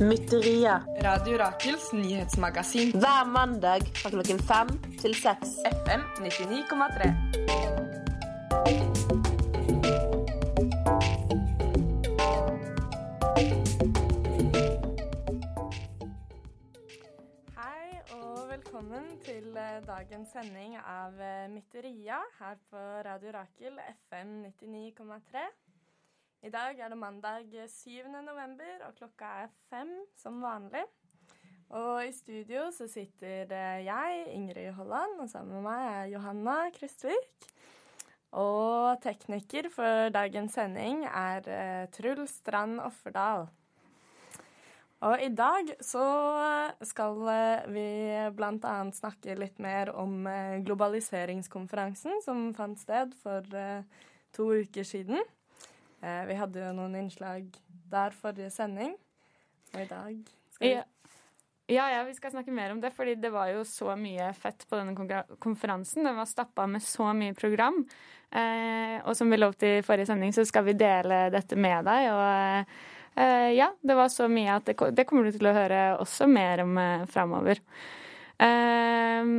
Mytteria 0.00 0.84
Radio 1.02 1.38
Rakels 1.38 1.92
nyhetsmagasin. 1.92 2.92
hver 2.92 3.24
mandag 3.26 3.82
fra 3.94 4.10
klokken 4.10 4.38
fem 4.38 4.68
til 5.02 5.14
seks. 5.14 5.58
FM 5.66 6.00
99,3. 6.22 7.27
Mytteria 21.78 22.16
her 22.40 22.56
på 22.70 22.78
Radio 23.06 23.30
Rakel 23.30 23.76
FM 23.78 24.30
99,3. 24.46 25.42
I 26.42 26.50
dag 26.50 26.78
er 26.78 26.88
det 26.90 26.96
mandag 26.98 27.52
7. 27.70 28.08
november, 28.26 28.80
og 28.88 28.96
klokka 28.98 29.28
er 29.44 29.52
fem 29.70 29.92
som 30.18 30.40
vanlig. 30.42 30.82
Og 31.70 32.02
i 32.02 32.10
studio 32.10 32.64
så 32.74 32.88
sitter 32.90 33.54
jeg, 33.84 34.24
Ingrid 34.34 34.72
Holland, 34.74 35.20
og 35.22 35.30
sammen 35.30 35.54
med 35.54 35.68
meg 35.68 35.84
er 35.92 36.10
Johanna 36.16 36.56
Kristvik. 36.74 37.46
Og 38.34 38.98
tekniker 39.04 39.70
for 39.70 40.10
dagens 40.10 40.58
sending 40.58 41.06
er 41.06 41.46
eh, 41.46 41.86
Truls 41.94 42.40
Strand 42.42 42.80
Offerdal. 42.82 43.46
Og 45.06 45.20
i 45.22 45.28
dag 45.30 45.70
så 45.84 46.04
skal 46.82 47.20
eh, 47.30 47.66
vi 47.70 47.86
bl.a. 48.34 48.74
snakke 48.94 49.36
litt 49.38 49.60
mer 49.62 49.92
om 49.94 50.26
eh, 50.26 50.58
globaliseringskonferansen 50.66 52.18
som 52.24 52.48
fant 52.56 52.80
sted 52.82 53.14
for 53.22 53.46
eh, 53.54 53.84
to 54.34 54.50
uker 54.58 54.86
siden. 54.86 55.22
Vi 55.98 56.34
hadde 56.38 56.60
jo 56.62 56.74
noen 56.76 56.92
innslag 56.94 57.48
der 57.90 58.14
forrige 58.14 58.52
sending, 58.54 58.92
og 59.72 59.80
i 59.82 59.88
dag 59.90 60.20
skal 60.54 60.62
vi 60.62 60.76
Ja. 60.76 60.84
Ja, 61.68 61.90
ja, 61.92 62.04
vi 62.04 62.14
skal 62.16 62.30
snakke 62.32 62.52
mer 62.54 62.72
om 62.72 62.78
det, 62.80 62.94
fordi 62.96 63.12
det 63.20 63.28
var 63.28 63.50
jo 63.52 63.60
så 63.68 63.92
mye 64.00 64.30
fett 64.32 64.62
på 64.70 64.78
denne 64.78 64.94
konferansen. 65.36 66.06
Den 66.06 66.16
var 66.16 66.24
stappa 66.24 66.64
med 66.64 66.80
så 66.80 67.10
mye 67.12 67.34
program. 67.36 67.82
Eh, 68.32 68.96
og 69.04 69.12
som 69.16 69.28
vi 69.28 69.36
lovte 69.36 69.74
i 69.74 69.82
forrige 69.84 70.08
sending, 70.08 70.32
så 70.32 70.46
skal 70.48 70.64
vi 70.64 70.78
dele 70.80 71.26
dette 71.34 71.58
med 71.60 71.84
deg. 71.84 72.08
Og 72.14 72.72
eh, 73.18 73.50
ja, 73.58 73.72
det 73.82 73.96
var 73.98 74.10
så 74.12 74.28
mye 74.30 74.58
at 74.58 74.68
det, 74.68 75.06
kommer 75.08 75.26
du 75.26 75.34
til 75.34 75.50
å 75.50 75.56
høre 75.56 75.80
også 76.02 76.28
mer 76.30 76.62
om 76.64 76.78
eh, 76.78 77.06
framover. 77.10 77.60
Eh, 78.38 79.32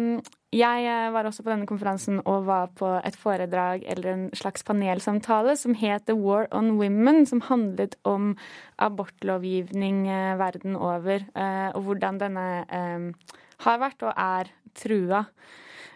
jeg 0.50 0.88
eh, 0.92 1.10
var 1.14 1.30
også 1.30 1.46
på 1.46 1.54
denne 1.54 1.70
konferansen 1.70 2.20
og 2.26 2.48
var 2.50 2.72
på 2.78 2.92
et 3.06 3.18
foredrag 3.20 3.86
eller 3.88 4.12
en 4.12 4.26
slags 4.38 4.66
panelsamtale 4.68 5.56
som 5.60 5.78
het 5.78 6.08
The 6.10 6.18
War 6.18 6.50
on 6.56 6.74
Women, 6.80 7.26
som 7.30 7.44
handlet 7.48 7.96
om 8.04 8.34
abortlovgivning 8.82 10.08
verden 10.40 10.76
over, 10.76 11.26
og 11.76 11.82
hvordan 11.86 12.20
denne 12.22 12.48
eh, 12.66 13.36
har 13.66 13.82
vært 13.82 14.08
og 14.08 14.14
er 14.16 14.54
trua. 14.80 15.26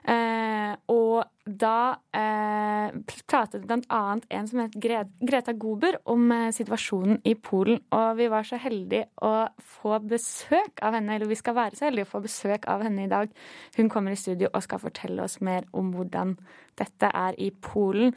Eh, 0.04 0.74
og 0.92 1.24
da 1.44 1.96
eh, 2.16 2.96
pratet 3.28 3.64
bl.a. 3.68 4.02
en 4.20 4.48
som 4.50 4.62
het 4.64 4.76
Greta 4.76 5.54
Gober 5.60 5.98
om 6.12 6.32
eh, 6.32 6.50
situasjonen 6.56 7.22
i 7.28 7.36
Polen. 7.40 7.80
Og 7.96 8.18
vi 8.20 8.28
var 8.32 8.48
så 8.48 8.60
heldige 8.62 9.08
å 9.24 9.34
få 9.80 10.00
besøk 10.08 10.84
av 10.84 10.98
henne, 10.98 11.16
eller 11.16 11.32
vi 11.32 11.40
skal 11.40 11.58
være 11.58 11.80
så 11.80 11.88
heldige 11.88 12.08
å 12.08 12.14
få 12.14 12.24
besøk 12.26 12.68
av 12.72 12.84
henne 12.88 13.06
i 13.06 13.12
dag. 13.12 13.32
Hun 13.78 13.92
kommer 13.92 14.16
i 14.16 14.20
studio 14.20 14.52
og 14.52 14.66
skal 14.66 14.84
fortelle 14.84 15.24
oss 15.24 15.40
mer 15.44 15.68
om 15.72 15.94
hvordan 15.96 16.36
dette 16.80 17.12
er 17.12 17.40
i 17.44 17.52
Polen. 17.64 18.16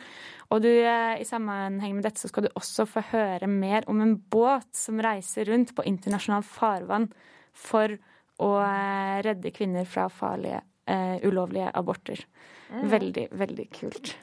Og 0.51 0.63
du, 0.63 0.71
eh, 0.71 1.21
i 1.21 1.29
sammenheng 1.29 1.97
med 1.99 2.07
dette 2.07 2.23
så 2.23 2.31
skal 2.31 2.47
du 2.47 2.55
også 2.55 2.87
få 2.89 3.05
høre 3.13 3.51
mer 3.51 3.87
om 3.91 4.03
en 4.03 4.17
båt 4.19 4.71
som 4.75 5.03
reiser 5.03 5.51
rundt 5.51 5.75
på 5.77 5.87
internasjonalt 5.87 6.47
farvann 6.47 7.11
for 7.57 7.95
å 8.43 8.51
eh, 8.61 9.19
redde 9.25 9.53
kvinner 9.55 9.87
fra 9.89 10.09
farlige, 10.13 10.61
eh, 10.87 11.17
ulovlige 11.27 11.71
aborter. 11.75 12.23
Veldig, 12.71 13.29
veldig 13.31 13.67
kult. 13.75 14.15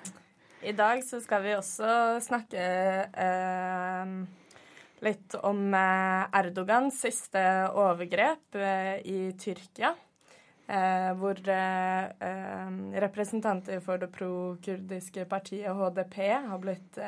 I 0.64 0.74
dag 0.76 1.04
så 1.04 1.20
skal 1.24 1.44
vi 1.44 1.56
også 1.58 2.20
snakke 2.24 2.64
eh, 3.26 4.16
litt 5.04 5.38
om 5.44 5.66
eh, 5.76 6.40
Erdogans 6.40 7.02
siste 7.04 7.44
overgrep 7.72 8.60
eh, 8.60 8.98
i 9.04 9.20
Tyrkia. 9.40 9.94
Eh, 10.64 11.10
hvor 11.20 11.40
eh, 11.52 12.78
representanter 13.04 13.84
for 13.84 14.00
det 14.00 14.08
pro-kurdiske 14.16 15.28
partiet 15.28 15.76
HDP 15.76 16.22
har 16.48 16.64
blitt 16.64 17.02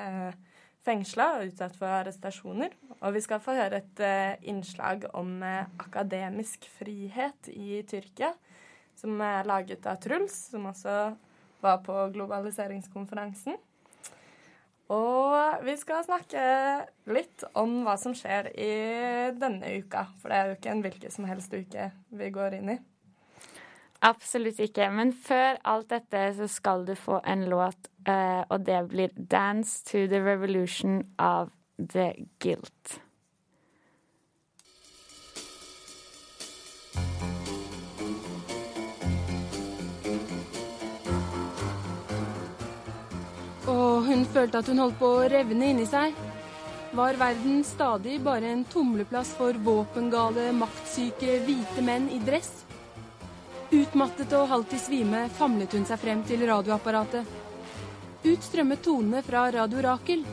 fengsla 0.85 1.29
og 1.37 1.49
utsatt 1.49 1.75
for 1.77 1.91
arrestasjoner. 2.01 2.73
Og 3.01 3.15
vi 3.15 3.23
skal 3.23 3.41
få 3.43 3.55
høre 3.57 3.81
et 3.81 4.03
eh, 4.03 4.35
innslag 4.51 5.07
om 5.17 5.37
eh, 5.43 5.65
akademisk 5.81 6.67
frihet 6.77 7.49
i 7.51 7.81
Tyrkia, 7.89 8.33
som 8.99 9.21
er 9.21 9.47
laget 9.47 9.85
av 9.89 9.99
Truls, 10.03 10.35
som 10.51 10.67
også 10.71 10.97
var 11.63 11.79
på 11.85 11.95
globaliseringskonferansen. 12.15 13.57
Og 14.93 15.63
vi 15.65 15.73
skal 15.81 16.03
snakke 16.05 16.41
litt 17.09 17.45
om 17.57 17.79
hva 17.87 17.95
som 17.97 18.13
skjer 18.13 18.51
i 18.53 18.73
denne 19.33 19.79
uka. 19.81 20.05
For 20.21 20.29
det 20.29 20.37
er 20.37 20.51
jo 20.51 20.57
ikke 20.59 20.73
en 20.75 20.83
hvilken 20.85 21.15
som 21.15 21.25
helst 21.29 21.55
uke 21.55 21.89
vi 22.13 22.29
går 22.33 22.59
inn 22.59 22.75
i. 22.75 22.77
Absolutt 24.05 24.59
ikke. 24.61 24.91
Men 24.93 25.13
før 25.17 25.57
alt 25.65 25.89
dette 25.89 26.27
så 26.37 26.49
skal 26.51 26.85
du 26.85 26.93
få 26.99 27.17
en 27.25 27.47
låt, 27.49 27.89
eh, 28.05 28.43
og 28.49 28.65
det 28.65 28.89
blir 28.89 29.09
'Dance 29.15 29.83
to 29.85 30.05
the 30.07 30.21
Revolution' 30.21 31.05
av 31.17 31.49
The 31.79 32.13
Guilt. 32.39 32.99
Hun 44.15 44.25
følte 44.31 44.61
at 44.61 44.69
hun 44.71 44.79
holdt 44.79 44.95
på 44.99 45.07
å 45.17 45.23
revne 45.31 45.71
inni 45.73 45.85
seg. 45.89 46.15
Var 46.95 47.17
verden 47.19 47.63
stadig 47.67 48.19
bare 48.23 48.47
en 48.53 48.63
tumleplass 48.71 49.33
for 49.35 49.57
våpengale, 49.65 50.51
maktsyke 50.55 51.41
hvite 51.43 51.83
menn 51.83 52.07
i 52.13 52.21
dress? 52.23 52.63
Utmattet 53.75 54.31
og 54.37 54.47
halvt 54.47 54.75
i 54.77 54.79
svime 54.79 55.25
famlet 55.35 55.73
hun 55.75 55.87
seg 55.89 55.99
frem 55.99 56.21
til 56.27 56.45
radioapparatet. 56.47 57.27
Ut 58.25 58.45
strømmet 58.47 58.83
tonene 58.85 59.19
fra 59.25 59.49
Radio 59.51 59.83
Rakel. 59.83 60.23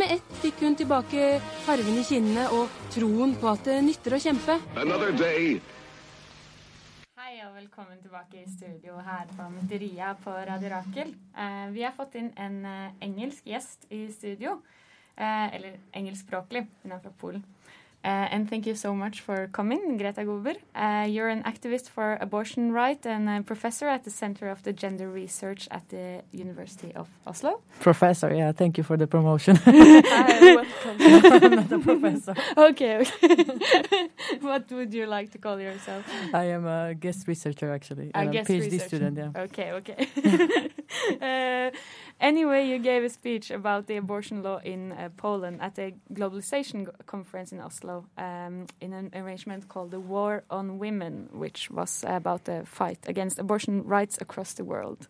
Med 0.00 0.14
ett 0.16 0.38
fikk 0.40 0.62
hun 0.64 0.78
tilbake 0.78 1.34
farven 1.66 1.98
i 2.00 2.06
kinnene 2.06 2.46
og 2.56 2.72
troen 2.94 3.34
på 3.36 3.50
at 3.52 3.68
det 3.68 3.82
nytter 3.84 4.16
å 4.16 4.22
kjempe. 4.22 4.56
Another 4.80 5.12
day 5.12 5.60
velkommen 7.60 7.98
tilbake 8.00 8.38
i 8.40 8.46
studio 8.48 8.94
her 9.04 9.26
på 9.36 9.48
Mytteria 9.52 10.14
på 10.24 10.30
Radio 10.30 10.68
Rakel. 10.72 11.10
Eh, 11.36 11.66
vi 11.70 11.82
har 11.82 11.92
fått 11.92 12.14
inn 12.16 12.30
en 12.40 12.54
eh, 12.64 12.94
engelsk 13.04 13.44
gjest 13.46 13.84
i 13.92 13.98
studio. 14.12 14.54
Eh, 15.16 15.54
eller 15.56 15.76
engelskspråklig. 15.92 16.62
Hun 16.82 16.94
er 16.96 17.02
fra 17.04 17.12
Polen. 17.20 17.44
Uh, 18.02 18.28
and 18.30 18.48
thank 18.48 18.66
you 18.66 18.74
so 18.74 18.94
much 18.94 19.20
for 19.20 19.48
coming, 19.52 19.98
Greta 19.98 20.22
Gober. 20.24 20.56
Uh, 20.74 21.06
you're 21.06 21.28
an 21.28 21.42
activist 21.42 21.90
for 21.90 22.16
abortion 22.20 22.72
rights 22.72 23.04
and 23.06 23.28
a 23.28 23.42
professor 23.42 23.88
at 23.88 24.04
the 24.04 24.10
Center 24.10 24.48
of 24.48 24.62
the 24.62 24.72
Gender 24.72 25.08
Research 25.08 25.68
at 25.70 25.86
the 25.90 26.22
University 26.32 26.94
of 26.94 27.08
Oslo. 27.26 27.60
Professor, 27.80 28.32
yeah, 28.34 28.52
thank 28.52 28.78
you 28.78 28.84
for 28.84 28.96
the 28.96 29.06
promotion. 29.06 29.56
Hi, 29.64 30.54
welcome. 30.62 31.56
Not 31.56 31.72
a 31.72 31.78
professor. 31.78 32.34
okay, 32.56 33.04
okay. 33.22 34.08
what 34.40 34.70
would 34.72 34.94
you 34.94 35.06
like 35.06 35.30
to 35.32 35.38
call 35.38 35.60
yourself? 35.60 36.04
I 36.32 36.44
am 36.44 36.66
a 36.66 36.94
guest 36.94 37.28
researcher 37.28 37.70
actually. 37.70 38.12
A 38.14 38.18
and 38.18 38.32
guest 38.32 38.48
PhD 38.48 38.72
researcher. 38.72 38.88
student, 38.88 39.18
yeah. 39.18 39.42
Okay, 39.42 39.72
okay. 39.72 40.70
uh, 41.22 41.70
anyway, 42.20 42.66
you 42.66 42.78
gave 42.78 43.04
a 43.04 43.08
speech 43.08 43.50
about 43.50 43.86
the 43.86 43.96
abortion 43.96 44.42
law 44.42 44.58
in 44.58 44.92
uh, 44.92 45.08
Poland 45.16 45.60
at 45.60 45.78
a 45.78 45.94
globalization 46.12 46.88
conference 47.06 47.52
in 47.52 47.60
Oslo 47.60 48.06
um, 48.18 48.66
in 48.80 48.92
an 48.92 49.10
arrangement 49.14 49.68
called 49.68 49.90
the 49.90 50.00
War 50.00 50.42
on 50.50 50.78
Women, 50.78 51.28
which 51.32 51.70
was 51.70 52.04
about 52.06 52.44
the 52.44 52.62
fight 52.64 52.98
against 53.06 53.38
abortion 53.38 53.84
rights 53.84 54.18
across 54.20 54.54
the 54.54 54.64
world. 54.64 55.08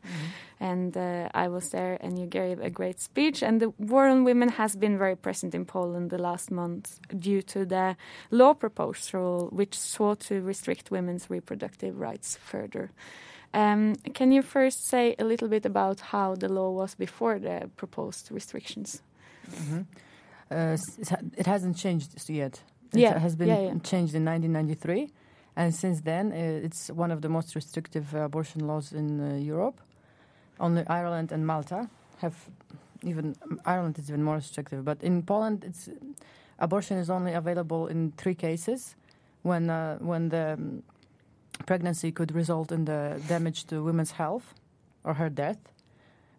And 0.60 0.94
uh, 0.94 1.30
I 1.32 1.48
was 1.48 1.70
there, 1.70 1.96
and 2.02 2.18
you 2.18 2.26
gave 2.26 2.60
a 2.60 2.68
great 2.68 3.00
speech. 3.00 3.42
And 3.42 3.60
the 3.60 3.70
war 3.78 4.06
on 4.08 4.24
women 4.24 4.50
has 4.50 4.76
been 4.76 4.98
very 4.98 5.16
present 5.16 5.54
in 5.54 5.64
Poland 5.64 6.10
the 6.10 6.18
last 6.18 6.50
month 6.50 7.00
due 7.18 7.40
to 7.42 7.64
the 7.64 7.96
law 8.30 8.52
proposal, 8.52 9.48
which 9.52 9.78
sought 9.78 10.20
to 10.20 10.42
restrict 10.42 10.90
women's 10.90 11.30
reproductive 11.30 11.98
rights 11.98 12.36
further. 12.36 12.90
Um, 13.54 13.94
can 14.14 14.32
you 14.32 14.42
first 14.42 14.86
say 14.86 15.14
a 15.18 15.24
little 15.24 15.48
bit 15.48 15.66
about 15.66 16.00
how 16.00 16.34
the 16.36 16.48
law 16.48 16.70
was 16.70 16.94
before 16.94 17.38
the 17.38 17.68
proposed 17.76 18.30
restrictions? 18.30 19.02
Mhm. 19.50 19.86
Uh, 20.52 20.76
it 20.98 21.12
it 21.36 21.46
hasn't 21.46 21.76
changed 21.76 22.28
yet. 22.28 22.62
It 22.92 23.00
Yeah, 23.00 23.18
has 23.18 23.36
been 23.36 23.48
yeah, 23.48 23.60
yeah. 23.60 23.78
changed 23.82 24.14
in 24.14 24.24
1993, 24.24 25.08
and 25.56 25.74
since 25.74 26.02
then 26.02 26.32
uh, 26.32 26.64
it's 26.66 26.90
one 26.90 27.12
of 27.14 27.20
the 27.20 27.28
most 27.28 27.54
restrictive 27.54 28.14
uh, 28.14 28.24
abortion 28.24 28.66
laws 28.66 28.92
in 28.92 29.20
uh, 29.20 29.34
Europe. 29.52 29.80
Only 30.58 30.82
Ireland 30.86 31.32
and 31.32 31.46
Malta 31.46 31.88
have 32.20 32.34
even 33.02 33.34
Ireland 33.64 33.98
is 33.98 34.08
even 34.10 34.22
more 34.22 34.36
restrictive. 34.36 34.84
But 34.84 35.02
in 35.02 35.22
Poland, 35.22 35.64
it's 35.64 35.88
abortion 36.58 36.98
is 36.98 37.08
only 37.10 37.32
available 37.34 37.86
in 37.90 38.12
three 38.16 38.34
cases 38.34 38.96
when 39.42 39.70
uh, 39.70 39.98
when 40.00 40.28
the 40.30 40.52
um, 40.54 40.82
pregnancy 41.66 42.12
could 42.12 42.32
result 42.34 42.72
in 42.72 42.84
the 42.84 43.20
damage 43.28 43.64
to 43.66 43.82
women's 43.82 44.12
health 44.12 44.54
or 45.04 45.14
her 45.14 45.28
death. 45.28 45.58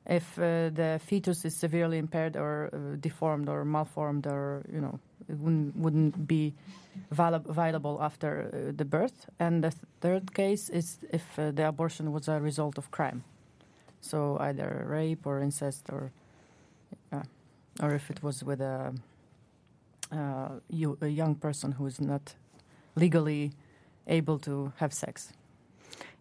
If 0.06 0.38
uh, 0.38 0.70
the 0.70 1.00
fetus 1.04 1.46
is 1.46 1.56
severely 1.56 1.98
impaired 1.98 2.36
or 2.36 2.70
uh, 2.74 2.96
deformed 3.00 3.50
or 3.50 3.64
malformed 3.64 4.26
or 4.26 4.64
you 4.72 4.82
know 4.82 5.00
it 5.30 5.38
wouldn't, 5.38 5.76
wouldn't 5.76 6.28
be 6.28 6.54
viable 7.12 8.02
after 8.02 8.50
uh, 8.52 8.72
the 8.76 8.86
birth. 8.86 9.30
And 9.40 9.64
the 9.64 9.70
th- 9.70 9.84
third 10.02 10.34
case 10.34 10.70
is 10.70 10.98
if 11.14 11.24
uh, 11.38 11.52
the 11.52 11.68
abortion 11.68 12.12
was 12.12 12.28
a 12.28 12.40
result 12.40 12.78
of 12.78 12.90
crime, 12.90 13.24
so 14.02 14.38
either 14.40 14.86
rape 14.88 15.28
or 15.28 15.40
incest 15.40 15.90
or 15.92 16.12
or 17.82 17.94
if 17.94 18.10
it 18.10 18.22
was 18.24 18.44
with 18.44 18.62
a, 18.62 18.94
uh, 20.12 20.50
a 21.02 21.08
young 21.08 21.36
person 21.36 21.74
who 21.74 21.86
is 21.86 22.02
not 22.02 22.36
legally 22.96 23.52
able 24.12 24.40
to 24.40 24.72
have 24.78 24.94
sex. 24.94 25.34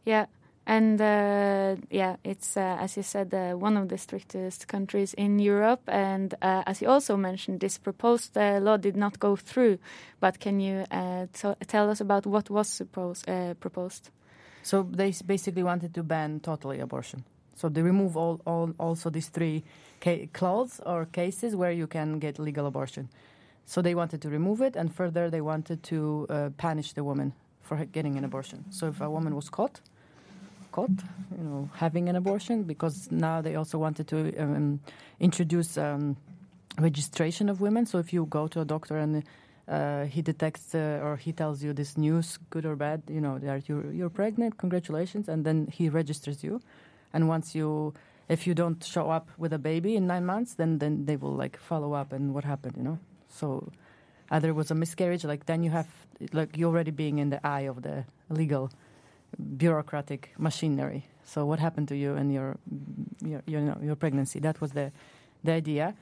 Yeah, 0.04 0.26
and 0.66 1.00
uh, 1.00 1.76
yeah, 1.90 2.16
it's 2.22 2.56
uh, 2.56 2.76
as 2.81 2.96
you 2.96 3.02
said, 3.02 3.34
uh, 3.34 3.54
one 3.54 3.76
of 3.76 3.88
the 3.88 3.98
strictest 3.98 4.69
countries 4.69 5.14
in 5.14 5.38
Europe. 5.38 5.82
And 5.88 6.34
uh, 6.42 6.62
as 6.66 6.81
you 6.81 6.88
also 6.88 7.16
mentioned, 7.16 7.60
this 7.60 7.78
proposed 7.78 8.37
uh, 8.38 8.60
law 8.60 8.76
did 8.76 8.96
not 8.96 9.19
go 9.19 9.37
through. 9.37 9.78
But 10.20 10.38
can 10.38 10.60
you 10.60 10.84
uh, 10.90 11.26
tell 11.66 11.90
us 11.90 12.00
about 12.00 12.26
what 12.26 12.50
was 12.50 12.69
supposed, 12.69 13.26
proposed? 13.60 14.10
So 14.62 14.82
they 14.82 15.12
basically 15.26 15.62
wanted 15.62 15.92
to 15.94 16.02
ban 16.02 16.40
totally 16.40 16.81
abortion. 16.81 17.25
So 17.56 17.69
they 17.69 17.82
remove 17.82 18.16
all, 18.16 18.40
all 18.46 18.72
also 18.78 19.10
these 19.10 19.28
three 19.28 19.64
ca- 20.00 20.28
clauses 20.32 20.81
or 20.87 21.06
cases 21.06 21.56
where 21.56 21.72
you 21.72 21.87
can 21.87 22.19
get 22.19 22.38
legal 22.38 22.66
abortion. 22.66 23.08
So 23.66 23.82
they 23.82 23.94
wanted 23.94 24.22
to 24.22 24.28
remove 24.28 24.60
it, 24.60 24.76
and 24.76 24.94
further 24.94 25.31
they 25.31 25.40
wanted 25.40 25.82
to 25.84 26.26
uh, 26.28 26.50
punish 26.56 26.92
the 26.92 27.04
woman 27.04 27.32
for 27.70 27.84
getting 27.84 28.19
an 28.19 28.25
abortion. 28.25 28.64
So 28.70 28.88
if 28.88 29.00
a 29.00 29.08
woman 29.08 29.37
was 29.37 29.49
caught, 29.49 29.81
caught, 30.72 30.90
you 31.38 31.44
know, 31.44 31.70
having 31.75 32.08
an 32.08 32.17
abortion, 32.17 32.64
because 32.64 33.08
now 33.12 33.40
they 33.40 33.55
also 33.55 33.78
wanted 33.78 34.08
to 34.08 34.37
um, 34.43 34.81
introduce 35.20 35.78
um, 35.78 36.17
registration 36.78 37.49
of 37.49 37.61
women. 37.61 37.87
So 37.87 37.99
if 37.99 38.12
you 38.12 38.26
go 38.26 38.49
to 38.49 38.61
a 38.62 38.64
doctor 38.64 38.96
and 38.99 39.22
uh, 39.69 40.06
he 40.06 40.20
detects 40.20 40.75
uh, 40.75 40.99
or 41.00 41.17
he 41.17 41.32
tells 41.32 41.62
you 41.62 41.72
this 41.72 41.96
news, 41.96 42.40
good 42.50 42.67
or 42.67 42.75
bad, 42.75 43.02
you 43.08 43.20
know, 43.20 43.38
that 43.38 43.69
you're, 43.69 43.93
you're 43.93 44.11
pregnant, 44.11 44.58
congratulations, 44.58 45.28
and 45.28 45.44
then 45.44 45.69
he 45.70 45.88
registers 45.88 46.43
you. 46.43 46.61
And 47.12 47.28
once 47.28 47.55
you, 47.55 47.94
if 48.28 48.49
you 48.49 48.55
don't 48.55 48.82
show 48.82 49.11
up 49.11 49.28
with 49.38 49.52
a 49.52 49.58
baby 49.58 49.94
in 49.94 50.08
nine 50.08 50.26
months, 50.26 50.55
then 50.55 50.78
then 50.78 51.06
they 51.06 51.16
will 51.16 51.37
like 51.37 51.56
follow 51.56 51.93
up 51.93 52.12
and 52.12 52.34
what 52.34 52.44
happened, 52.44 52.75
you 52.76 52.82
know. 52.82 52.99
So 53.28 53.70
either 54.31 54.49
it 54.49 54.55
was 54.55 54.71
a 54.71 54.75
miscarriage, 54.75 55.25
like 55.25 55.47
then 55.47 55.62
you 55.62 55.71
have 55.71 55.88
like 56.32 56.56
you're 56.56 56.71
already 56.71 56.91
being 56.91 57.19
in 57.19 57.31
the 57.31 57.44
eye 57.47 57.69
of 57.69 57.82
the 57.82 58.05
legal 58.29 58.71
bureaucratic 59.56 60.32
machinery. 60.38 61.06
So 61.25 61.47
what 61.47 61.59
happened 61.59 61.88
to 61.88 61.97
you 61.97 62.15
and 62.15 62.32
your 62.32 62.56
your 63.25 63.43
you 63.47 63.61
know 63.61 63.79
your 63.82 63.97
pregnancy? 63.97 64.41
That 64.41 64.61
was 64.61 64.73
the 64.73 64.93
the 65.44 65.53
idea. 65.53 65.94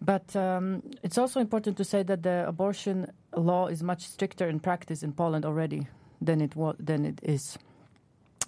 But 0.00 0.36
um, 0.36 0.82
it's 1.02 1.18
also 1.18 1.40
important 1.40 1.76
to 1.78 1.84
say 1.84 2.04
that 2.04 2.22
the 2.22 2.46
abortion 2.46 3.12
law 3.34 3.66
is 3.66 3.82
much 3.82 4.06
stricter 4.06 4.48
in 4.48 4.60
practice 4.60 5.02
in 5.02 5.12
Poland 5.12 5.44
already 5.44 5.88
than 6.22 6.40
it 6.40 6.54
wa- 6.54 6.76
than 6.78 7.04
it 7.04 7.18
is 7.22 7.58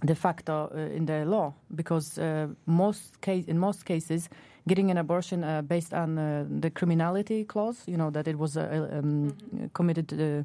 de 0.04 0.14
facto 0.14 0.70
uh, 0.74 0.96
in 0.96 1.06
the 1.06 1.24
law, 1.24 1.52
because 1.74 2.18
uh, 2.18 2.48
most 2.66 3.20
case 3.20 3.44
in 3.46 3.58
most 3.58 3.84
cases, 3.84 4.28
getting 4.66 4.90
an 4.90 4.98
abortion 4.98 5.44
uh, 5.44 5.62
based 5.62 5.92
on 5.94 6.18
uh, 6.18 6.44
the 6.60 6.70
criminality 6.70 7.44
clause, 7.44 7.82
you 7.86 7.96
know 7.96 8.10
that 8.10 8.26
it 8.26 8.38
was 8.38 8.56
uh, 8.56 8.88
um, 8.92 9.36
committed 9.72 10.08
to 10.08 10.44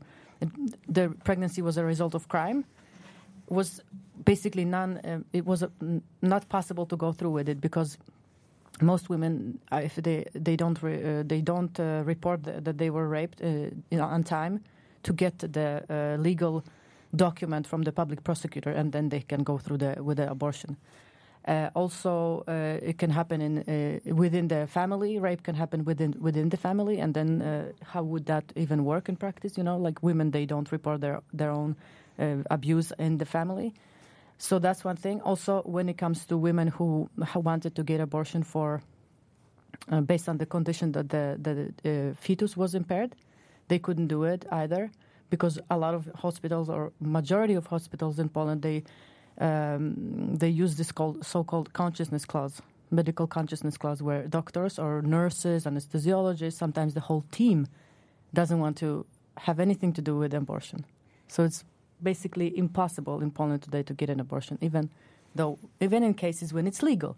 the 0.88 1.10
pregnancy 1.24 1.62
was 1.62 1.78
a 1.78 1.86
result 1.86 2.14
of 2.16 2.28
crime, 2.28 2.66
was 3.50 3.82
basically 4.26 4.66
none. 4.66 4.98
Uh, 5.04 5.20
it 5.34 5.46
was 5.46 5.64
uh, 5.64 5.70
n- 5.82 6.02
not 6.22 6.48
possible 6.50 6.86
to 6.86 6.96
go 6.96 7.12
through 7.12 7.32
with 7.32 7.50
it 7.50 7.62
because 7.62 7.98
most 8.82 9.10
women, 9.10 9.60
uh, 9.72 9.78
if 9.78 9.96
they 9.96 10.26
they 10.34 10.56
don't 10.56 10.82
re, 10.84 10.96
uh, 11.20 11.24
they 11.26 11.42
don't 11.42 11.80
uh, 11.80 12.04
report 12.06 12.44
th- 12.44 12.64
that 12.64 12.78
they 12.78 12.90
were 12.90 13.08
raped 13.08 13.42
uh, 13.42 13.48
you 13.90 13.98
know, 13.98 14.06
on 14.06 14.24
time 14.24 14.60
to 15.04 15.14
get 15.14 15.40
the 15.40 15.84
uh, 15.90 16.22
legal 16.22 16.64
document 17.16 17.68
from 17.68 17.84
the 17.84 17.92
public 17.92 18.24
prosecutor, 18.24 18.72
and 18.72 18.92
then 18.92 19.10
they 19.10 19.22
can 19.22 19.44
go 19.44 19.58
through 19.58 19.78
the 19.78 20.04
with 20.04 20.18
the 20.18 20.30
abortion. 20.30 20.78
Uh, 21.48 21.70
also, 21.76 22.44
uh, 22.48 22.80
it 22.82 22.98
can 22.98 23.12
happen 23.12 23.42
in 23.42 23.60
uh, 23.60 24.14
within 24.16 24.48
the 24.48 24.66
family. 24.68 25.20
Rape 25.20 25.44
can 25.44 25.56
happen 25.56 25.86
within 25.86 26.16
within 26.20 26.50
the 26.50 26.58
family, 26.58 27.00
and 27.00 27.14
then 27.14 27.42
uh, 27.42 27.72
how 27.84 28.02
would 28.02 28.26
that 28.26 28.44
even 28.56 28.84
work 28.84 29.10
in 29.10 29.16
practice? 29.16 29.56
You 29.58 29.64
know, 29.64 29.78
like 29.78 30.02
women, 30.02 30.32
they 30.32 30.46
don't 30.46 30.72
report 30.72 31.02
their 31.02 31.22
their 31.34 31.52
own 31.52 31.76
uh, 32.20 32.38
abuse 32.50 32.92
in 32.98 33.18
the 33.18 33.26
family. 33.26 33.74
So 34.38 34.60
that's 34.60 34.84
one 34.84 34.98
thing. 34.98 35.22
Also, 35.22 35.62
when 35.66 35.88
it 35.88 35.98
comes 35.98 36.26
to 36.26 36.38
women 36.38 36.68
who, 36.68 37.10
who 37.28 37.40
wanted 37.40 37.76
to 37.76 37.84
get 37.84 38.02
abortion 38.02 38.44
for 38.44 38.82
uh, 39.92 40.02
based 40.02 40.28
on 40.28 40.38
the 40.38 40.46
condition 40.46 40.92
that 40.94 41.10
the 41.10 41.38
the 41.84 42.16
fetus 42.20 42.58
was 42.58 42.74
impaired, 42.74 43.16
they 43.68 43.80
couldn't 43.80 44.08
do 44.08 44.24
it 44.24 44.46
either 44.52 44.90
because 45.30 45.60
a 45.70 45.78
lot 45.78 45.94
of 45.94 46.10
hospitals 46.16 46.70
or 46.70 46.92
majority 47.00 47.54
of 47.54 47.68
hospitals 47.68 48.20
in 48.20 48.30
Poland 48.30 48.62
they 48.62 48.84
um, 49.38 50.36
they 50.38 50.50
use 50.50 50.76
this 50.76 50.92
called 50.92 51.26
so-called 51.26 51.74
consciousness 51.74 52.26
clause, 52.26 52.62
medical 52.90 53.28
consciousness 53.28 53.78
clause, 53.78 54.02
where 54.02 54.24
doctors 54.28 54.80
or 54.80 55.02
nurses, 55.02 55.66
anesthesiologists, 55.66 56.54
sometimes 56.54 56.94
the 56.94 57.02
whole 57.02 57.26
team 57.32 57.68
doesn't 58.34 58.60
want 58.60 58.78
to 58.78 59.06
have 59.38 59.60
anything 59.60 59.92
to 59.94 60.02
do 60.02 60.18
with 60.18 60.34
abortion. 60.34 60.86
So 61.28 61.44
it's 61.44 61.66
basically 62.02 62.58
impossible 62.58 63.22
in 63.22 63.32
Poland 63.32 63.64
today 63.64 63.84
to 63.84 63.94
get 63.94 64.10
an 64.10 64.20
abortion, 64.20 64.58
even 64.62 64.90
though 65.34 65.60
even 65.82 66.04
in 66.04 66.14
cases 66.14 66.54
when 66.54 66.68
it's 66.68 66.82
legal. 66.82 67.18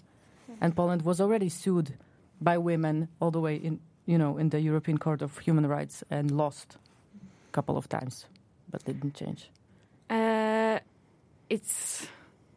And 0.60 0.76
Poland 0.76 1.04
was 1.04 1.22
already 1.22 1.50
sued 1.50 1.94
by 2.42 2.58
women 2.58 3.10
all 3.20 3.32
the 3.32 3.40
way 3.40 3.56
in 3.56 3.80
you 4.06 4.18
know 4.18 4.38
in 4.38 4.50
the 4.50 4.60
European 4.60 4.98
Court 4.98 5.22
of 5.22 5.38
Human 5.40 5.68
Rights 5.68 6.04
and 6.10 6.32
lost 6.32 6.78
couple 7.58 7.78
of 7.78 7.88
times, 7.88 8.16
but 8.72 8.84
they 8.86 8.94
didn't 8.94 9.16
change. 9.16 9.42
Uh, 10.10 10.78
it's 11.50 12.08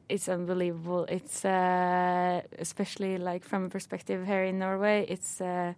it's 0.08 0.28
unbelievable. 0.28 1.04
It's 1.08 1.44
uh, 1.44 2.42
especially 2.58 3.18
like 3.18 3.44
from 3.44 3.64
a 3.64 3.68
perspective 3.68 4.26
here 4.26 4.44
in 4.44 4.58
Norway. 4.58 5.06
It's 5.08 5.40
uh, 5.40 5.72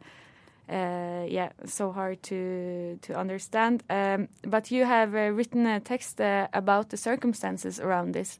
uh, 0.69 1.25
yeah, 1.29 1.51
so 1.65 1.93
hard 1.93 2.23
to 2.23 2.99
to 3.03 3.13
understand. 3.21 3.83
Um, 3.91 4.29
but 4.55 4.71
you 4.71 4.85
have 4.87 5.15
uh, 5.15 5.33
written 5.37 5.67
a 5.67 5.81
text 5.81 6.21
uh, 6.21 6.47
about 6.53 6.89
the 6.89 6.97
circumstances 6.97 7.81
around 7.81 8.15
this, 8.15 8.39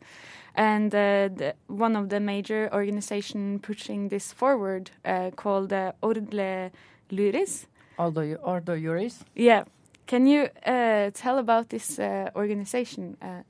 and 0.55 0.95
uh, 0.95 1.29
the, 1.39 1.55
one 1.67 1.99
of 1.99 2.09
the 2.09 2.21
major 2.21 2.71
organization 2.73 3.59
pushing 3.59 4.09
this 4.09 4.33
forward 4.33 4.91
uh, 5.05 5.31
called 5.37 5.73
uh, 5.73 5.93
Ordle 6.01 6.71
Luris. 7.11 7.67
You, 7.99 8.39
Ordo 8.43 8.77
Juris, 8.77 9.25
Yeah, 9.35 9.65
can 10.13 10.27
you 10.27 10.47
uh, 10.67 11.11
tell 11.15 11.39
about 11.39 11.71
this 11.71 11.99
uh, 11.99 12.29
organization? 12.37 13.17
Uh, 13.23 13.43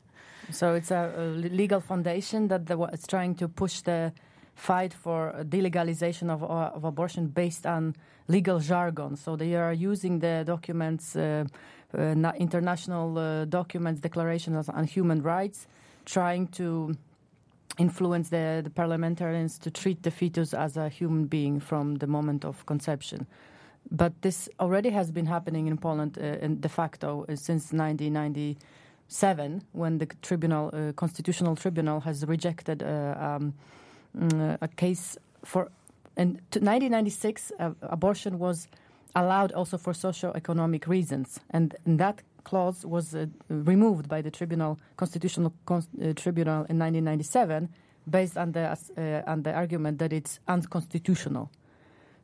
So 0.50 0.74
it's 0.74 0.92
a, 0.92 1.12
a 1.16 1.24
legal 1.62 1.80
foundation 1.80 2.48
that 2.48 2.66
the, 2.66 2.76
is 2.92 3.04
trying 3.06 3.34
to 3.36 3.48
push 3.48 3.80
the 3.82 4.12
fight 4.54 4.94
for 4.94 5.34
delegalization 5.42 6.30
of, 6.30 6.42
uh, 6.42 6.76
of 6.76 6.84
abortion 6.84 7.26
based 7.26 7.66
on 7.66 7.94
legal 8.28 8.60
jargon. 8.60 9.16
So 9.16 9.34
they 9.36 9.54
are 9.56 9.72
using 9.72 10.20
the 10.20 10.44
documents, 10.44 11.16
uh, 11.16 11.44
international 12.38 13.46
documents, 13.46 14.00
declarations 14.00 14.68
on 14.68 14.84
human 14.84 15.22
rights, 15.22 15.66
trying 16.04 16.46
to 16.58 16.94
influence 17.78 18.28
the, 18.28 18.60
the 18.62 18.70
parliamentarians 18.70 19.58
to 19.58 19.70
treat 19.70 20.02
the 20.02 20.10
fetus 20.10 20.54
as 20.54 20.76
a 20.76 20.88
human 20.88 21.26
being 21.26 21.60
from 21.60 21.96
the 21.96 22.06
moment 22.06 22.44
of 22.44 22.66
conception. 22.66 23.26
But 23.90 24.12
this 24.22 24.48
already 24.58 24.90
has 24.90 25.10
been 25.10 25.26
happening 25.26 25.66
in 25.66 25.76
Poland 25.78 26.18
uh, 26.18 26.38
in 26.40 26.60
de 26.60 26.68
facto 26.68 27.24
uh, 27.28 27.36
since 27.36 27.72
1997, 27.72 29.62
when 29.72 29.98
the 29.98 30.06
tribunal, 30.22 30.70
uh, 30.72 30.92
constitutional 30.92 31.56
tribunal, 31.56 32.00
has 32.00 32.24
rejected 32.26 32.82
uh, 32.82 33.14
um, 33.18 33.54
mm, 34.16 34.58
a 34.60 34.68
case 34.68 35.18
for. 35.44 35.70
In 36.14 36.40
1996, 36.52 37.52
uh, 37.58 37.70
abortion 37.82 38.38
was 38.38 38.68
allowed 39.14 39.52
also 39.52 39.78
for 39.78 39.94
socio-economic 39.94 40.86
reasons, 40.86 41.40
and, 41.50 41.74
that 41.86 42.22
clause 42.44 42.84
was 42.84 43.14
uh, 43.14 43.26
removed 43.48 44.08
by 44.08 44.20
the 44.20 44.30
tribunal, 44.30 44.78
constitutional 44.96 45.52
Cons- 45.64 45.88
uh, 46.02 46.12
tribunal 46.14 46.66
in 46.68 46.78
1997, 46.78 47.68
based 48.10 48.36
on 48.36 48.52
the 48.52 48.60
uh, 48.68 49.30
on 49.30 49.42
the 49.42 49.52
argument 49.52 49.98
that 49.98 50.12
it's 50.12 50.40
unconstitutional. 50.48 51.50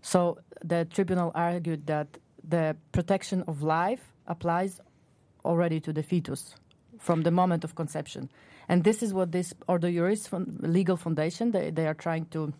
So 0.02 0.38
the 0.64 0.84
tribunal 0.84 1.32
argued 1.34 1.86
that 1.86 2.18
the 2.46 2.76
protection 2.92 3.44
of 3.46 3.62
life 3.62 4.12
applies 4.26 4.80
already 5.44 5.80
to 5.80 5.92
the 5.92 6.02
fetus 6.02 6.54
from 6.98 7.22
the 7.22 7.30
moment 7.30 7.64
of 7.64 7.74
conception. 7.74 8.30
And 8.68 8.84
this 8.84 9.02
is 9.02 9.14
what 9.14 9.32
this 9.32 9.54
Ordo 9.66 9.90
Juris 9.90 10.28
legal 10.60 10.96
foundation, 10.96 11.52
they, 11.52 11.70
they 11.70 11.86
are 11.86 11.94
trying 11.94 12.26
to 12.26 12.52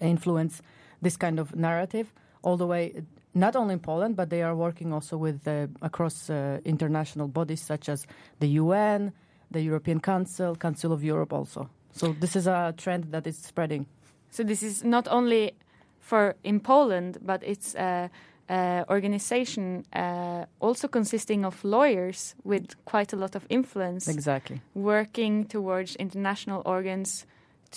influence 0.00 0.62
this 1.02 1.16
kind 1.16 1.38
of 1.38 1.54
narrative 1.56 2.12
all 2.42 2.56
the 2.56 2.66
way, 2.66 3.02
not 3.34 3.56
only 3.56 3.74
in 3.74 3.80
Poland, 3.80 4.16
but 4.16 4.30
they 4.30 4.42
are 4.42 4.54
working 4.54 4.92
also 4.92 5.16
with 5.16 5.46
uh, 5.48 5.66
across 5.82 6.30
uh, 6.30 6.60
international 6.64 7.26
bodies 7.26 7.60
such 7.60 7.88
as 7.88 8.06
the 8.38 8.48
UN, 8.48 9.12
the 9.50 9.60
European 9.62 10.00
Council, 10.00 10.54
Council 10.54 10.92
of 10.92 11.02
Europe 11.02 11.32
also. 11.32 11.68
So 11.92 12.14
this 12.20 12.36
is 12.36 12.46
a 12.46 12.74
trend 12.76 13.12
that 13.12 13.26
is 13.26 13.38
spreading. 13.38 13.86
So 14.30 14.42
this 14.42 14.62
is 14.62 14.84
not 14.84 15.08
only 15.08 15.54
for 16.04 16.34
in 16.42 16.60
Poland, 16.60 17.16
but 17.22 17.42
it's 17.42 17.74
a, 17.76 18.10
a 18.48 18.84
organization 18.88 19.84
uh, 19.96 20.44
also 20.60 20.88
consisting 20.88 21.44
of 21.46 21.64
lawyers 21.64 22.34
with 22.44 22.66
quite 22.84 23.16
a 23.16 23.18
lot 23.18 23.34
of 23.34 23.46
influence. 23.48 24.10
Exactly. 24.12 24.60
Working 24.74 25.48
towards 25.48 25.96
international 25.96 26.60
organs 26.66 27.26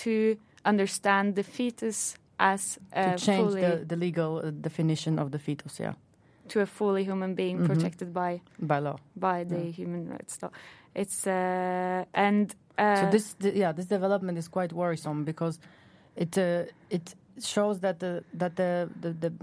to 0.03 0.35
understand 0.65 1.35
the 1.35 1.43
fetus 1.43 2.15
as 2.37 2.77
to 2.91 3.15
change 3.25 3.53
the, 3.53 3.85
the 3.87 3.95
legal 3.95 4.37
uh, 4.37 4.51
definition 4.61 5.19
of 5.19 5.29
the 5.31 5.39
fetus, 5.39 5.79
yeah, 5.79 5.93
to 6.49 6.59
a 6.61 6.65
fully 6.65 7.03
human 7.03 7.33
being 7.35 7.59
Mhm. 7.59 7.65
protected 7.65 8.13
by 8.13 8.41
by 8.59 8.79
law. 8.81 8.97
by 9.15 9.45
the 9.45 9.55
Yeah. 9.55 9.71
human 9.75 10.09
rights 10.09 10.37
law. 10.41 10.51
It's 10.93 11.25
uh, 11.27 12.03
and 12.13 12.55
uh, 12.77 12.95
so 13.01 13.05
this, 13.09 13.35
th- 13.39 13.55
yeah, 13.55 13.71
this 13.75 13.85
development 13.87 14.37
is 14.37 14.47
quite 14.49 14.73
worrisome 14.75 15.23
because 15.23 15.59
it 16.15 16.37
uh, 16.37 16.65
it 16.89 17.15
shows 17.41 17.79
that 17.79 17.99
the 17.99 18.23
that 18.33 18.55
the 18.55 18.89
the, 19.01 19.11
the 19.13 19.33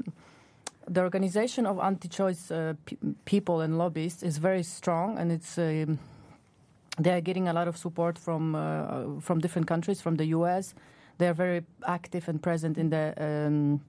the 0.86 1.00
organization 1.00 1.66
of 1.66 1.78
anti-choice 1.78 2.50
uh, 2.50 2.74
pe- 2.84 2.96
people 3.24 3.60
and 3.60 3.78
lobbyists 3.78 4.22
is 4.22 4.38
very 4.38 4.62
strong, 4.62 5.18
and 5.18 5.32
it's 5.32 5.58
um, 5.58 5.98
they 6.98 7.10
are 7.12 7.20
getting 7.22 7.48
a 7.48 7.52
lot 7.52 7.68
of 7.68 7.76
support 7.76 8.18
from 8.18 8.54
uh, 8.54 9.20
from 9.20 9.40
different 9.40 9.66
countries, 9.66 10.00
from 10.02 10.16
the 10.16 10.26
U.S. 10.36 10.74
They 11.18 11.28
are 11.28 11.34
very 11.34 11.62
active 11.86 12.28
and 12.28 12.40
present 12.42 12.76
in 12.78 12.90
the 12.90 13.14
um, 13.18 13.80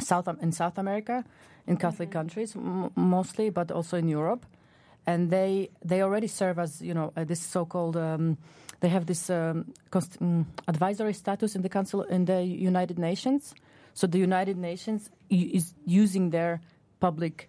South 0.00 0.28
in 0.42 0.52
South 0.52 0.78
America, 0.78 1.24
in 1.66 1.76
Catholic 1.76 2.08
Mhm. 2.08 2.12
countries 2.12 2.56
m- 2.56 2.90
mostly, 2.94 3.50
but 3.50 3.70
also 3.70 3.96
in 3.96 4.08
Europe, 4.08 4.46
and 5.06 5.30
they 5.30 5.68
they 5.88 6.02
already 6.02 6.28
serve 6.28 6.58
as 6.58 6.80
you 6.82 6.94
know 6.94 7.12
uh, 7.16 7.24
this 7.24 7.40
so-called. 7.40 7.96
Um, 7.96 8.36
they 8.82 8.88
have 8.88 9.06
this 9.06 9.30
um, 9.30 9.72
const- 9.90 10.20
mm, 10.20 10.44
advisory 10.66 11.14
status 11.14 11.54
in 11.54 11.62
the 11.62 11.68
Council 11.68 12.02
in 12.02 12.24
the 12.24 12.42
United 12.42 12.98
Nations. 12.98 13.54
So 13.94 14.08
the 14.08 14.18
United 14.18 14.56
Nations 14.58 15.08
is 15.30 15.74
using 15.86 16.30
their 16.30 16.60
public 16.98 17.48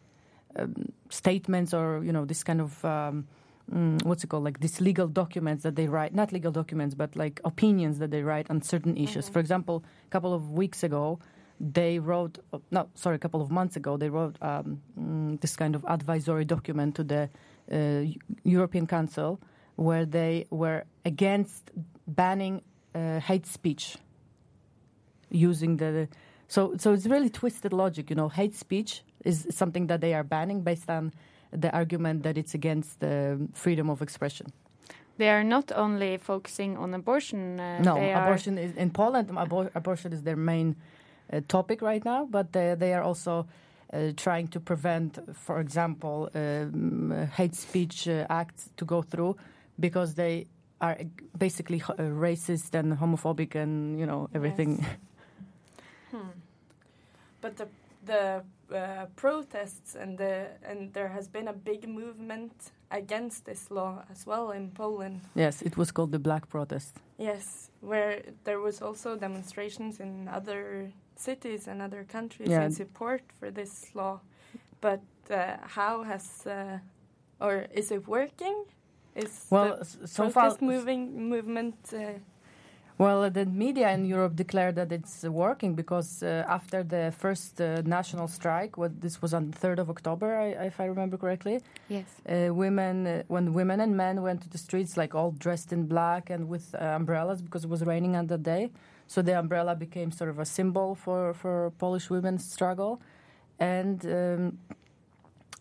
um, 0.55 0.93
statements 1.09 1.73
or 1.73 2.03
you 2.03 2.13
know 2.13 2.23
this 2.25 2.43
kind 2.43 2.61
of 2.61 2.85
um, 2.85 3.27
mm, 3.73 4.03
what's 4.05 4.23
it 4.23 4.27
called 4.27 4.43
like 4.43 4.59
these 4.59 4.79
legal 4.79 5.07
documents 5.07 5.63
that 5.63 5.75
they 5.75 5.87
write 5.87 6.13
not 6.13 6.31
legal 6.31 6.51
documents 6.51 6.93
but 6.93 7.15
like 7.15 7.41
opinions 7.43 7.97
that 7.97 8.11
they 8.11 8.21
write 8.21 8.47
on 8.51 8.61
certain 8.61 8.95
issues. 8.95 9.27
Mhm. 9.27 9.33
For 9.33 9.39
example, 9.39 9.83
a 10.05 10.09
couple 10.11 10.33
of 10.35 10.51
weeks 10.51 10.83
ago, 10.83 11.17
they 11.59 11.97
wrote 11.97 12.37
uh, 12.53 12.59
no 12.69 12.87
sorry 12.93 13.15
a 13.15 13.19
couple 13.19 13.41
of 13.41 13.49
months 13.49 13.75
ago 13.75 13.97
they 13.97 14.09
wrote 14.09 14.37
um, 14.43 14.79
mm, 14.99 15.41
this 15.41 15.55
kind 15.55 15.73
of 15.73 15.83
advisory 15.85 16.45
document 16.45 16.93
to 16.93 17.03
the 17.03 17.27
uh, 17.71 18.05
European 18.43 18.85
Council 18.85 19.39
where 19.75 20.05
they 20.05 20.45
were 20.49 20.83
against 21.05 21.71
banning 22.07 22.61
uh, 22.95 23.19
hate 23.19 23.45
speech 23.45 23.97
using 25.29 25.77
the 25.77 26.07
so 26.47 26.75
so 26.77 26.93
it's 26.93 27.05
really 27.07 27.29
twisted 27.29 27.73
logic 27.73 28.09
you 28.09 28.15
know 28.15 28.29
hate 28.29 28.55
speech 28.55 29.03
is 29.25 29.47
something 29.49 29.87
that 29.87 30.01
they 30.01 30.13
are 30.13 30.23
banning 30.23 30.61
based 30.61 30.89
on 30.89 31.11
the 31.51 31.71
argument 31.71 32.23
that 32.23 32.37
it's 32.37 32.53
against 32.53 32.99
the 32.99 33.47
freedom 33.53 33.89
of 33.89 34.01
expression 34.01 34.51
they 35.17 35.29
are 35.29 35.43
not 35.43 35.71
only 35.75 36.17
focusing 36.17 36.75
on 36.75 36.91
abortion. 36.95 37.59
Uh, 37.59 37.79
no 37.81 37.95
abortion 37.95 38.57
is 38.57 38.75
in 38.75 38.89
poland 38.91 39.29
abor- 39.29 39.71
abortion 39.75 40.13
is 40.13 40.23
their 40.23 40.35
main 40.35 40.75
uh, 41.31 41.39
topic 41.47 41.81
right 41.81 42.05
now 42.05 42.25
but 42.29 42.51
they, 42.53 42.75
they 42.77 42.93
are 42.93 43.01
also 43.03 43.47
uh, 43.93 44.11
trying 44.15 44.47
to 44.47 44.59
prevent 44.59 45.19
for 45.35 45.59
example 45.59 46.29
um, 46.35 47.11
uh, 47.11 47.25
hate 47.25 47.55
speech 47.55 48.07
uh, 48.07 48.25
acts 48.29 48.69
to 48.77 48.85
go 48.85 49.01
through 49.01 49.35
because 49.79 50.13
they 50.15 50.45
are 50.81 50.97
basically 51.37 51.81
uh, 51.81 51.93
racist 52.21 52.73
and 52.75 52.93
homophobic 52.97 53.55
and 53.55 53.99
you 53.99 54.05
know 54.05 54.29
everything 54.33 54.79
Yes. 54.81 54.89
Hmm. 56.11 56.29
But 57.41 57.57
the 57.57 57.67
the 58.05 58.43
uh, 58.71 59.05
protests 59.15 59.95
and 59.95 60.17
the 60.17 60.47
and 60.69 60.93
there 60.93 61.07
has 61.07 61.27
been 61.27 61.47
a 61.47 61.53
big 61.53 61.87
movement 61.87 62.51
against 62.91 63.45
this 63.45 63.71
law 63.71 64.03
as 64.11 64.27
well 64.27 64.51
in 64.51 64.69
Poland. 64.71 65.21
yes 65.35 65.61
it 65.61 65.77
was 65.77 65.91
called 65.91 66.11
the 66.11 66.19
black 66.19 66.47
protest 66.49 66.95
Yes, 67.19 67.71
where 67.81 68.21
there 68.43 68.59
was 68.59 68.81
also 68.81 69.15
demonstrations 69.15 69.99
in 69.99 70.27
other 70.27 70.91
cities 71.15 71.67
and 71.67 71.81
other 71.81 72.03
countries 72.11 72.49
Yeah. 72.49 72.65
in 72.65 72.71
support 72.71 73.21
for 73.39 73.51
this 73.51 73.95
law. 73.95 74.19
But 74.81 75.01
uh, 75.31 75.57
how 75.75 76.03
has 76.03 76.45
uh, 76.45 76.79
or 77.39 77.65
is 77.73 77.91
it 77.91 78.07
working? 78.07 78.65
Is 79.15 79.45
well 79.49 79.79
so 80.05 80.29
far 80.29 80.57
moving 80.61 81.29
movement? 81.29 81.75
Uh, 81.93 82.19
Well, 82.97 83.29
the 83.31 83.45
media 83.45 83.91
in 83.91 84.05
Europe 84.05 84.35
declared 84.35 84.75
that 84.75 84.91
it's 84.91 85.23
working 85.23 85.73
because 85.73 86.21
uh, 86.21 86.45
after 86.47 86.83
the 86.83 87.11
first 87.17 87.59
uh, 87.59 87.81
national 87.85 88.27
strike, 88.27 88.77
what 88.77 89.01
this 89.01 89.21
was 89.21 89.33
on 89.33 89.49
the 89.49 89.57
third 89.57 89.79
of 89.79 89.89
October, 89.89 90.37
I, 90.37 90.65
if 90.67 90.79
I 90.79 90.85
remember 90.85 91.17
correctly, 91.17 91.59
yes. 91.89 92.05
uh, 92.29 92.53
women, 92.53 93.07
uh, 93.07 93.23
when 93.27 93.53
women 93.53 93.79
and 93.81 93.97
men 93.97 94.21
went 94.21 94.41
to 94.43 94.49
the 94.49 94.59
streets, 94.59 94.95
like 94.95 95.15
all 95.15 95.31
dressed 95.31 95.73
in 95.73 95.87
black 95.87 96.29
and 96.29 96.47
with 96.47 96.75
uh, 96.75 96.85
umbrellas 96.99 97.41
because 97.41 97.63
it 97.63 97.69
was 97.69 97.83
raining 97.83 98.15
on 98.15 98.27
that 98.27 98.43
day, 98.43 98.69
so 99.07 99.21
the 99.23 99.37
umbrella 99.37 99.75
became 99.75 100.11
sort 100.11 100.29
of 100.29 100.37
a 100.37 100.45
symbol 100.45 100.93
for 100.93 101.33
for 101.33 101.71
Polish 101.79 102.09
women's 102.09 102.45
struggle, 102.45 103.01
and. 103.59 104.05
Um, 104.05 104.59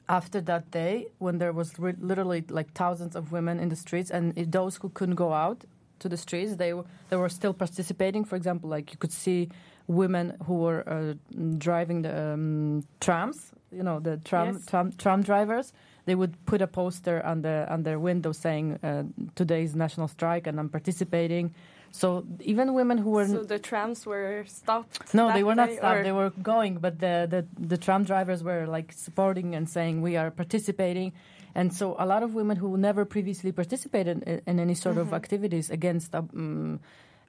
after 0.09 0.40
that 0.42 0.71
day, 0.71 1.06
when 1.18 1.38
there 1.38 1.52
was 1.52 1.78
re- 1.78 1.94
literally 2.00 2.44
like 2.49 2.73
thousands 2.73 3.16
of 3.16 3.32
women 3.32 3.59
in 3.61 3.68
the 3.68 3.76
streets, 3.76 4.11
and 4.11 4.35
those 4.52 4.76
who 4.76 4.88
couldn't 4.90 5.14
go 5.16 5.32
out 5.32 5.64
to 6.00 6.09
the 6.09 6.16
streets, 6.16 6.56
they 6.56 6.73
were 6.75 6.85
they 7.11 7.16
were 7.16 7.28
still 7.28 7.54
participating. 7.54 8.25
For 8.25 8.37
example, 8.37 8.68
like 8.68 8.90
you 8.92 8.99
could 8.99 9.12
see 9.12 9.49
women 9.87 10.37
who 10.47 10.54
were 10.54 10.82
uh, 10.88 11.14
driving 11.59 12.02
the 12.02 12.32
um, 12.35 12.85
trams, 13.00 13.52
you 13.71 13.82
know, 13.82 14.00
the 14.00 14.16
tram, 14.18 14.54
Yes. 14.54 14.66
tram 14.66 14.92
tram 14.92 15.23
drivers. 15.23 15.73
They 16.04 16.14
would 16.16 16.35
put 16.47 16.61
a 16.62 16.66
poster 16.66 17.25
on 17.25 17.42
the 17.42 17.66
on 17.73 17.85
their 17.85 17.99
window 17.99 18.32
saying 18.32 18.78
uh, 18.82 19.04
today's 19.37 19.75
national 19.76 20.09
strike, 20.09 20.47
and 20.49 20.59
I'm 20.59 20.68
participating. 20.68 21.54
So 21.94 22.25
even 22.40 22.72
women 22.75 22.96
who 22.99 23.11
were 23.11 23.26
so 23.28 23.42
the 23.44 23.58
trams 23.58 24.06
were 24.06 24.44
stopped. 24.46 25.14
no, 25.14 25.30
they 25.32 25.42
were 25.44 25.54
not 25.54 25.70
stopped. 25.70 25.99
or- 26.00 26.02
They 26.02 26.12
were 26.12 26.30
going, 26.42 26.78
but 26.80 26.99
the, 26.99 27.14
the 27.34 27.40
the 27.72 27.76
tram 27.76 28.02
drivers 28.04 28.42
were 28.42 28.66
like 28.66 28.92
supporting 29.06 29.54
and 29.54 29.68
saying 29.68 30.00
we 30.02 30.16
are 30.16 30.30
participating. 30.30 31.12
And 31.54 31.68
so 31.75 31.94
a 31.99 32.06
lot 32.06 32.22
of 32.22 32.30
women 32.34 32.56
who 32.56 32.78
never 32.78 33.04
previously 33.04 33.52
participated 33.52 34.22
in, 34.22 34.40
in 34.46 34.58
any 34.58 34.75
sort 34.75 34.96
of 34.96 35.08
Mhm. 35.08 35.16
activities 35.20 35.68
against 35.70 36.14
um, 36.14 36.80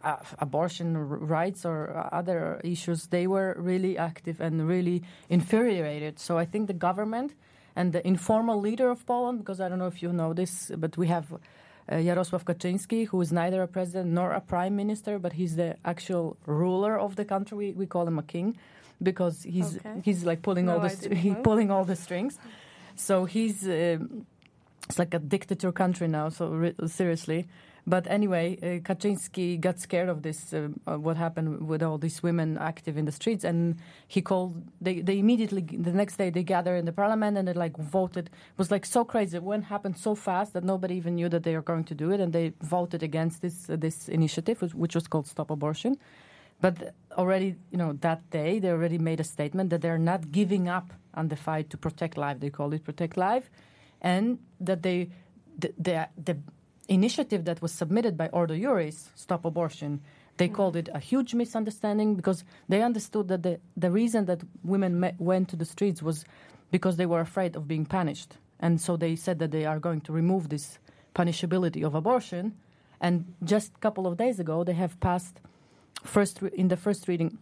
uh, 0.01 0.15
abortion 0.39 0.97
rights 1.37 1.65
or 1.65 2.07
other 2.13 2.61
issues, 2.63 3.07
they 3.07 3.27
were 3.27 3.55
really 3.59 3.97
active 3.97 4.39
and 4.39 4.65
really 4.67 5.03
infuriated. 5.29 6.19
So 6.19 6.37
I 6.37 6.45
think 6.45 6.67
the 6.67 6.73
government 6.87 7.35
and 7.75 7.91
the 7.91 8.01
informal 8.07 8.59
leader 8.61 8.89
of 8.89 9.05
Poland, 9.05 9.39
because 9.39 9.59
I 9.59 9.67
don't 9.69 9.79
know 9.79 9.87
if 9.95 10.01
you 10.03 10.11
know 10.13 10.33
this, 10.33 10.71
but 10.77 10.95
we 10.97 11.07
have 11.07 11.25
Jarosław 11.89 12.43
Kaczynski, 12.43 13.07
who 13.11 13.21
is 13.21 13.31
neither 13.31 13.61
a 13.61 13.67
president 13.67 14.11
nor 14.13 14.31
a 14.33 14.39
prime 14.41 14.75
minister, 14.75 15.19
but 15.19 15.33
he's 15.33 15.55
the 15.55 15.75
actual 15.83 16.35
ruler 16.47 16.97
of 16.99 17.15
the 17.15 17.25
country. 17.25 17.57
We, 17.57 17.73
we 17.73 17.85
call 17.87 18.07
him 18.07 18.17
a 18.19 18.23
king 18.23 18.55
because 19.01 19.43
he's 19.43 19.77
Okay. 19.77 20.01
he's 20.05 20.23
like 20.25 20.41
pulling 20.41 20.69
all 20.69 20.79
the 20.79 20.89
st- 20.89 21.13
he 21.17 21.35
pulling 21.43 21.71
all 21.71 21.85
the 21.85 21.95
strings. 21.95 22.39
So 22.95 23.25
he's 23.25 23.63
um, 23.67 24.25
it's 24.87 24.97
like 24.99 25.13
a 25.13 25.19
dictator 25.19 25.71
country 25.71 26.07
now. 26.07 26.29
So 26.29 26.47
re- 26.49 26.75
seriously. 26.87 27.47
But 27.85 28.07
anyway, 28.07 28.57
uh, 28.61 28.65
Kaczynski 28.87 29.59
got 29.59 29.77
scared 29.77 30.07
of 30.07 30.21
this, 30.21 30.53
uh, 30.53 30.69
uh, 30.87 30.97
what 30.97 31.17
happened 31.17 31.67
with 31.67 31.83
all 31.83 31.97
these 31.97 32.23
women 32.23 32.57
active 32.57 32.97
in 32.97 33.03
the 33.03 33.11
streets, 33.11 33.43
and 33.43 33.75
he 34.07 34.21
called. 34.21 34.63
They, 34.79 35.01
they 35.01 35.19
immediately 35.19 35.61
the 35.61 35.91
next 35.91 36.15
day 36.15 36.29
they 36.29 36.43
gathered 36.43 36.77
in 36.77 36.85
the 36.85 36.93
parliament 36.93 37.37
and 37.37 37.47
they 37.47 37.53
like 37.53 37.75
voted. 37.77 38.27
It 38.27 38.57
was 38.57 38.71
like 38.71 38.85
so 38.85 39.03
crazy. 39.03 39.35
It 39.35 39.43
went 39.43 39.65
happened 39.65 39.97
so 39.97 40.15
fast 40.15 40.53
that 40.53 40.63
nobody 40.63 40.95
even 40.95 41.15
knew 41.15 41.27
that 41.27 41.43
they 41.43 41.55
were 41.55 41.61
going 41.61 41.83
to 41.85 41.95
do 41.95 42.11
it, 42.11 42.21
and 42.21 42.31
they 42.31 42.53
voted 42.61 43.03
against 43.03 43.41
this 43.41 43.69
uh, 43.69 43.75
this 43.75 44.07
initiative, 44.07 44.61
which, 44.73 44.95
was 44.95 45.07
called 45.07 45.27
Stop 45.27 45.51
Abortion. 45.51 45.97
But 46.61 46.93
already, 47.17 47.55
you 47.69 47.77
know, 47.77 47.93
that 47.99 48.29
day 48.29 48.59
they 48.59 48.69
already 48.69 48.97
made 48.97 49.19
a 49.19 49.25
statement 49.25 49.71
that 49.71 49.81
they're 49.81 49.97
not 49.97 50.31
giving 50.31 50.69
up 50.69 50.93
on 51.15 51.27
the 51.27 51.35
fight 51.35 51.69
to 51.71 51.77
protect 51.77 52.17
life. 52.17 52.39
They 52.39 52.49
call 52.49 52.71
it 52.71 52.85
Protect 52.85 53.17
Life, 53.17 53.49
and 54.01 54.39
that 54.61 54.83
they 54.83 55.09
the 55.59 55.73
the, 55.77 56.07
the 56.23 56.37
initiative 56.87 57.45
that 57.45 57.61
was 57.61 57.71
submitted 57.71 58.17
by 58.17 58.27
Ordo 58.29 58.55
Juris, 58.55 59.09
Stop 59.15 59.45
Abortion, 59.45 60.01
they 60.37 60.47
called 60.47 60.75
it 60.75 60.89
a 60.93 60.99
huge 60.99 61.33
misunderstanding 61.33 62.15
because 62.15 62.43
they 62.67 62.81
understood 62.81 63.27
that 63.27 63.43
the, 63.43 63.59
the 63.77 63.91
reason 63.91 64.25
that 64.25 64.41
women 64.63 64.99
me- 64.99 65.13
went 65.19 65.49
to 65.49 65.55
the 65.55 65.65
streets 65.65 66.01
was 66.01 66.25
because 66.71 66.97
they 66.97 67.05
were 67.05 67.21
afraid 67.21 67.55
of 67.55 67.67
being 67.67 67.85
punished. 67.85 68.37
And 68.59 68.81
so 68.81 68.97
they 68.97 69.15
said 69.15 69.39
that 69.39 69.51
they 69.51 69.65
are 69.65 69.79
going 69.79 70.01
to 70.01 70.11
remove 70.11 70.49
this 70.49 70.79
punishability 71.13 71.83
of 71.85 71.93
abortion. 71.93 72.53
And 72.99 73.35
just 73.43 73.73
a 73.75 73.79
couple 73.79 74.07
of 74.07 74.17
days 74.17 74.39
ago, 74.39 74.63
they 74.63 74.73
have 74.73 74.99
passed 74.99 75.39
first 76.03 76.41
re- 76.41 76.49
in 76.53 76.69
the 76.69 76.77
first 76.77 77.07
reading. 77.07 77.37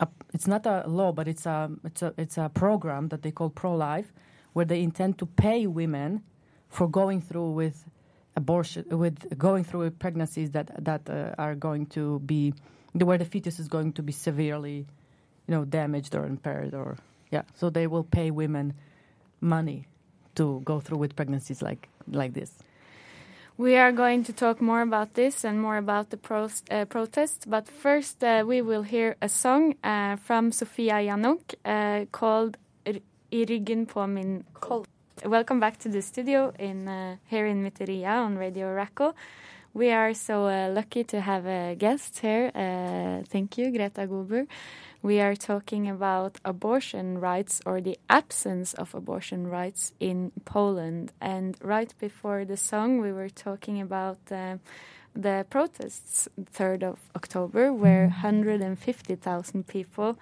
A, 0.00 0.08
it's 0.34 0.46
not 0.46 0.66
a 0.66 0.84
law, 0.86 1.12
but 1.12 1.28
it's 1.28 1.46
a 1.46 1.70
it's 1.84 2.02
a 2.02 2.12
it's 2.18 2.36
a 2.36 2.50
program 2.52 3.08
that 3.08 3.22
they 3.22 3.30
call 3.30 3.48
Pro 3.48 3.74
Life, 3.74 4.12
where 4.52 4.64
they 4.64 4.82
intend 4.82 5.18
to 5.18 5.26
pay 5.26 5.66
women 5.66 6.22
for 6.68 6.88
going 6.88 7.20
through 7.20 7.52
with 7.52 7.84
abortion, 8.36 8.84
with 8.90 9.38
going 9.38 9.64
through 9.64 9.90
pregnancies 9.90 10.50
that 10.50 10.70
that 10.84 11.08
uh, 11.08 11.34
are 11.38 11.54
going 11.54 11.86
to 11.86 12.18
be 12.20 12.52
where 12.92 13.18
the 13.18 13.24
fetus 13.24 13.58
is 13.58 13.68
going 13.68 13.92
to 13.92 14.02
be 14.02 14.12
severely, 14.12 14.86
you 15.46 15.54
know, 15.54 15.64
damaged 15.64 16.14
or 16.14 16.26
impaired, 16.26 16.74
or 16.74 16.96
yeah. 17.30 17.42
So 17.54 17.70
they 17.70 17.86
will 17.86 18.04
pay 18.04 18.30
women 18.30 18.74
money 19.40 19.86
to 20.34 20.60
go 20.64 20.80
through 20.80 20.98
with 20.98 21.16
pregnancies 21.16 21.62
like 21.62 21.88
like 22.06 22.34
this. 22.34 22.50
We 23.56 23.76
are 23.76 23.92
going 23.92 24.24
to 24.24 24.32
talk 24.32 24.60
more 24.60 24.82
about 24.82 25.14
this 25.14 25.44
and 25.44 25.60
more 25.60 25.76
about 25.76 26.10
the 26.10 26.16
pros- 26.16 26.64
uh, 26.70 26.86
protests, 26.86 27.46
but 27.46 27.68
first 27.68 28.24
uh, 28.24 28.42
we 28.44 28.60
will 28.60 28.82
hear 28.82 29.14
a 29.22 29.28
song 29.28 29.76
uh, 29.84 30.16
from 30.16 30.50
Sofia 30.50 30.94
Jannok 30.94 31.54
uh, 31.64 32.06
called 32.10 32.56
R- 32.84 33.00
I 33.32 33.44
ryggen 33.44 33.86
på 33.86 34.06
min. 34.06 34.44
Welcome 35.24 35.58
back 35.58 35.78
to 35.78 35.88
the 35.88 36.02
studio 36.02 36.52
in 36.58 36.86
uh, 36.86 37.16
here 37.30 37.46
in 37.46 37.64
Mytteria 37.64 38.26
on 38.26 38.36
Radio 38.36 38.66
Rakel. 38.66 39.14
We 39.72 39.90
are 39.90 40.12
so 40.12 40.48
uh, 40.48 40.68
lucky 40.70 41.02
to 41.04 41.18
have 41.22 41.46
a 41.46 41.74
guest 41.76 42.18
here. 42.18 42.50
thank 43.30 43.56
you, 43.56 43.70
Greta 43.70 44.06
Gober. 44.06 44.46
We 45.00 45.20
are 45.20 45.34
talking 45.34 45.88
about 45.88 46.36
abortion 46.44 47.20
rights 47.20 47.62
or 47.64 47.80
the 47.80 47.98
absence 48.10 48.74
of 48.74 48.94
abortion 48.94 49.46
rights 49.46 49.94
in 49.98 50.30
Poland. 50.44 51.12
And 51.22 51.56
right 51.62 51.94
before 51.98 52.44
the 52.44 52.58
song, 52.58 53.00
we 53.00 53.10
were 53.10 53.30
talking 53.30 53.80
about 53.80 54.18
uh, 54.30 54.58
the 55.14 55.46
protests, 55.48 56.28
3rd 56.52 56.82
of 56.82 56.98
October, 57.16 57.72
where 57.72 58.08
150,000 58.08 59.66
people 59.66 60.18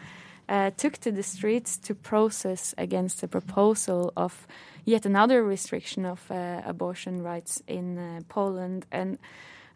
uh, 0.48 0.70
took 0.76 0.98
to 0.98 1.12
the 1.12 1.22
streets 1.22 1.76
to 1.78 1.94
process 1.94 2.74
against 2.76 3.20
the 3.20 3.28
proposal 3.28 4.12
of 4.16 4.46
yet 4.84 5.06
another 5.06 5.42
restriction 5.44 6.04
of 6.04 6.30
uh, 6.30 6.62
abortion 6.64 7.22
rights 7.22 7.62
in 7.66 7.98
uh, 7.98 8.20
Poland. 8.28 8.86
And 8.90 9.18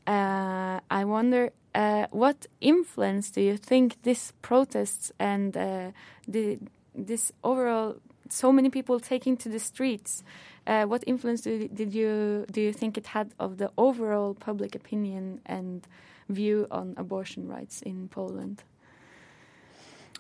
uh, 0.07 0.81
I 0.91 1.05
wonder 1.05 1.53
uh, 1.75 2.07
what 2.11 2.47
influence 2.61 3.31
do 3.31 3.41
you 3.41 3.57
think 3.57 4.03
this 4.03 4.33
protests 4.43 5.13
and 5.19 5.57
uh, 5.57 5.91
the, 6.27 6.59
this 6.95 7.33
overall 7.43 7.97
so 8.29 8.53
many 8.53 8.71
people 8.71 8.99
taking 9.01 9.37
to 9.37 9.49
the 9.49 9.59
streets? 9.59 10.25
Uh, 10.67 10.85
what 10.85 11.05
influence 11.07 11.43
do, 11.43 11.69
did 11.69 11.95
you 11.95 12.45
do 12.51 12.61
you 12.61 12.73
think 12.73 12.99
it 12.99 13.07
had 13.07 13.33
of 13.39 13.59
the 13.59 13.71
overall 13.77 14.35
public 14.35 14.75
opinion 14.75 15.41
and 15.47 15.87
view 16.29 16.67
on 16.71 16.95
abortion 16.97 17.47
rights 17.47 17.83
in 17.83 18.09
Poland? 18.09 18.65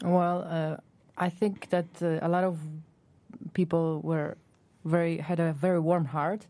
Well, 0.03 0.47
uh, 0.49 0.76
I 1.17 1.31
think 1.31 1.71
that 1.71 1.87
uh, 2.03 2.19
a 2.23 2.29
lot 2.29 2.45
of 2.45 2.59
people 3.55 4.00
were 4.03 4.37
very 4.85 5.19
had 5.19 5.41
a 5.41 5.53
very 5.53 5.81
warm 5.81 6.05
heart 6.05 6.47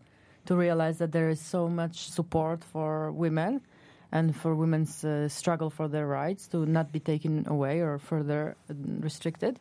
to 0.46 0.56
realize 0.56 0.98
that 0.98 1.12
there 1.12 1.30
is 1.30 1.40
so 1.40 1.68
much 1.68 2.10
support 2.10 2.62
for 2.64 3.12
women 3.12 3.60
and 4.12 4.34
for 4.34 4.54
women's 4.54 5.04
uh, 5.04 5.28
struggle 5.28 5.70
for 5.70 5.88
their 5.88 6.06
rights 6.06 6.48
to 6.48 6.66
not 6.66 6.92
be 6.92 7.00
taken 7.00 7.46
away 7.48 7.80
or 7.80 7.98
further 7.98 8.56
um, 8.70 9.00
restricted. 9.00 9.58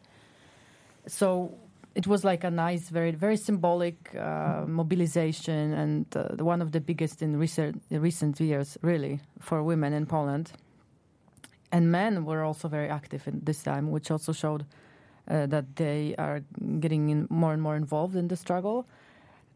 So 1.08 1.58
it 1.96 2.08
was 2.08 2.24
like 2.24 2.44
a 2.44 2.51
nice, 2.51 2.89
very, 2.89 3.12
very 3.12 3.38
symbolic 3.38 4.13
uh, 4.15 4.63
mobilization 4.68 5.74
and 5.74 6.06
uh, 6.15 6.44
one 6.44 6.62
of 6.62 6.72
the 6.72 6.82
biggest 6.82 7.22
in 7.22 7.38
recent, 7.38 7.82
recent 7.89 8.39
years, 8.39 8.77
really, 8.82 9.22
for 9.39 9.63
women 9.63 9.94
in 9.94 10.06
Poland. 10.06 10.51
And 11.72 11.91
men 11.91 12.25
were 12.25 12.43
also 12.43 12.67
very 12.67 12.89
active 12.89 13.27
in 13.27 13.41
this 13.43 13.63
time, 13.63 13.91
which 13.91 14.12
also 14.12 14.32
showed 14.32 14.65
uh, 15.28 15.45
that 15.47 15.75
they 15.75 16.15
are 16.17 16.41
getting 16.80 17.28
more 17.30 17.54
and 17.54 17.62
more 17.62 17.75
involved 17.75 18.15
in 18.15 18.28
the 18.28 18.36
struggle. 18.36 18.86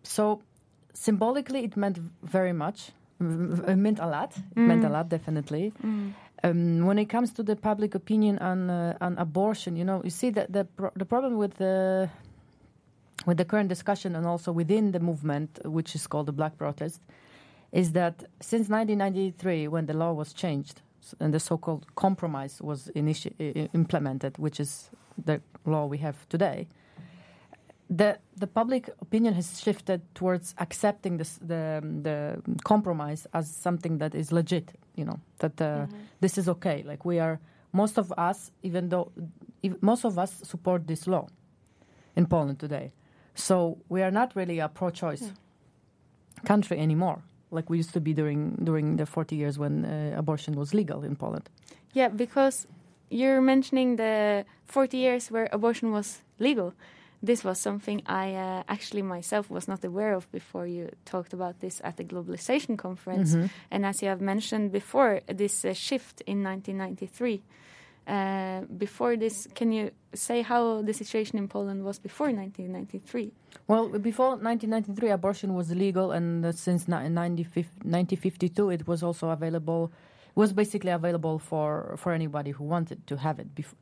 So 0.03 0.41
symbolically, 0.93 1.63
it 1.63 1.77
meant 1.77 1.97
very 2.23 2.53
much 2.53 2.91
it 3.19 3.77
meant 3.77 3.99
a 3.99 4.07
lot. 4.07 4.37
It 4.37 4.59
mm. 4.59 4.67
meant 4.67 4.85
a 4.85 4.89
lot, 4.89 5.09
definitely. 5.09 5.73
Mm. 5.83 6.13
Um, 6.43 6.85
when 6.85 6.97
it 6.97 7.09
comes 7.09 7.33
to 7.33 7.43
the 7.43 7.55
public 7.55 7.93
opinion 7.93 8.39
on 8.39 8.69
uh, 8.69 8.97
on 9.01 9.17
abortion, 9.17 9.75
you 9.75 9.83
know, 9.83 10.01
you 10.03 10.09
see 10.09 10.29
that 10.31 10.53
the 10.53 10.63
pro- 10.63 10.91
the 10.95 11.05
problem 11.05 11.37
with 11.37 11.55
the 11.55 12.09
with 13.25 13.37
the 13.37 13.45
current 13.45 13.67
discussion 13.67 14.15
and 14.15 14.25
also 14.25 14.51
within 14.53 14.93
the 14.93 14.99
movement, 14.99 15.59
which 15.65 15.95
is 15.95 16.07
called 16.07 16.27
the 16.27 16.31
Black 16.31 16.57
Protest, 16.57 17.01
is 17.73 17.91
that 17.91 18.23
since 18.39 18.69
1993, 18.69 19.67
when 19.67 19.85
the 19.85 19.93
law 19.93 20.13
was 20.13 20.31
changed 20.31 20.81
and 21.19 21.33
the 21.33 21.39
so-called 21.39 21.85
compromise 21.95 22.61
was 22.61 22.89
initi- 22.95 23.69
implemented, 23.73 24.37
which 24.37 24.59
is 24.59 24.89
the 25.25 25.41
law 25.65 25.85
we 25.85 25.97
have 25.99 26.27
today, 26.29 26.67
the 27.89 28.19
the 28.37 28.47
public 28.47 28.89
opinion 29.01 29.33
has 29.33 29.59
shifted 29.61 30.01
towards 30.13 30.53
accepting 30.59 31.17
this, 31.17 31.39
the 31.41 31.81
the 32.03 32.41
compromise 32.63 33.27
as 33.33 33.49
something 33.49 33.97
that 33.97 34.13
is 34.13 34.31
legit. 34.31 34.73
You 34.95 35.05
know 35.05 35.19
that 35.39 35.59
uh, 35.61 35.65
mm-hmm. 35.65 35.97
this 36.21 36.37
is 36.37 36.47
okay. 36.47 36.83
Like 36.83 37.03
we 37.03 37.19
are 37.19 37.39
most 37.73 37.97
of 37.97 38.13
us, 38.17 38.51
even 38.61 38.89
though 38.89 39.11
most 39.81 40.05
of 40.05 40.17
us 40.17 40.31
support 40.43 40.87
this 40.87 41.07
law 41.07 41.27
in 42.15 42.25
Poland 42.27 42.59
today, 42.59 42.91
so 43.33 43.77
we 43.89 44.03
are 44.03 44.11
not 44.11 44.35
really 44.35 44.59
a 44.59 44.67
pro-choice 44.67 45.21
yeah. 45.21 46.45
country 46.45 46.77
anymore, 46.77 47.23
like 47.51 47.69
we 47.69 47.77
used 47.77 47.93
to 47.93 47.99
be 47.99 48.13
during 48.13 48.55
during 48.63 48.97
the 48.97 49.05
40 49.05 49.35
years 49.35 49.57
when 49.57 49.85
uh, 49.85 50.17
abortion 50.17 50.55
was 50.55 50.73
legal 50.73 51.03
in 51.03 51.15
Poland. 51.15 51.49
Yeah, 51.93 52.09
because 52.09 52.67
you're 53.09 53.41
mentioning 53.41 53.97
the 53.97 54.45
40 54.65 54.97
years 54.97 55.31
where 55.31 55.49
abortion 55.51 55.91
was 55.91 56.21
legal 56.39 56.73
this 57.21 57.43
was 57.43 57.59
something 57.59 58.01
I 58.05 58.33
uh, 58.33 58.63
actually 58.67 59.01
myself 59.01 59.49
was 59.49 59.67
not 59.67 59.83
aware 59.83 60.13
of 60.13 60.31
before 60.31 60.67
you 60.67 60.89
talked 61.05 61.33
about 61.33 61.59
this 61.59 61.81
at 61.83 61.97
the 61.97 62.03
globalization 62.03 62.77
conference. 62.77 63.35
Mm 63.35 63.41
-hmm. 63.41 63.49
And 63.71 63.85
as 63.85 64.01
you 64.01 64.09
have 64.09 64.23
mentioned 64.23 64.71
before, 64.71 65.21
this 65.37 65.65
uh, 65.65 65.73
shift 65.73 66.21
in 66.21 66.43
1993. 66.43 67.41
Uh, 68.09 68.61
before 68.75 69.15
this, 69.15 69.47
can 69.53 69.71
you 69.71 69.91
say 70.15 70.41
how 70.41 70.81
the 70.81 70.93
situation 70.93 71.37
in 71.37 71.47
Poland 71.47 71.83
was 71.83 71.99
before 71.99 72.31
1993? 72.31 73.31
Well, 73.67 73.89
before 73.99 74.29
1993, 74.29 75.11
abortion 75.11 75.53
was 75.53 75.69
legal, 75.69 76.11
and 76.11 76.43
uh, 76.43 76.51
since 76.51 76.87
1952, 76.87 78.71
it 78.71 78.87
was 78.87 79.03
also 79.03 79.29
available. 79.29 79.91
Was 80.33 80.53
basically 80.53 80.89
available 80.91 81.37
for 81.37 81.95
for 81.97 82.11
anybody 82.13 82.49
who 82.49 82.63
wanted 82.63 83.05
to 83.07 83.17
have 83.17 83.37
it. 83.39 83.53
Bef 83.53 83.75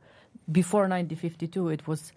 before 0.51 0.87
1952, 0.89 1.69
it 1.69 1.87
was 1.87 2.11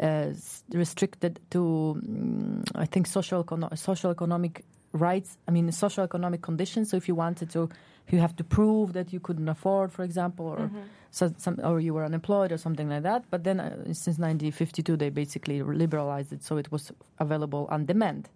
uh, 0.00 0.32
restricted 0.72 1.40
to, 1.50 1.96
um, 1.96 2.64
I 2.74 2.84
think, 2.84 3.06
social 3.06 3.42
social 3.74 4.10
economic 4.10 4.64
rights. 4.94 5.36
I 5.46 5.50
mean, 5.50 5.70
social 5.72 6.04
economic 6.04 6.40
conditions. 6.40 6.90
So 6.90 6.96
if 6.96 7.08
you 7.08 7.14
wanted 7.14 7.50
to, 7.50 7.68
you 8.10 8.20
have 8.20 8.34
to 8.36 8.44
prove 8.44 8.94
that 8.94 9.12
you 9.12 9.20
couldn't 9.20 9.48
afford, 9.48 9.92
for 9.92 10.02
example, 10.02 10.46
or 10.46 10.58
mm-hmm. 10.58 10.80
so, 11.10 11.32
some, 11.36 11.60
or 11.62 11.80
you 11.80 11.92
were 11.92 12.04
unemployed 12.04 12.52
or 12.52 12.58
something 12.58 12.88
like 12.88 13.02
that. 13.02 13.24
But 13.30 13.44
then, 13.44 13.60
uh, 13.60 13.84
since 13.86 14.18
1952, 14.18 14.96
they 14.96 15.10
basically 15.10 15.62
liberalized 15.62 16.32
it, 16.32 16.42
so 16.42 16.56
it 16.56 16.70
was 16.70 16.92
available 17.18 17.68
on 17.70 17.84
demand. 17.84 18.28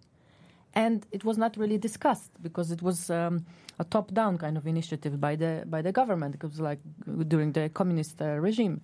And 0.75 1.05
it 1.11 1.23
was 1.23 1.37
not 1.37 1.57
really 1.57 1.79
discussed 1.79 2.31
because 2.43 2.69
it 2.71 2.81
was 2.83 3.09
um, 3.09 3.45
a 3.79 3.83
top-down 3.83 4.37
kind 4.37 4.55
of 4.55 4.67
initiative 4.67 5.19
by 5.19 5.35
the 5.35 5.63
by 5.65 5.81
the 5.81 5.91
government. 5.91 6.35
It 6.35 6.43
was 6.43 6.59
like 6.59 6.79
during 7.27 7.53
the 7.53 7.69
communist 7.69 8.21
uh, 8.21 8.37
regime. 8.37 8.81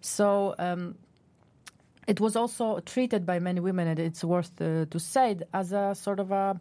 So 0.00 0.54
um, 0.58 0.94
it 2.06 2.20
was 2.20 2.36
also 2.36 2.80
treated 2.80 3.26
by 3.26 3.38
many 3.38 3.60
women, 3.60 3.86
and 3.86 3.98
it's 3.98 4.24
worth 4.24 4.50
uh, 4.62 4.86
to 4.86 4.98
say, 4.98 5.36
as 5.52 5.72
a 5.72 5.94
sort 5.94 6.20
of 6.20 6.32
a 6.32 6.58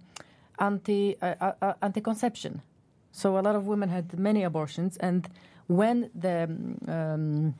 anti 0.60 1.18
uh, 1.22 1.54
uh, 1.62 1.74
anti-conception. 1.82 2.62
So 3.12 3.38
a 3.38 3.42
lot 3.42 3.56
of 3.56 3.66
women 3.66 3.90
had 3.90 4.18
many 4.18 4.44
abortions, 4.44 4.98
and 4.98 5.28
when 5.68 6.10
the 6.14 6.44
um, 6.88 7.56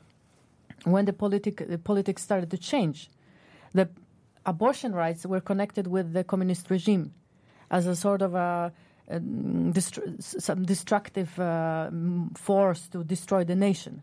when 0.84 1.04
the, 1.04 1.12
politic, 1.12 1.68
the 1.68 1.78
politics 1.78 2.22
started 2.22 2.50
to 2.50 2.58
change, 2.58 3.10
the 3.74 3.88
abortion 4.46 4.94
rights 4.94 5.26
were 5.26 5.40
connected 5.40 5.86
with 5.86 6.12
the 6.12 6.24
communist 6.24 6.70
regime 6.70 7.12
as 7.70 7.86
a 7.86 7.94
sort 7.94 8.22
of 8.22 8.34
a, 8.34 8.72
a 9.08 9.20
destru- 9.20 10.22
some 10.22 10.64
destructive 10.64 11.38
uh, 11.38 11.90
force 12.36 12.88
to 12.88 13.04
destroy 13.04 13.44
the 13.44 13.56
nation, 13.56 14.02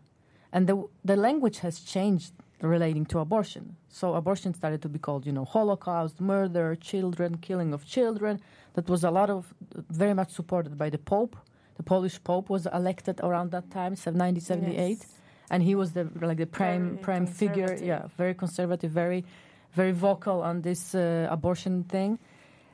and 0.52 0.66
the 0.66 0.84
the 1.04 1.16
language 1.16 1.58
has 1.60 1.80
changed 1.80 2.32
relating 2.60 3.06
to 3.06 3.18
abortion. 3.20 3.76
So 3.88 4.14
abortion 4.14 4.54
started 4.54 4.82
to 4.82 4.88
be 4.88 4.98
called, 4.98 5.26
you 5.26 5.32
know, 5.32 5.44
Holocaust, 5.44 6.20
murder, 6.20 6.74
children, 6.74 7.38
killing 7.38 7.72
of 7.72 7.86
children. 7.86 8.40
That 8.74 8.88
was 8.88 9.04
a 9.04 9.10
lot 9.10 9.30
of 9.30 9.54
very 9.90 10.14
much 10.14 10.30
supported 10.30 10.76
by 10.76 10.90
the 10.90 10.98
Pope. 10.98 11.36
The 11.76 11.82
Polish 11.82 12.22
Pope 12.22 12.50
was 12.50 12.66
elected 12.66 13.20
around 13.22 13.52
that 13.52 13.70
time, 13.70 13.92
1978, 13.92 14.98
yes. 14.98 15.06
and 15.50 15.62
he 15.62 15.74
was 15.74 15.92
the 15.92 16.08
like 16.20 16.38
the 16.38 16.46
prime 16.46 16.90
very 16.90 17.02
prime 17.02 17.26
figure. 17.26 17.76
Yeah, 17.80 18.08
very 18.16 18.34
conservative, 18.34 18.90
very 18.90 19.24
very 19.72 19.92
vocal 19.92 20.42
on 20.42 20.62
this 20.62 20.94
uh, 20.94 21.28
abortion 21.30 21.84
thing. 21.84 22.18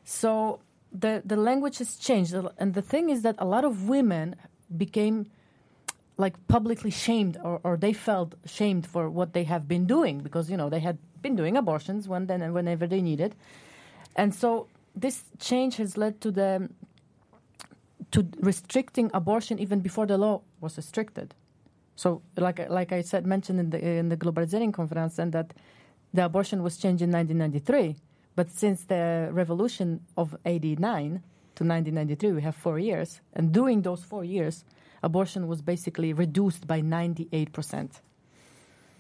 So 0.05 0.61
the 0.91 1.23
the 1.25 1.37
language 1.37 1.79
has 1.79 1.97
changed, 1.97 2.35
and 2.59 2.73
the 2.73 2.83
thing 2.83 3.11
is 3.11 3.23
that 3.23 3.37
a 3.39 3.45
lot 3.45 3.65
of 3.65 3.89
women 3.89 4.37
became 4.75 5.27
like 6.17 6.35
publicly 6.49 6.91
shamed, 6.91 7.37
or, 7.43 7.61
or 7.65 7.77
they 7.77 7.93
felt 7.93 8.35
shamed 8.47 8.87
for 8.87 9.11
what 9.11 9.33
they 9.33 9.45
have 9.45 9.67
been 9.67 9.87
doing 9.87 10.21
because 10.21 10.51
you 10.51 10.57
know 10.57 10.69
they 10.69 10.81
had 10.81 10.99
been 11.23 11.37
doing 11.37 11.57
abortions 11.57 12.07
when 12.07 12.27
then 12.27 12.43
and 12.43 12.55
whenever 12.55 12.87
they 12.87 13.01
needed, 13.01 13.35
and 14.17 14.35
so 14.35 14.69
this 14.95 15.25
change 15.39 15.77
has 15.77 15.97
led 15.97 16.21
to 16.21 16.31
the 16.31 16.69
to 18.13 18.27
restricting 18.41 19.11
abortion 19.13 19.59
even 19.59 19.81
before 19.81 20.07
the 20.07 20.17
law 20.17 20.41
was 20.61 20.77
restricted. 20.77 21.35
So, 21.97 22.23
like 22.37 22.69
like 22.71 22.93
I 22.93 23.03
said, 23.03 23.27
mentioned 23.27 23.59
in 23.61 23.71
the 23.71 23.85
in 23.85 24.09
the 24.09 24.17
Globalizing 24.17 24.73
conference, 24.73 25.19
and 25.19 25.33
that 25.33 25.53
the 26.13 26.25
abortion 26.25 26.63
was 26.63 26.77
changed 26.77 27.03
in 27.03 27.11
1993, 27.11 27.97
but 28.37 28.51
since 28.51 28.85
the 28.85 29.29
revolution 29.33 30.01
of 30.17 30.37
89 30.45 31.23
to 31.57 31.65
1993, 31.65 32.33
we 32.33 32.43
have 32.43 32.55
four 32.55 32.79
years, 32.79 33.21
and 33.33 33.53
during 33.53 33.83
those 33.83 34.03
four 34.03 34.25
years, 34.25 34.65
abortion 35.05 35.47
was 35.47 35.63
basically 35.63 36.13
reduced 36.13 36.67
by 36.67 36.81
98 36.81 37.53
percent. 37.53 38.01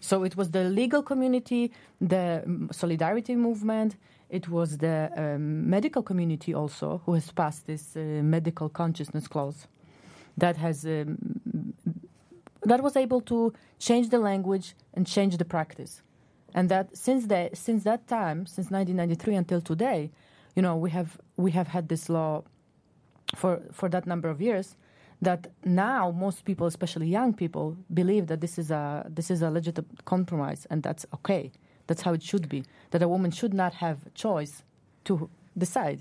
So 0.00 0.22
it 0.22 0.36
was 0.36 0.50
the 0.50 0.64
legal 0.64 1.02
community, 1.02 1.72
the 2.00 2.44
solidarity 2.72 3.34
movement, 3.36 3.96
it 4.34 4.48
was 4.48 4.78
the 4.78 5.10
um, 5.16 5.70
medical 5.70 6.02
community 6.02 6.52
also 6.54 7.00
who 7.06 7.14
has 7.14 7.30
passed 7.30 7.66
this 7.66 7.96
uh, 7.96 8.00
medical 8.22 8.68
consciousness 8.68 9.28
clause 9.28 9.66
that 10.36 10.56
has 10.56 10.84
um, 10.84 11.16
that 12.62 12.82
was 12.82 12.96
able 12.96 13.20
to 13.20 13.52
change 13.78 14.08
the 14.08 14.18
language 14.18 14.74
and 14.94 15.06
change 15.06 15.36
the 15.36 15.44
practice 15.44 16.02
and 16.54 16.68
that 16.68 16.96
since 16.96 17.26
the, 17.26 17.50
since 17.52 17.84
that 17.84 18.06
time 18.08 18.46
since 18.46 18.70
1993 18.70 19.34
until 19.34 19.60
today 19.60 20.10
you 20.56 20.62
know 20.62 20.74
we 20.76 20.90
have 20.90 21.18
we 21.36 21.50
have 21.52 21.68
had 21.68 21.88
this 21.88 22.08
law 22.08 22.42
for 23.36 23.60
for 23.72 23.88
that 23.88 24.06
number 24.06 24.28
of 24.28 24.40
years 24.40 24.76
that 25.24 25.48
now 25.64 26.10
most 26.10 26.44
people 26.44 26.66
especially 26.66 27.06
young 27.06 27.32
people 27.32 27.76
believe 27.92 28.26
that 28.26 28.40
this 28.40 28.58
is 28.58 28.70
a 28.70 29.06
this 29.08 29.30
is 29.30 29.42
a 29.42 29.50
legitimate 29.50 30.04
compromise 30.04 30.66
and 30.70 30.82
that's 30.82 31.04
okay 31.14 31.50
that's 31.86 32.02
how 32.02 32.12
it 32.12 32.22
should 32.22 32.48
be 32.48 32.64
that 32.90 33.02
a 33.02 33.08
woman 33.08 33.30
should 33.30 33.54
not 33.54 33.74
have 33.74 33.98
choice 34.14 34.62
to 35.04 35.28
decide 35.56 36.00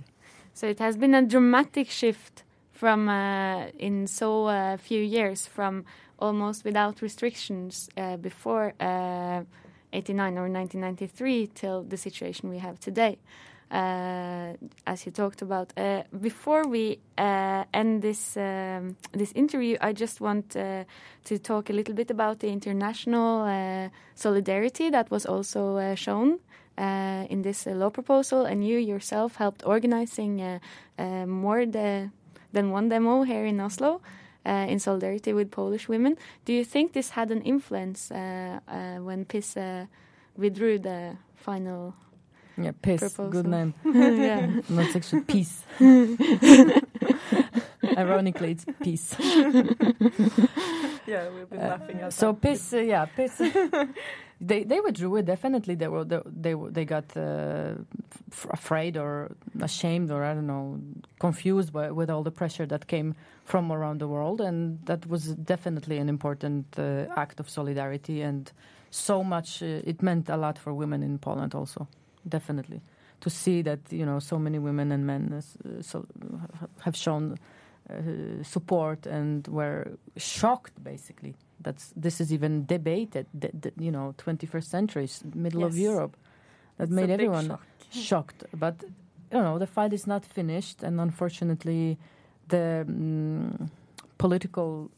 so 0.54 0.68
it 0.68 0.80
has 0.80 0.98
been 0.98 1.14
a 1.16 1.22
dramatic 1.22 1.90
shift 1.90 2.44
from 2.72 3.08
uh, 3.08 3.68
in 3.80 4.08
so 4.08 4.48
uh, 4.48 4.78
few 4.78 5.02
years 5.02 5.48
from 5.48 5.86
almost 6.20 6.64
without 6.64 7.02
restrictions 7.02 7.90
uh, 7.98 8.18
before 8.18 8.74
uh, 8.80 9.44
89 9.94 10.38
or 10.38 10.50
1993 10.50 11.48
till 11.54 11.84
the 11.84 11.98
situation 11.98 12.50
we 12.50 12.58
have 12.58 12.80
today. 12.80 13.18
Uh, 13.74 14.54
as 14.86 15.04
you 15.04 15.12
talked 15.12 15.42
about. 15.42 15.74
Uh, 15.76 16.04
before 16.22 16.68
we 16.68 17.00
uh, 17.18 17.64
end 17.74 18.04
this 18.04 18.38
um, 18.38 18.96
this 19.14 19.32
interview, 19.32 19.78
I 19.82 19.94
just 19.94 20.22
want 20.22 20.56
uh, 20.56 20.84
to 21.24 21.40
talk 21.40 21.72
a 21.72 21.74
little 21.74 21.96
bit 21.96 22.12
about 22.12 22.38
the 22.38 22.50
international 22.50 23.42
uh, 23.42 23.90
solidarity 24.14 24.92
that 24.92 25.10
was 25.10 25.26
also 25.26 25.78
uh, 25.78 25.96
shown 25.96 26.40
in 26.78 27.42
this 27.42 27.66
law 27.66 27.90
proposal, 27.90 28.46
and 28.46 28.64
you 28.64 28.78
yourself 28.78 29.38
helped 29.38 29.64
organizing 29.66 30.60
more 31.28 31.66
the, 31.66 32.12
than 32.52 32.72
one 32.72 32.90
demo 32.90 33.24
here 33.24 33.46
in 33.46 33.60
Oslo. 33.60 34.02
in 34.46 34.80
solidarity 34.80 35.34
with 35.34 35.50
Polish 35.50 35.88
women, 35.88 36.18
do 36.46 36.52
you 36.54 36.66
think 36.66 36.94
this 36.94 37.12
had 37.12 37.32
an 37.32 37.42
influence 37.44 38.12
when 38.12 39.26
PiS 39.26 39.56
withdrew 40.36 40.80
the 40.80 41.18
final 41.36 41.94
yeah, 42.58 42.72
piss. 42.82 43.02
Proposal. 43.02 43.32
Good 43.32 43.48
name. 43.48 43.74
yeah. 43.86 44.48
Not 44.70 44.96
actually 44.96 45.22
peace. 45.22 45.64
Ironically, 47.98 48.52
it's 48.52 48.66
peace. 48.82 49.16
yeah, 49.20 51.30
we've 51.30 51.50
been 51.50 51.60
Uh, 51.60 51.68
laughing 51.70 52.02
at 52.02 52.14
So 52.14 52.32
that. 52.32 52.42
piss, 52.42 52.74
uh, 52.74 52.78
yeah, 52.78 53.06
piss. 53.06 53.42
they 54.42 54.64
they 54.64 54.80
withdrew 54.80 55.18
it. 55.18 55.26
Definitely, 55.26 55.76
they 55.76 55.88
were 55.88 56.06
they 56.06 56.20
they, 56.26 56.54
they 56.72 56.86
got 56.86 57.16
uh, 57.18 57.76
f- 58.32 58.48
afraid 58.52 58.98
or 58.98 59.36
ashamed 59.62 60.12
or 60.12 60.24
I 60.24 60.34
don't 60.34 60.48
know, 60.48 60.80
confused 61.20 61.72
by, 61.74 61.92
with 61.92 62.10
all 62.10 62.24
the 62.24 62.32
pressure 62.32 62.66
that 62.68 62.88
came 62.88 63.14
from 63.46 63.72
around 63.72 64.00
the 64.00 64.08
world, 64.08 64.42
and 64.42 64.80
that 64.86 65.06
was 65.08 65.36
definitely 65.36 65.98
an 66.00 66.10
important 66.10 66.66
uh, 66.80 67.06
act 67.18 67.40
of 67.40 67.50
solidarity. 67.50 68.22
And 68.22 68.52
so 68.90 69.24
much, 69.24 69.62
uh, 69.62 69.82
it 69.90 70.02
meant 70.02 70.30
a 70.30 70.38
lot 70.38 70.58
for 70.58 70.74
women 70.74 71.04
in 71.04 71.20
Poland 71.20 71.54
also. 71.54 71.88
Definitely, 72.28 72.82
to 73.22 73.30
see 73.30 73.62
that 73.64 73.80
you 73.90 74.06
know 74.06 74.20
so 74.20 74.40
many 74.40 74.60
women 74.60 74.92
and 74.92 75.06
men 75.06 75.34
uh, 75.34 75.82
so, 75.82 76.06
have 76.82 76.96
shown 76.96 77.38
uh, 77.90 78.44
support 78.44 79.06
and 79.06 79.48
were 79.48 79.98
shocked 80.16 80.84
basically 80.84 81.36
that's 81.64 81.94
this 81.96 82.22
is 82.22 82.32
even 82.32 82.66
debated 82.66 83.26
the, 83.34 83.50
the, 83.54 83.72
you 83.80 83.92
know 83.92 84.14
21st 84.18 84.64
century 84.64 85.10
middle 85.34 85.64
of 85.64 85.78
europe. 85.78 86.16
That 86.78 86.86
It's 86.86 86.92
made 86.92 87.10
everyone 87.10 87.48
shock. 87.48 87.68
shocked. 87.92 88.44
But 88.54 88.84
you 89.32 89.40
know 89.40 89.58
the 89.58 89.68
fight 89.68 89.94
is 89.94 90.06
not 90.08 90.26
finished 90.26 90.84
and 90.84 91.00
unfortunately 91.00 91.98
the 92.48 92.86
mm, 92.88 93.70
political 94.18 94.92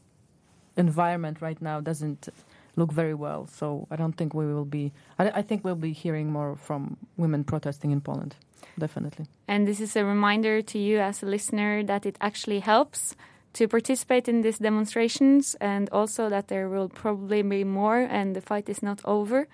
environment 0.76 1.40
right 1.40 1.60
now 1.60 1.80
doesn't 1.80 2.28
look 2.76 2.92
very 2.92 3.14
well 3.14 3.46
so 3.46 3.86
i 3.90 3.96
don't 3.96 4.16
think 4.16 4.34
we 4.34 4.46
will 4.46 4.64
be 4.64 4.92
i, 5.18 5.30
I 5.30 5.42
think 5.42 5.64
we'll 5.64 5.74
be 5.74 5.92
hearing 5.92 6.30
more 6.30 6.56
from 6.56 6.96
women 7.16 7.44
protesting 7.44 7.90
in 7.90 8.00
poland 8.00 8.36
definitely 8.78 9.26
And 9.48 9.66
this 9.66 9.80
is 9.80 9.96
a 9.96 10.04
reminder 10.04 10.60
to 10.62 10.78
you 10.78 10.98
as 10.98 11.22
a 11.22 11.26
listener 11.26 11.84
that 11.84 12.04
it 12.04 12.16
actually 12.20 12.60
helps 12.60 13.14
to 13.54 13.68
participate 13.68 14.28
in 14.28 14.42
these 14.42 14.58
demonstrations 14.58 15.56
and 15.60 15.88
also 15.90 16.28
that 16.28 16.48
there 16.48 16.68
will 16.68 16.88
probably 16.88 17.42
be 17.42 17.64
more 17.64 18.00
and 18.00 18.34
the 18.36 18.40
fight 18.40 18.68
is 18.68 18.82
not 18.82 19.00
over. 19.04 19.48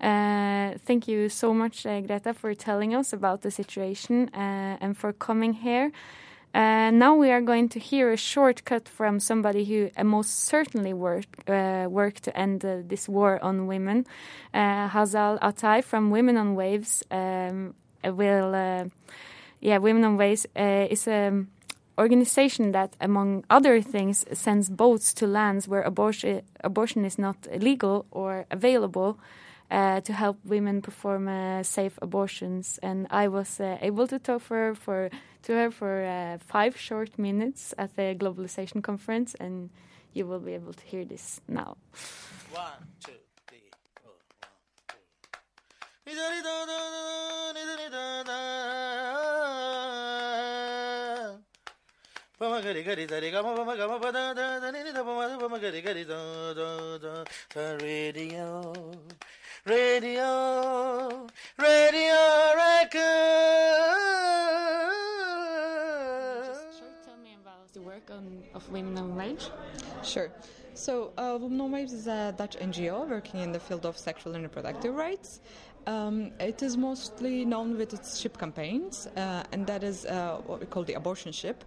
Uh, 0.00 0.78
thank 0.86 1.06
you 1.08 1.28
so 1.28 1.52
much, 1.52 1.84
uh, 1.86 2.00
Greta, 2.00 2.32
for 2.32 2.54
telling 2.54 2.94
us 2.94 3.12
about 3.12 3.42
the 3.42 3.50
situation 3.50 4.30
uh, 4.34 4.78
and 4.80 4.96
for 4.96 5.12
coming 5.12 5.52
here. 5.52 5.92
Uh, 6.54 6.92
now 6.92 7.16
we 7.16 7.32
are 7.32 7.40
going 7.40 7.68
to 7.68 7.80
hear 7.80 8.12
a 8.12 8.16
shortcut 8.16 8.88
from 8.88 9.18
somebody 9.18 9.64
who 9.64 9.90
uh, 9.96 10.04
most 10.04 10.44
certainly 10.44 10.92
worked 10.92 11.50
uh, 11.50 11.88
worked 11.90 12.22
to 12.22 12.36
end 12.38 12.64
uh, 12.64 12.76
this 12.86 13.08
war 13.08 13.42
on 13.42 13.66
women. 13.66 14.06
Uh, 14.52 14.88
Hazal 14.88 15.40
Atay 15.40 15.82
from 15.82 16.12
Women 16.12 16.36
on 16.36 16.54
Waves 16.54 17.02
um, 17.10 17.74
will, 18.04 18.54
uh, 18.54 18.84
yeah, 19.60 19.78
Women 19.78 20.04
on 20.04 20.16
Waves 20.16 20.46
is 20.54 21.08
a 21.08 21.44
organization 21.98 22.70
that, 22.70 22.94
among 23.00 23.44
other 23.50 23.80
things, 23.80 24.24
sends 24.32 24.70
boats 24.70 25.12
to 25.14 25.26
lands 25.26 25.66
where 25.66 25.82
abortion 25.82 26.42
abortion 26.62 27.04
is 27.04 27.18
not 27.18 27.48
legal 27.58 28.06
or 28.12 28.46
available. 28.52 29.18
Uh, 29.70 30.00
to 30.02 30.12
help 30.12 30.36
women 30.44 30.82
perform 30.82 31.26
uh, 31.26 31.62
safe 31.62 31.98
abortions, 32.02 32.78
and 32.82 33.06
I 33.10 33.28
was 33.28 33.58
uh, 33.58 33.78
able 33.80 34.06
to 34.06 34.18
talk 34.18 34.42
for 34.42 34.74
for 34.74 35.08
to 35.42 35.52
her 35.52 35.70
for 35.70 36.04
uh, 36.04 36.38
five 36.38 36.76
short 36.76 37.18
minutes 37.18 37.74
at 37.78 37.96
the 37.96 38.14
globalization 38.14 38.82
conference, 38.82 39.34
and 39.40 39.70
you 40.12 40.26
will 40.26 40.38
be 40.38 40.52
able 40.52 40.74
to 40.74 40.84
hear 40.84 41.04
this 41.04 41.40
now. 41.48 41.76
One, 42.52 42.86
two, 43.00 43.12
three, 43.48 43.70
four, 44.02 44.12
radio 57.80 58.74
radio 59.66 61.26
radio 61.58 62.20
record. 62.54 63.00
tell 67.02 67.16
me 67.22 67.34
about 67.40 67.72
the 67.72 67.80
work 67.80 68.10
on, 68.10 68.42
of 68.54 68.68
Women 68.70 68.98
on 68.98 69.16
Waves. 69.16 69.50
Sure. 70.02 70.30
So, 70.74 71.12
uh, 71.16 71.38
Women 71.40 71.60
on 71.62 71.72
Waves 71.72 71.94
is 71.94 72.06
a 72.06 72.34
Dutch 72.36 72.56
NGO 72.58 73.08
working 73.08 73.40
in 73.40 73.52
the 73.52 73.60
field 73.60 73.86
of 73.86 73.96
sexual 73.96 74.34
and 74.34 74.42
reproductive 74.42 74.94
rights. 74.94 75.40
Um, 75.86 76.32
it 76.40 76.62
is 76.62 76.76
mostly 76.76 77.44
known 77.44 77.76
with 77.76 77.92
its 77.92 78.18
ship 78.18 78.38
campaigns, 78.38 79.06
uh, 79.16 79.44
and 79.52 79.66
that 79.66 79.82
is 79.82 80.06
uh, 80.06 80.40
what 80.46 80.60
we 80.60 80.66
call 80.66 80.82
the 80.82 80.94
abortion 80.94 81.32
ship. 81.32 81.64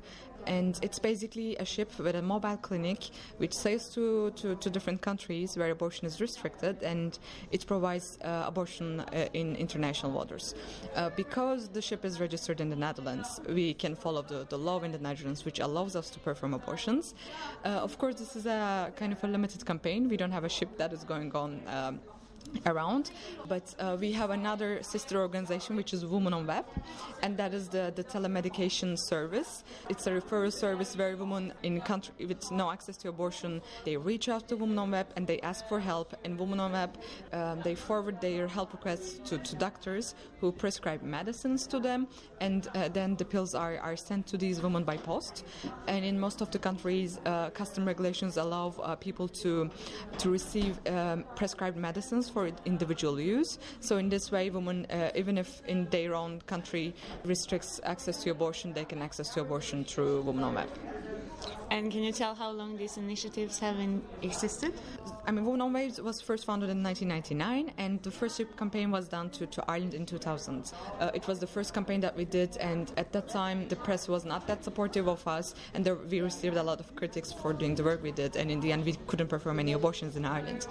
And 0.47 0.79
it's 0.81 0.99
basically 0.99 1.55
a 1.57 1.65
ship 1.65 1.91
with 1.99 2.15
a 2.15 2.21
mobile 2.21 2.57
clinic 2.57 3.09
which 3.37 3.53
sails 3.53 3.89
to, 3.95 4.31
to, 4.31 4.55
to 4.55 4.69
different 4.69 5.01
countries 5.01 5.57
where 5.57 5.69
abortion 5.71 6.07
is 6.07 6.19
restricted 6.19 6.81
and 6.83 7.19
it 7.51 7.67
provides 7.67 8.17
uh, 8.23 8.45
abortion 8.47 9.01
uh, 9.01 9.27
in 9.33 9.55
international 9.55 10.11
waters. 10.11 10.55
Uh, 10.95 11.09
because 11.15 11.67
the 11.69 11.81
ship 11.81 12.05
is 12.05 12.19
registered 12.19 12.61
in 12.61 12.69
the 12.69 12.75
Netherlands, 12.75 13.41
we 13.49 13.73
can 13.73 13.95
follow 13.95 14.21
the, 14.21 14.45
the 14.49 14.57
law 14.57 14.79
in 14.79 14.91
the 14.91 14.97
Netherlands 14.97 15.45
which 15.45 15.59
allows 15.59 15.95
us 15.95 16.09
to 16.09 16.19
perform 16.19 16.53
abortions. 16.53 17.13
Uh, 17.65 17.69
of 17.69 17.97
course, 17.97 18.15
this 18.15 18.35
is 18.35 18.45
a 18.45 18.91
kind 18.95 19.11
of 19.13 19.23
a 19.23 19.27
limited 19.27 19.65
campaign. 19.65 20.09
We 20.09 20.17
don't 20.17 20.31
have 20.31 20.45
a 20.45 20.49
ship 20.49 20.77
that 20.77 20.93
is 20.93 21.03
going 21.03 21.33
on. 21.35 21.61
Um, 21.67 21.99
around 22.65 23.11
but 23.47 23.73
uh, 23.79 23.97
we 23.99 24.11
have 24.11 24.29
another 24.29 24.81
sister 24.83 25.17
organization 25.19 25.75
which 25.75 25.93
is 25.93 26.05
women 26.05 26.33
on 26.33 26.45
web 26.45 26.65
and 27.21 27.37
that 27.37 27.53
is 27.53 27.67
the, 27.69 27.91
the 27.95 28.03
telemedication 28.03 28.97
service. 28.97 29.63
It's 29.89 30.07
a 30.07 30.11
referral 30.11 30.53
service 30.53 30.95
where 30.95 31.15
women 31.15 31.53
in 31.63 31.81
country 31.81 32.25
with 32.25 32.51
no 32.51 32.71
access 32.71 32.97
to 32.97 33.09
abortion 33.09 33.61
they 33.85 33.97
reach 33.97 34.29
out 34.29 34.47
to 34.49 34.55
women 34.55 34.77
on 34.79 34.91
web 34.91 35.07
and 35.15 35.25
they 35.25 35.39
ask 35.41 35.67
for 35.67 35.79
help. 35.79 36.15
And 36.23 36.37
women 36.37 36.59
on 36.59 36.71
web 36.71 36.97
um, 37.33 37.61
they 37.61 37.75
forward 37.75 38.21
their 38.21 38.47
help 38.47 38.73
requests 38.73 39.19
to, 39.29 39.37
to 39.37 39.55
doctors 39.55 40.15
who 40.39 40.51
prescribe 40.51 41.01
medicines 41.01 41.67
to 41.67 41.79
them 41.79 42.07
and 42.41 42.67
uh, 42.75 42.89
then 42.89 43.15
the 43.15 43.25
pills 43.25 43.55
are, 43.55 43.77
are 43.79 43.95
sent 43.95 44.27
to 44.27 44.37
these 44.37 44.61
women 44.61 44.83
by 44.83 44.97
post. 44.97 45.45
And 45.87 46.03
in 46.05 46.19
most 46.19 46.41
of 46.41 46.51
the 46.51 46.59
countries 46.59 47.19
uh, 47.25 47.49
custom 47.51 47.85
regulations 47.85 48.37
allow 48.37 48.73
uh, 48.81 48.95
people 48.95 49.27
to 49.27 49.69
to 50.17 50.29
receive 50.29 50.79
um, 50.87 51.23
prescribed 51.35 51.77
medicines 51.77 52.29
for 52.37 52.51
individual 52.65 53.19
use. 53.19 53.57
So 53.79 53.97
in 53.97 54.09
this 54.09 54.31
way, 54.31 54.51
women, 54.51 54.85
uh, 54.91 55.09
even 55.15 55.39
if 55.39 55.59
in 55.65 55.89
their 55.89 56.13
own 56.13 56.39
country 56.41 56.93
restricts 57.25 57.81
access 57.83 58.21
to 58.23 58.29
abortion, 58.29 58.73
they 58.73 58.85
can 58.85 59.01
access 59.01 59.29
to 59.33 59.41
abortion 59.41 59.83
through 59.83 60.21
Women 60.21 60.43
on 60.43 60.53
Web. 60.53 60.69
And 61.69 61.91
can 61.91 62.03
you 62.03 62.11
tell 62.11 62.33
how 62.33 62.51
long 62.51 62.77
these 62.77 62.97
initiatives 62.97 63.59
have 63.59 63.77
existed? 64.21 64.73
I 65.25 65.31
mean, 65.31 65.45
Women 65.45 65.61
on 65.61 65.73
Waves 65.73 65.99
was 65.99 66.21
first 66.21 66.45
founded 66.45 66.69
in 66.69 66.81
1999, 66.81 67.73
and 67.77 68.01
the 68.03 68.11
first 68.11 68.37
ship 68.37 68.55
campaign 68.57 68.91
was 68.91 69.07
done 69.07 69.29
to, 69.31 69.45
to 69.47 69.63
Ireland 69.69 69.93
in 69.93 70.05
2000. 70.05 70.71
Uh, 70.99 71.11
it 71.13 71.27
was 71.27 71.39
the 71.39 71.47
first 71.47 71.73
campaign 71.73 71.99
that 72.01 72.15
we 72.15 72.25
did, 72.25 72.55
and 72.57 72.91
at 72.97 73.11
that 73.11 73.27
time, 73.27 73.67
the 73.67 73.75
press 73.75 74.07
was 74.07 74.23
not 74.25 74.47
that 74.47 74.63
supportive 74.63 75.07
of 75.07 75.27
us, 75.27 75.55
and 75.73 75.83
there, 75.83 75.95
we 75.95 76.21
received 76.21 76.55
a 76.55 76.63
lot 76.63 76.79
of 76.79 76.95
critics 76.95 77.33
for 77.33 77.53
doing 77.53 77.75
the 77.75 77.83
work 77.83 78.01
we 78.01 78.11
did, 78.11 78.37
and 78.37 78.49
in 78.49 78.59
the 78.61 78.71
end, 78.71 78.85
we 78.85 78.93
couldn't 79.07 79.27
perform 79.27 79.59
any 79.59 79.73
abortions 79.73 80.15
in 80.15 80.25
Ireland. 80.25 80.67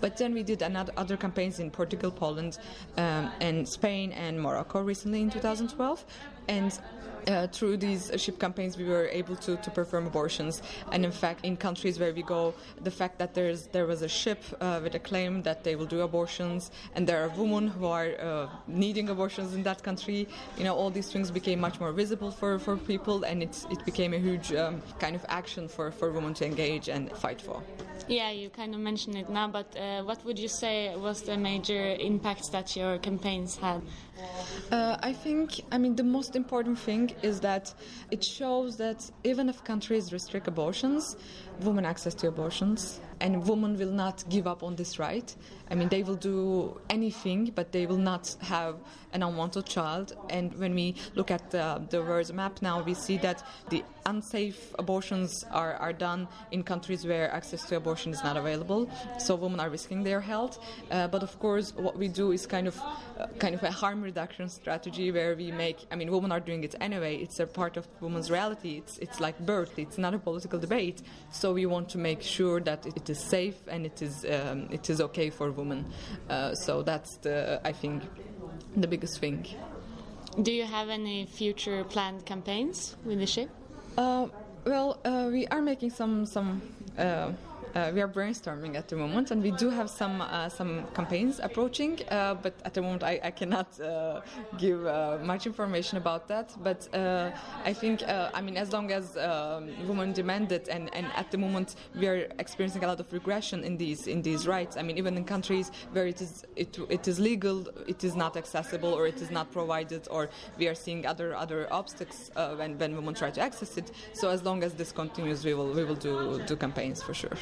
But 0.00 0.16
then 0.16 0.34
we 0.34 0.42
did 0.42 0.62
another, 0.62 0.92
other 0.96 1.16
campaigns 1.16 1.58
in 1.58 1.70
Portugal, 1.70 2.10
Poland, 2.10 2.58
um, 2.96 3.30
and 3.40 3.66
Spain, 3.66 4.12
and 4.12 4.40
Morocco 4.40 4.82
recently 4.82 5.22
in 5.22 5.30
2012, 5.30 6.04
and 6.48 6.78
uh, 7.26 7.46
through 7.48 7.76
these 7.78 8.10
ship 8.16 8.38
campaigns, 8.38 8.76
we 8.76 8.84
were 8.84 9.08
able 9.08 9.36
to, 9.36 9.56
to 9.56 9.70
perform 9.70 10.06
abortions. 10.06 10.62
And 10.92 11.04
in 11.04 11.12
fact, 11.12 11.44
in 11.44 11.56
countries 11.56 11.98
where 11.98 12.12
we 12.12 12.22
go, 12.22 12.54
the 12.82 12.90
fact 12.90 13.18
that 13.18 13.34
there's 13.34 13.66
there 13.68 13.86
was 13.86 14.02
a 14.02 14.08
ship 14.08 14.42
uh, 14.60 14.80
with 14.82 14.94
a 14.94 14.98
claim 14.98 15.42
that 15.42 15.64
they 15.64 15.76
will 15.76 15.86
do 15.86 16.00
abortions, 16.02 16.70
and 16.94 17.06
there 17.06 17.22
are 17.24 17.28
women 17.30 17.68
who 17.68 17.86
are 17.86 18.10
uh, 18.20 18.48
needing 18.66 19.08
abortions 19.08 19.54
in 19.54 19.62
that 19.62 19.82
country, 19.82 20.28
you 20.58 20.64
know, 20.64 20.74
all 20.74 20.90
these 20.90 21.10
things 21.12 21.30
became 21.30 21.60
much 21.60 21.80
more 21.80 21.92
visible 21.92 22.30
for, 22.30 22.58
for 22.58 22.76
people, 22.76 23.24
and 23.24 23.42
it, 23.42 23.64
it 23.70 23.84
became 23.84 24.12
a 24.14 24.18
huge 24.18 24.52
um, 24.52 24.82
kind 24.98 25.16
of 25.16 25.24
action 25.28 25.68
for, 25.68 25.90
for 25.90 26.10
women 26.12 26.34
to 26.34 26.46
engage 26.46 26.88
and 26.88 27.10
fight 27.12 27.40
for. 27.40 27.62
Yeah, 28.06 28.30
you 28.30 28.50
kind 28.50 28.74
of 28.74 28.80
mentioned 28.80 29.16
it 29.16 29.30
now, 29.30 29.48
but 29.48 29.74
uh, 29.78 30.02
what 30.02 30.22
would 30.26 30.38
you 30.38 30.48
say 30.48 30.94
was 30.94 31.22
the 31.22 31.38
major 31.38 31.96
impact 31.98 32.52
that 32.52 32.76
your 32.76 32.98
campaigns 32.98 33.56
had? 33.56 33.80
Uh, 34.70 34.96
I 35.02 35.12
think, 35.12 35.62
I 35.72 35.78
mean, 35.78 35.96
the 35.96 36.04
most 36.04 36.36
important 36.36 36.78
thing 36.78 37.13
is 37.22 37.40
that 37.40 37.74
it 38.10 38.22
shows 38.24 38.76
that 38.76 39.10
even 39.24 39.48
if 39.48 39.62
countries 39.64 40.12
restrict 40.12 40.48
abortions, 40.48 41.16
women 41.60 41.84
access 41.84 42.14
to 42.14 42.28
abortions, 42.28 43.00
and 43.24 43.48
women 43.48 43.78
will 43.78 43.90
not 43.90 44.22
give 44.28 44.46
up 44.46 44.62
on 44.62 44.76
this 44.76 44.98
right. 44.98 45.34
I 45.70 45.74
mean, 45.74 45.88
they 45.88 46.02
will 46.02 46.14
do 46.14 46.78
anything, 46.90 47.50
but 47.54 47.72
they 47.72 47.86
will 47.86 48.04
not 48.12 48.36
have 48.42 48.76
an 49.14 49.22
unwanted 49.22 49.64
child. 49.64 50.12
And 50.28 50.54
when 50.58 50.74
we 50.74 50.96
look 51.14 51.30
at 51.30 51.50
the, 51.50 51.82
the 51.88 52.02
world 52.02 52.34
map 52.34 52.60
now, 52.60 52.82
we 52.82 52.92
see 52.92 53.16
that 53.18 53.42
the 53.70 53.82
unsafe 54.04 54.74
abortions 54.78 55.42
are, 55.50 55.74
are 55.76 55.94
done 55.94 56.28
in 56.50 56.62
countries 56.62 57.06
where 57.06 57.32
access 57.32 57.64
to 57.68 57.76
abortion 57.76 58.12
is 58.12 58.22
not 58.22 58.36
available. 58.36 58.90
So 59.18 59.36
women 59.36 59.58
are 59.58 59.70
risking 59.70 60.02
their 60.02 60.20
health. 60.20 60.58
Uh, 60.90 61.08
but 61.08 61.22
of 61.22 61.38
course, 61.38 61.74
what 61.74 61.96
we 61.96 62.08
do 62.08 62.32
is 62.32 62.46
kind 62.46 62.68
of 62.68 62.78
uh, 63.18 63.28
kind 63.38 63.54
of 63.54 63.62
a 63.62 63.70
harm 63.70 64.02
reduction 64.02 64.50
strategy 64.50 65.10
where 65.10 65.34
we 65.34 65.50
make. 65.50 65.78
I 65.90 65.96
mean, 65.96 66.10
women 66.10 66.30
are 66.30 66.40
doing 66.40 66.62
it 66.62 66.74
anyway. 66.78 67.16
It's 67.16 67.40
a 67.40 67.46
part 67.46 67.78
of 67.78 67.88
women's 68.02 68.30
reality. 68.30 68.76
It's 68.78 68.98
it's 68.98 69.18
like 69.18 69.38
birth. 69.38 69.78
It's 69.78 69.96
not 69.96 70.12
a 70.12 70.18
political 70.18 70.58
debate. 70.58 71.00
So 71.30 71.54
we 71.54 71.64
want 71.64 71.88
to 71.90 71.98
make 71.98 72.20
sure 72.20 72.60
that 72.60 72.84
it 72.84 73.08
is 73.08 73.13
safe 73.18 73.56
and 73.68 73.86
it 73.86 74.02
is 74.02 74.24
um, 74.24 74.68
it 74.70 74.90
is 74.90 75.00
okay 75.00 75.30
for 75.30 75.50
women. 75.50 75.84
Uh, 76.28 76.54
so 76.54 76.82
that's 76.82 77.16
the 77.18 77.60
I 77.64 77.72
think 77.72 78.02
the 78.76 78.86
biggest 78.86 79.20
thing. 79.20 79.46
Do 80.42 80.52
you 80.52 80.64
have 80.64 80.88
any 80.88 81.26
future 81.26 81.84
planned 81.84 82.26
campaigns 82.26 82.96
with 83.04 83.18
the 83.18 83.26
ship? 83.26 83.50
Uh, 83.96 84.26
well, 84.64 84.98
uh, 85.04 85.28
we 85.30 85.46
are 85.48 85.62
making 85.62 85.90
some 85.90 86.26
some. 86.26 86.62
Uh, 87.74 87.90
we 87.92 88.00
are 88.00 88.06
brainstorming 88.06 88.76
at 88.76 88.86
the 88.88 88.94
moment, 88.94 89.32
and 89.32 89.42
we 89.42 89.50
do 89.50 89.68
have 89.68 89.90
some 89.90 90.20
uh, 90.20 90.48
some 90.48 90.84
campaigns 90.94 91.40
approaching. 91.40 91.98
Uh, 92.08 92.34
but 92.34 92.54
at 92.64 92.72
the 92.72 92.80
moment, 92.80 93.02
I, 93.02 93.18
I 93.24 93.32
cannot 93.32 93.80
uh, 93.80 94.20
give 94.58 94.86
uh, 94.86 95.18
much 95.22 95.44
information 95.46 95.98
about 95.98 96.28
that. 96.28 96.54
But 96.62 96.88
I 96.94 97.72
think, 97.72 98.02
I 98.06 98.40
mean, 98.40 98.56
as 98.56 98.72
long 98.72 98.92
as 98.92 99.16
um, 99.16 99.70
women 99.88 100.12
demand 100.12 100.52
it, 100.52 100.68
and, 100.68 100.88
and 100.94 101.06
at 101.16 101.32
the 101.32 101.38
moment 101.38 101.74
we 101.98 102.06
are 102.06 102.28
experiencing 102.38 102.84
a 102.84 102.86
lot 102.86 103.00
of 103.00 103.12
regression 103.12 103.64
in 103.64 103.76
these 103.76 104.06
in 104.06 104.22
these 104.22 104.46
rights. 104.46 104.76
I 104.76 104.82
mean, 104.82 104.96
even 104.96 105.16
in 105.16 105.24
countries 105.24 105.72
where 105.92 106.06
it 106.06 106.20
is 106.20 106.44
it, 106.54 106.78
it 106.88 107.08
is 107.08 107.18
legal, 107.18 107.66
it 107.88 108.04
is 108.04 108.14
not 108.14 108.36
accessible, 108.36 108.92
or 108.92 109.08
it 109.08 109.20
is 109.20 109.30
not 109.32 109.50
provided, 109.50 110.06
or 110.10 110.28
we 110.58 110.68
are 110.68 110.76
seeing 110.76 111.06
other 111.06 111.34
other 111.34 111.66
obstacles 111.72 112.30
when 112.58 112.78
when 112.78 112.94
women 112.94 113.14
try 113.14 113.30
to 113.30 113.40
access 113.40 113.76
it. 113.76 113.90
So 114.12 114.28
as 114.28 114.44
long 114.44 114.62
as 114.62 114.74
this 114.74 114.92
continues, 114.92 115.44
we 115.44 115.54
will 115.54 115.72
we 115.72 115.82
will 115.82 115.96
do 115.96 116.40
do 116.46 116.54
campaigns 116.54 117.02
for 117.02 117.14
sure. 117.14 117.36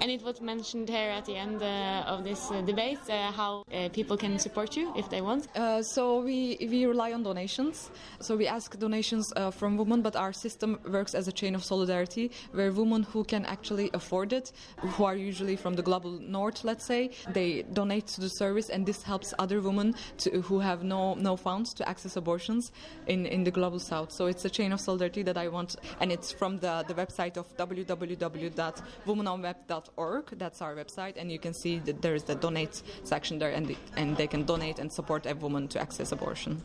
And 0.00 0.10
it 0.10 0.22
was 0.22 0.40
mentioned 0.40 0.88
here 0.88 1.10
at 1.10 1.24
the 1.24 1.36
end 1.36 1.62
uh, 1.62 2.04
of 2.06 2.22
this 2.22 2.50
uh, 2.50 2.60
debate 2.60 2.98
uh, 3.08 3.32
how 3.32 3.64
people 3.92 4.16
can 4.16 4.38
support 4.38 4.76
you 4.76 4.92
if 4.96 5.08
they 5.10 5.20
want. 5.20 5.48
So 5.82 6.20
we, 6.20 6.56
we 6.60 6.86
rely 6.86 7.12
on 7.12 7.22
donations. 7.22 7.90
So 8.20 8.36
we 8.36 8.46
ask 8.46 8.78
donations 8.78 9.32
from 9.52 9.76
women, 9.76 10.02
but 10.02 10.16
our 10.16 10.32
system 10.32 10.78
works 10.88 11.14
as 11.14 11.28
a 11.28 11.32
chain 11.32 11.54
of 11.54 11.64
solidarity 11.64 12.30
where 12.52 12.70
women 12.70 13.02
who 13.02 13.24
can 13.24 13.44
actually 13.46 13.90
afford 13.94 14.32
it, 14.32 14.52
who 14.78 15.04
are 15.04 15.16
usually 15.16 15.56
from 15.56 15.74
the 15.74 15.82
global 15.82 16.12
north, 16.20 16.64
let's 16.64 16.84
say, 16.84 17.10
they 17.30 17.62
donate 17.72 18.06
to 18.06 18.20
the 18.20 18.28
service, 18.28 18.68
and 18.68 18.86
this 18.86 19.02
helps 19.02 19.32
other 19.38 19.60
women 19.60 19.94
to, 20.18 20.42
who 20.42 20.60
have 20.60 20.84
no, 20.84 21.14
no 21.14 21.36
funds 21.36 21.72
to 21.74 21.88
access 21.88 22.16
abortions 22.16 22.72
in, 23.06 23.26
in 23.26 23.44
the 23.44 23.50
global 23.50 23.78
south. 23.78 24.12
So 24.12 24.26
it's 24.26 24.44
a 24.44 24.50
chain 24.50 24.72
of 24.72 24.80
solidarity 24.80 25.22
that 25.22 25.36
I 25.36 25.48
want, 25.48 25.76
and 26.00 26.12
it's 26.12 26.30
from 26.30 26.58
the, 26.58 26.84
the 26.86 26.94
website 26.94 27.36
of 27.36 27.56
www.womenonweb 27.56 29.55
That's 29.66 29.90
our 30.62 30.74
website, 30.74 31.14
and 31.16 31.30
you 31.30 31.38
can 31.38 31.54
see 31.54 31.78
that 31.80 32.02
there 32.02 32.14
is 32.14 32.24
the 32.24 32.34
donate 32.34 32.82
section 33.04 33.38
there, 33.38 33.50
and, 33.50 33.66
the, 33.66 33.76
and 33.96 34.16
they 34.16 34.26
can 34.26 34.44
donate 34.44 34.78
and 34.78 34.92
support 34.92 35.26
a 35.26 35.34
woman 35.34 35.68
to 35.68 35.80
access 35.80 36.12
abortion. 36.12 36.62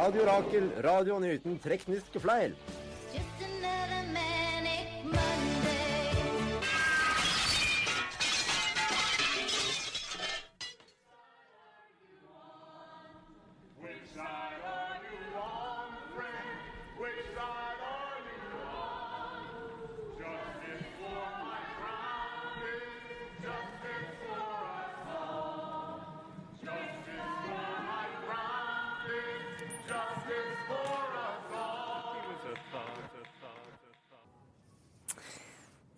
Radio 0.00 0.24
Rakel, 0.24 0.70
radioen 0.82 1.24
uten 1.24 1.58
tekniske 1.58 2.20
feil. 2.20 2.54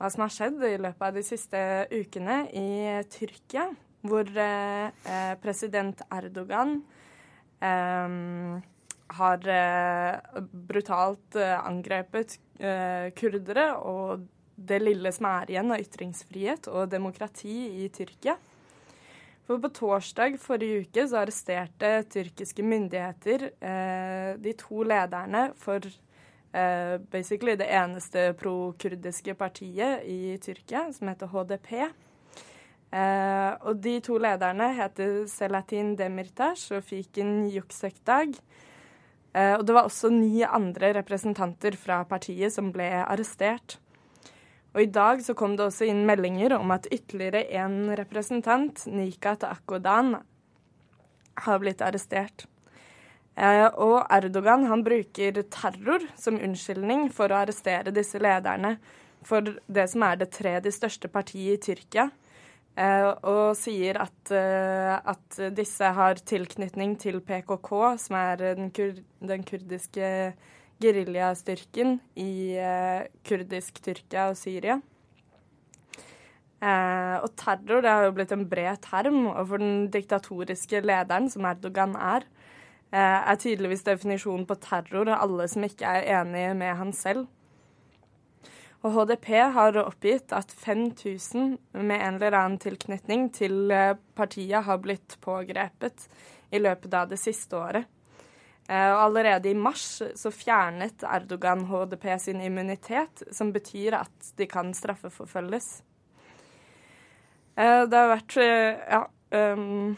hva 0.00 0.08
som 0.10 0.22
har 0.24 0.32
skjedd 0.34 0.58
i 0.66 0.80
løpet 0.80 1.04
av 1.06 1.14
de 1.14 1.22
siste 1.26 1.86
ukene 1.92 2.50
i 2.58 3.02
Tyrkia, 3.12 3.68
hvor 4.02 4.26
eh, 4.26 4.90
eh, 5.06 5.34
president 5.44 6.02
Erdogan 6.10 6.82
eh, 7.62 8.10
har 9.18 9.44
brutalt 10.52 11.36
angrepet 11.36 12.38
kurdere 13.18 13.66
og 13.80 14.22
det 14.56 14.78
lille 14.82 15.12
som 15.14 15.26
er 15.30 15.50
igjen 15.50 15.72
av 15.74 15.82
ytringsfrihet 15.82 16.68
og 16.70 16.90
demokrati 16.92 17.56
i 17.82 17.88
Tyrkia. 17.92 18.36
For 19.46 19.58
på 19.58 19.72
torsdag 19.74 20.38
forrige 20.40 20.84
uke 20.84 21.04
så 21.10 21.22
arresterte 21.22 21.90
tyrkiske 22.12 22.62
myndigheter 22.62 23.48
eh, 23.58 24.30
de 24.38 24.54
to 24.58 24.84
lederne 24.86 25.48
for 25.58 25.82
eh, 25.82 26.94
basically 27.10 27.56
det 27.58 27.66
eneste 27.74 28.30
pro-kurdiske 28.38 29.34
partiet 29.34 30.06
i 30.06 30.36
Tyrkia, 30.42 30.86
som 30.94 31.10
heter 31.10 31.32
HDP. 31.32 31.72
Eh, 32.92 33.50
og 33.66 33.82
de 33.82 33.98
to 34.04 34.20
lederne 34.22 34.70
heter 34.78 35.24
Selatin 35.32 35.96
Demirtas 35.98 36.70
og 36.70 36.84
Fiken 36.86 37.48
Yuksekdag. 37.50 38.38
Eh, 38.38 38.71
og 39.32 39.62
det 39.64 39.72
var 39.72 39.86
også 39.88 40.10
ni 40.12 40.42
andre 40.44 40.90
representanter 40.98 41.72
fra 41.80 42.02
partiet 42.04 42.52
som 42.52 42.66
ble 42.74 42.88
arrestert. 43.00 43.78
Og 44.72 44.82
i 44.84 44.90
dag 44.92 45.20
så 45.24 45.34
kom 45.36 45.54
det 45.56 45.66
også 45.66 45.88
inn 45.88 46.04
meldinger 46.08 46.54
om 46.56 46.72
at 46.72 46.88
ytterligere 46.92 47.44
én 47.48 47.92
representant, 47.96 48.86
Nikat 48.88 49.44
Akodan, 49.44 50.16
har 51.44 51.60
blitt 51.60 51.84
arrestert. 51.84 52.46
Eh, 53.36 53.68
og 53.80 54.02
Erdogan 54.12 54.66
han 54.68 54.84
bruker 54.84 55.40
terror 55.52 56.04
som 56.20 56.36
unnskyldning 56.36 57.06
for 57.12 57.32
å 57.32 57.40
arrestere 57.40 57.94
disse 57.94 58.20
lederne 58.20 58.76
for 59.24 59.54
det 59.66 59.86
som 59.88 60.04
er 60.04 60.18
det 60.20 60.32
tredje 60.34 60.72
største 60.74 61.08
partiet 61.12 61.56
i 61.56 61.72
Tyrkia. 61.72 62.10
Eh, 62.72 63.06
og 63.28 63.52
sier 63.60 63.98
at, 64.00 64.30
eh, 64.32 64.94
at, 64.96 65.40
disse 65.52 65.84
har 65.84 66.20
tilknytning 66.24 66.94
til 67.00 67.20
PKK, 67.20 67.68
som 68.00 68.16
er 68.16 68.38
den, 68.40 68.70
kur 68.72 68.94
den 69.20 69.44
kurdiske 69.44 70.32
geriljastyrken 70.80 71.98
i 72.16 72.56
eh, 72.56 73.04
kurdisk 73.28 73.82
Tyrkia 73.84 74.30
og 74.30 74.40
Syria. 74.40 74.80
Og 76.62 77.26
terror 77.34 77.80
det 77.82 77.90
har 77.90 78.04
jo 78.06 78.12
blitt 78.14 78.32
en 78.36 78.44
bred 78.46 78.78
term, 78.84 79.24
og 79.26 79.48
for 79.50 79.58
den 79.58 79.88
diktatoriske 79.90 80.78
lederen, 80.84 81.26
som 81.26 81.48
Erdogan 81.50 81.96
er, 81.98 82.22
er 82.94 83.40
tydeligvis 83.42 83.82
definisjonen 83.82 84.44
på 84.46 84.54
terror 84.62 85.10
alle 85.10 85.48
som 85.50 85.66
ikke 85.66 85.90
er 85.90 86.20
enige 86.20 86.52
med 86.60 86.78
han 86.78 86.94
selv. 86.94 87.26
Og 88.82 88.96
HDP 88.96 89.28
har 89.54 89.78
oppgitt 89.78 90.32
at 90.34 90.50
5000 90.50 91.56
med 91.78 91.98
en 92.00 92.16
eller 92.18 92.34
annen 92.34 92.58
tilknytning 92.62 93.28
til 93.34 93.70
eh, 93.70 93.94
partiet 94.18 94.66
har 94.66 94.80
blitt 94.82 95.20
pågrepet 95.22 96.08
i 96.50 96.58
løpet 96.58 96.94
av 96.98 97.12
det 97.12 97.20
siste 97.22 97.56
året. 97.56 97.86
Eh, 98.68 98.90
og 98.90 99.00
allerede 99.04 99.50
i 99.50 99.58
mars 99.58 100.02
så 100.18 100.32
fjernet 100.34 101.02
Erdogan 101.06 101.64
HDP 101.70 102.08
sin 102.18 102.42
immunitet, 102.42 103.24
som 103.30 103.52
betyr 103.54 104.00
at 104.02 104.32
de 104.38 104.46
kan 104.50 104.74
straffeforfølges. 104.74 105.70
Eh, 107.54 107.82
det 107.86 107.98
har 107.98 108.12
vært 108.16 108.38
ja, 108.38 109.02
um, 109.54 109.94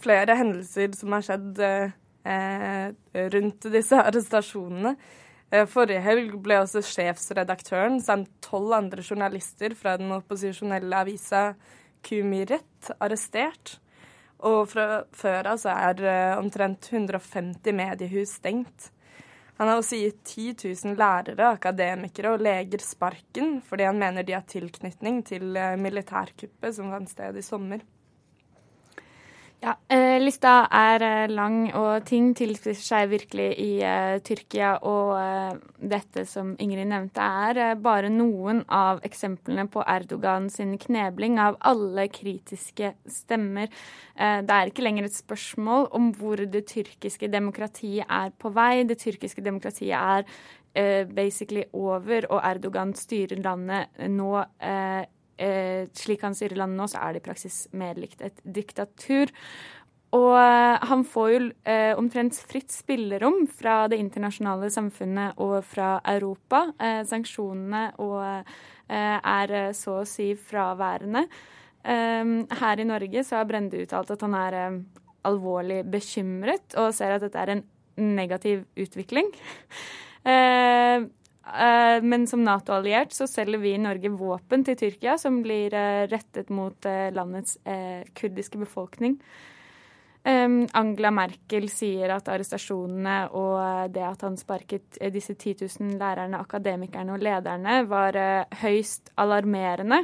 flere 0.00 0.36
hendelser 0.38 0.92
som 0.96 1.16
har 1.16 1.24
skjedd 1.24 1.62
eh, 1.66 2.90
rundt 3.36 3.70
disse 3.72 4.02
arrestasjonene. 4.02 4.96
Forrige 5.46 6.02
helg 6.02 6.32
ble 6.42 6.56
også 6.58 6.80
sjefsredaktøren 6.82 8.00
samt 8.02 8.32
tolv 8.42 8.72
andre 8.74 9.04
journalister 9.06 9.76
fra 9.78 9.94
den 10.00 10.10
opposisjonelle 10.16 11.04
avisa 11.04 11.52
Kumiret 12.06 12.90
arrestert. 12.98 13.76
Og 14.46 14.66
fra 14.68 15.04
før 15.16 15.52
av 15.52 15.60
så 15.62 15.72
er 15.72 16.02
uh, 16.04 16.40
omtrent 16.40 16.90
150 16.92 17.72
mediehus 17.76 18.36
stengt. 18.40 18.90
Han 19.56 19.70
har 19.70 19.80
også 19.80 19.96
gitt 19.96 20.18
10 20.28 20.50
000 20.84 20.98
lærere, 21.00 21.54
akademikere 21.54 22.34
og 22.34 22.42
leger 22.44 22.82
sparken 22.84 23.62
fordi 23.64 23.86
han 23.88 24.00
mener 24.02 24.26
de 24.26 24.36
har 24.36 24.44
tilknytning 24.50 25.22
til 25.30 25.56
uh, 25.56 25.78
militærkuppet 25.80 26.76
som 26.76 26.92
fant 26.92 27.12
sted 27.14 27.38
i 27.38 27.44
sommer. 27.46 27.86
Ja, 29.64 29.72
eh, 29.88 30.18
Lista 30.20 30.66
er 30.68 31.00
eh, 31.02 31.30
lang, 31.32 31.70
og 31.74 32.04
ting 32.04 32.34
tilspisser 32.36 32.84
seg 32.84 33.06
virkelig 33.08 33.46
i 33.56 33.70
eh, 33.80 34.18
Tyrkia. 34.20 34.74
Og 34.84 35.14
eh, 35.16 35.54
dette 35.80 36.26
som 36.28 36.50
Ingrid 36.60 36.90
nevnte, 36.90 37.24
er 37.24 37.60
eh, 37.62 37.78
bare 37.80 38.10
noen 38.12 38.60
av 38.68 39.00
eksemplene 39.08 39.64
på 39.72 39.80
Erdogan 39.80 40.50
sin 40.52 40.76
knebling 40.82 41.40
av 41.40 41.56
alle 41.72 42.04
kritiske 42.12 42.92
stemmer. 43.08 43.72
Det 44.16 44.52
er 44.52 44.70
ikke 44.70 44.84
lenger 44.84 45.08
et 45.08 45.16
spørsmål 45.16 45.90
om 45.96 46.12
hvor 46.16 46.40
det 46.40 46.62
tyrkiske 46.70 47.28
demokratiet 47.28 48.08
er 48.08 48.30
på 48.36 48.52
vei. 48.56 48.84
Det 48.88 48.96
tyrkiske 49.00 49.44
demokratiet 49.44 49.92
er 49.96 51.04
basically 51.12 51.66
over, 51.76 52.24
og 52.32 52.40
Erdogan 52.44 52.94
styrer 52.96 53.40
landet 53.44 53.92
nå 54.08 54.30
eh, 55.38 55.88
slik 55.96 56.24
han 56.26 56.36
styrer 56.36 56.60
landet 56.60 56.80
nå, 56.80 56.86
så 56.90 57.02
er 57.02 57.14
det 57.14 57.22
i 57.22 57.26
praksis 57.28 57.66
mer 57.76 57.98
likt 58.00 58.22
et 58.24 58.40
diktatur. 58.44 59.32
Og 60.14 60.32
eh, 60.38 60.86
han 60.88 61.02
får 61.08 61.28
jo 61.32 61.40
eh, 61.66 61.92
omtrent 61.98 62.38
fritt 62.48 62.72
spillerom 62.72 63.42
fra 63.50 63.84
det 63.90 63.98
internasjonale 64.00 64.70
samfunnet 64.72 65.40
og 65.42 65.58
fra 65.66 65.96
Europa. 66.12 66.66
Eh, 66.78 67.02
sanksjonene 67.08 67.88
og, 68.02 68.20
eh, 68.88 69.18
er 69.18 69.54
eh, 69.60 69.72
så 69.76 70.00
å 70.02 70.08
si 70.08 70.32
fraværende. 70.38 71.26
her 71.86 72.80
i 72.82 72.84
Norge 72.84 73.22
så 73.22 73.36
har 73.36 73.44
Brende 73.46 73.78
uttalt 73.78 74.08
at 74.10 74.22
han 74.24 74.32
er 74.34 74.54
alvorlig 75.22 75.84
bekymret 75.86 76.74
og 76.82 76.90
ser 76.96 77.12
at 77.14 77.22
dette 77.22 77.38
er 77.38 77.52
en 77.52 77.62
negativ 78.16 78.64
utvikling. 78.74 79.30
Eh, 81.46 82.02
men 82.02 82.26
som 82.26 82.42
Nato-alliert 82.44 83.12
så 83.12 83.26
selger 83.30 83.60
vi 83.62 83.74
i 83.74 83.78
Norge 83.82 84.10
våpen 84.10 84.64
til 84.66 84.78
Tyrkia 84.78 85.14
som 85.20 85.38
blir 85.44 85.74
eh, 85.74 86.06
rettet 86.10 86.50
mot 86.50 86.88
eh, 86.88 87.12
landets 87.14 87.58
kurdiske 88.16 88.58
befolkning. 88.62 89.20
Angela 90.26 91.12
Merkel 91.14 91.68
sier 91.70 92.10
at 92.10 92.26
arrestasjonene 92.32 93.28
og 93.38 93.92
det 93.94 94.02
at 94.02 94.24
han 94.26 94.34
sparket 94.34 94.96
disse 95.14 95.36
10 95.36 95.68
000 95.78 96.00
lærerne, 96.00 96.40
akademikerne 96.42 97.14
og 97.14 97.22
lederne, 97.22 97.76
var 97.86 98.18
høyst 98.58 99.12
alarmerende. 99.22 100.00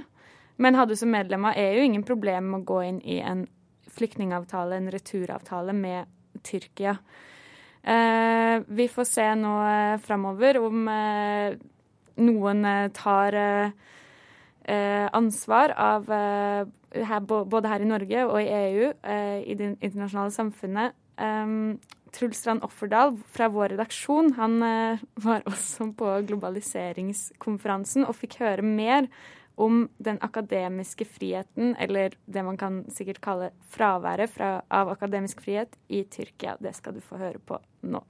Men 0.63 0.79
hadde 0.79 0.95
som 1.01 1.11
medlem 1.11 1.49
av 1.51 1.59
EU 1.59 1.83
ingen 1.83 2.07
problemer 2.07 2.47
med 2.53 2.63
å 2.63 2.69
gå 2.71 2.79
inn 2.87 3.03
i 3.03 3.19
en 3.19 3.43
flyktningavtale, 3.91 4.79
en 4.79 4.93
returavtale 4.95 5.75
med 5.75 6.07
Tyrkia. 6.47 6.95
Eh, 7.83 8.63
vi 8.67 8.87
får 8.89 9.07
se 9.11 9.25
nå 9.35 9.53
eh, 9.67 9.97
framover 10.03 10.59
om 10.63 10.85
eh, 10.89 11.57
noen 12.23 12.67
tar 12.95 13.35
ansvar 14.63 15.73
av 15.75 16.05
både 16.07 17.71
her 17.73 17.83
i 17.83 17.89
Norge 17.89 18.21
og 18.29 18.37
i 18.39 18.51
EU, 18.53 18.91
i 19.43 19.57
det 19.59 19.71
internasjonale 19.81 20.31
samfunnet. 20.31 20.95
Truls 22.15 22.39
Strand 22.39 22.63
Offerdal 22.63 23.17
fra 23.35 23.49
vår 23.51 23.73
redaksjon 23.73 24.37
han 24.37 24.61
var 25.25 25.43
også 25.51 25.89
på 25.99 26.13
globaliseringskonferansen 26.29 28.07
og 28.07 28.15
fikk 28.21 28.39
høre 28.45 28.63
mer 28.63 29.09
om 29.55 29.89
den 29.99 30.19
akademiske 30.21 31.05
friheten, 31.05 31.77
eller 31.77 32.17
det 32.25 32.43
man 32.43 32.57
kan 32.57 32.83
sikkert 32.91 33.21
kalle 33.25 33.51
fraværet 33.71 34.31
fra, 34.31 34.63
av 34.69 34.89
akademisk 34.95 35.43
frihet 35.45 35.77
i 35.89 36.05
Tyrkia. 36.05 36.57
Det 36.61 36.75
skal 36.77 36.97
du 36.97 37.05
få 37.05 37.21
høre 37.21 37.39
på 37.39 37.61
nå. 37.83 38.03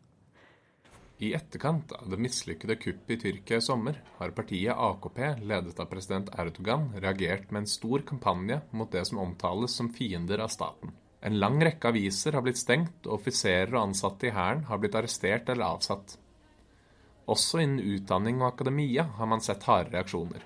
I 1.23 1.35
etterkant 1.39 1.93
av 1.95 2.09
det 2.11 2.19
mislykkede 2.19 2.75
kuppet 2.83 3.13
i 3.15 3.21
Tyrkia 3.21 3.61
i 3.61 3.63
sommer, 3.63 4.01
har 4.19 4.33
partiet 4.35 4.75
AKP, 4.75 5.21
ledet 5.47 5.79
av 5.79 5.87
president 5.91 6.33
Erdogan, 6.35 6.89
reagert 6.99 7.53
med 7.53 7.63
en 7.63 7.71
stor 7.71 8.03
kampanje 8.09 8.59
mot 8.71 8.91
det 8.91 9.05
som 9.07 9.21
omtales 9.23 9.77
som 9.79 9.93
fiender 9.95 10.43
av 10.43 10.51
staten. 10.51 10.91
En 11.23 11.39
lang 11.39 11.61
rekke 11.63 11.93
aviser 11.93 12.35
har 12.35 12.43
blitt 12.43 12.59
stengt, 12.59 13.07
og 13.07 13.21
offiserer 13.21 13.71
og 13.77 13.85
ansatte 13.85 14.27
i 14.27 14.35
hæren 14.35 14.65
har 14.67 14.83
blitt 14.83 14.99
arrestert 14.99 15.53
eller 15.53 15.77
avsatt. 15.77 16.17
Også 17.31 17.63
innen 17.63 17.79
utdanning 17.95 18.43
og 18.43 18.49
akademia 18.49 19.07
har 19.21 19.31
man 19.31 19.45
sett 19.45 19.63
harde 19.69 19.95
reaksjoner. 19.95 20.43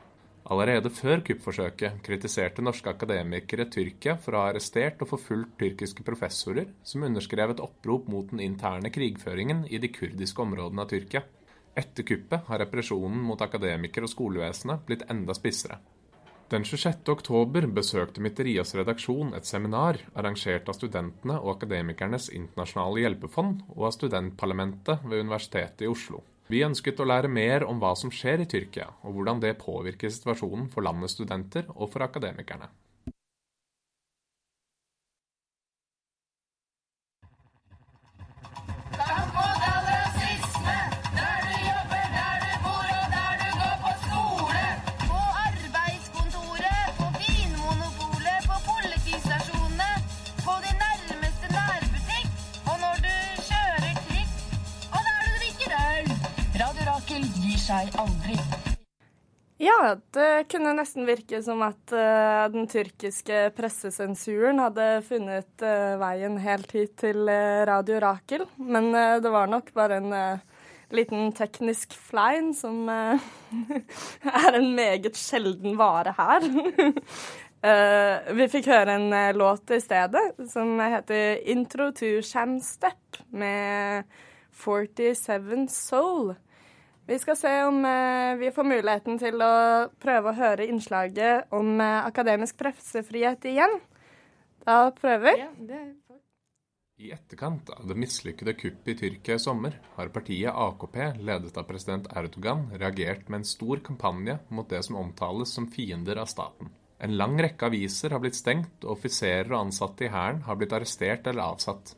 Allerede 0.46 0.92
før 0.94 1.24
kuppforsøket 1.26 1.96
kritiserte 2.06 2.62
norske 2.62 2.92
akademikere 2.92 3.64
Tyrkia 3.66 4.12
for 4.22 4.36
å 4.36 4.44
ha 4.44 4.50
arrestert 4.52 5.00
og 5.02 5.10
forfulgt 5.10 5.56
tyrkiske 5.58 6.04
professorer 6.06 6.68
som 6.86 7.02
underskrev 7.02 7.56
et 7.56 7.62
opprop 7.64 8.06
mot 8.12 8.30
den 8.30 8.44
interne 8.44 8.92
krigføringen 8.94 9.64
i 9.66 9.80
de 9.82 9.90
kurdiske 9.90 10.44
områdene 10.44 10.84
av 10.84 10.92
Tyrkia. 10.92 11.24
Etter 11.76 12.06
kuppet 12.06 12.46
har 12.46 12.62
represjonen 12.62 13.26
mot 13.26 13.42
akademikere 13.42 14.06
og 14.06 14.12
skolevesenet 14.14 14.86
blitt 14.86 15.02
enda 15.10 15.34
spissere. 15.34 15.80
Den 16.46 16.62
26. 16.62 17.02
oktober 17.10 17.66
besøkte 17.66 18.22
Mitterias 18.22 18.70
redaksjon 18.78 19.34
et 19.34 19.48
seminar 19.50 19.98
arrangert 20.14 20.70
av 20.70 20.78
studentene 20.78 21.40
og 21.40 21.56
Akademikernes 21.56 22.30
internasjonale 22.30 23.02
hjelpefond 23.02 23.66
og 23.74 23.88
av 23.88 23.96
studentparlamentet 23.98 25.02
ved 25.10 25.26
Universitetet 25.26 25.82
i 25.82 25.90
Oslo. 25.90 26.22
Vi 26.46 26.62
ønsket 26.62 27.00
å 27.02 27.06
lære 27.08 27.26
mer 27.26 27.64
om 27.66 27.80
hva 27.82 27.90
som 27.98 28.12
skjer 28.14 28.44
i 28.44 28.46
Tyrkia, 28.46 28.86
og 29.02 29.16
hvordan 29.16 29.40
det 29.42 29.56
påvirker 29.58 30.12
situasjonen 30.14 30.68
for 30.70 30.86
landets 30.86 31.16
studenter 31.18 31.66
og 31.74 31.90
for 31.90 32.06
akademikerne. 32.06 32.68
Gir 57.86 58.00
aldri. 58.00 58.38
Ja, 59.58 59.96
det 60.12 60.48
kunne 60.52 60.74
nesten 60.76 61.06
virke 61.08 61.40
som 61.44 61.62
at 61.64 61.94
uh, 61.94 62.44
den 62.52 62.66
tyrkiske 62.68 63.46
pressesensuren 63.56 64.60
hadde 64.60 64.88
funnet 65.06 65.64
uh, 65.64 65.96
veien 66.02 66.36
helt 66.42 66.74
hit 66.76 66.98
til 67.00 67.24
uh, 67.24 67.64
Radio 67.68 68.02
Rakel. 68.04 68.44
Men 68.60 68.92
det 68.92 69.32
var 69.32 69.48
nok 69.48 69.72
bare 69.76 70.00
en 70.02 70.12
liten 70.94 71.32
teknisk 71.34 71.96
flein 71.98 72.52
som 72.54 72.84
er 72.92 74.58
en 74.60 74.70
meget 74.76 75.16
sjelden 75.18 75.78
vare 75.80 76.14
her. 76.18 76.46
Vi 78.36 78.46
fikk 78.52 78.68
høre 78.70 78.94
en 78.94 79.14
låt 79.34 79.72
i 79.74 79.80
stedet 79.82 80.36
som 80.52 80.76
heter 80.78 81.40
'Intro 81.42 81.88
to 81.90 82.20
Shamstep' 82.22 83.24
med 83.34 84.04
47 84.52 85.66
Soul. 85.72 86.36
Vi 87.06 87.18
skal 87.18 87.36
se 87.38 87.52
om 87.62 87.84
eh, 87.84 88.34
vi 88.36 88.50
får 88.50 88.66
muligheten 88.66 89.18
til 89.22 89.42
å 89.42 89.52
prøve 90.02 90.32
å 90.32 90.34
høre 90.34 90.66
innslaget 90.66 91.52
om 91.54 91.78
eh, 91.78 92.00
akademisk 92.02 92.58
pressefrihet 92.58 93.46
igjen. 93.46 93.78
Da 94.66 94.90
prøver 94.90 95.38
vi. 95.38 95.76
I 96.98 97.12
etterkant 97.14 97.70
av 97.70 97.86
det 97.86 97.94
mislykkede 98.00 98.56
kuppet 98.58 98.90
i 98.90 98.98
Tyrkia 98.98 99.36
i 99.38 99.44
sommer, 99.44 99.76
har 99.94 100.10
partiet 100.10 100.50
AKP, 100.50 100.98
ledet 101.28 101.60
av 101.60 101.68
president 101.68 102.10
Erdogan, 102.16 102.66
reagert 102.74 103.28
med 103.28 103.42
en 103.42 103.50
stor 103.52 103.84
kampanje 103.86 104.40
mot 104.48 104.66
det 104.72 104.82
som 104.88 104.98
omtales 104.98 105.54
som 105.54 105.70
fiender 105.70 106.18
av 106.18 106.26
staten. 106.32 106.72
En 106.98 107.14
lang 107.20 107.36
rekke 107.38 107.68
aviser 107.68 108.16
har 108.16 108.24
blitt 108.24 108.38
stengt, 108.40 108.80
og 108.82 108.96
offiserer 108.96 109.52
og 109.52 109.60
ansatte 109.68 110.08
i 110.08 110.10
hæren 110.10 110.42
har 110.48 110.58
blitt 110.58 110.74
arrestert 110.74 111.28
eller 111.30 111.52
avsatt. 111.52 111.94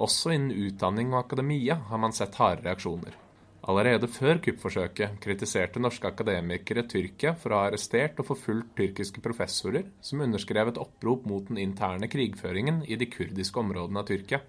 Også 0.00 0.32
innen 0.32 0.54
utdanning 0.70 1.10
og 1.12 1.26
akademia 1.26 1.82
har 1.90 2.00
man 2.00 2.16
sett 2.16 2.38
harde 2.40 2.64
reaksjoner. 2.64 3.19
Allerede 3.68 4.08
før 4.08 4.38
kuppforsøket 4.40 5.18
kritiserte 5.20 5.82
norske 5.82 6.08
akademikere 6.08 6.86
Tyrkia 6.88 7.34
for 7.36 7.52
å 7.52 7.58
ha 7.60 7.66
arrestert 7.68 8.22
og 8.22 8.30
forfulgt 8.30 8.72
tyrkiske 8.78 9.20
professorer 9.20 9.90
som 10.00 10.22
underskrev 10.24 10.70
et 10.70 10.80
opprop 10.80 11.26
mot 11.28 11.44
den 11.50 11.60
interne 11.60 12.08
krigføringen 12.08 12.80
i 12.88 12.96
de 12.96 13.10
kurdiske 13.12 13.60
områdene 13.60 14.00
av 14.00 14.08
Tyrkia. 14.08 14.40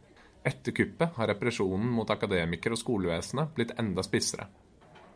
Etter 0.48 0.74
kuppet 0.74 1.20
har 1.20 1.30
represjonen 1.34 1.92
mot 1.92 2.10
akademikere 2.10 2.78
og 2.78 2.82
skolevesenet 2.82 3.52
blitt 3.58 3.76
enda 3.82 4.06
spissere. 4.08 4.48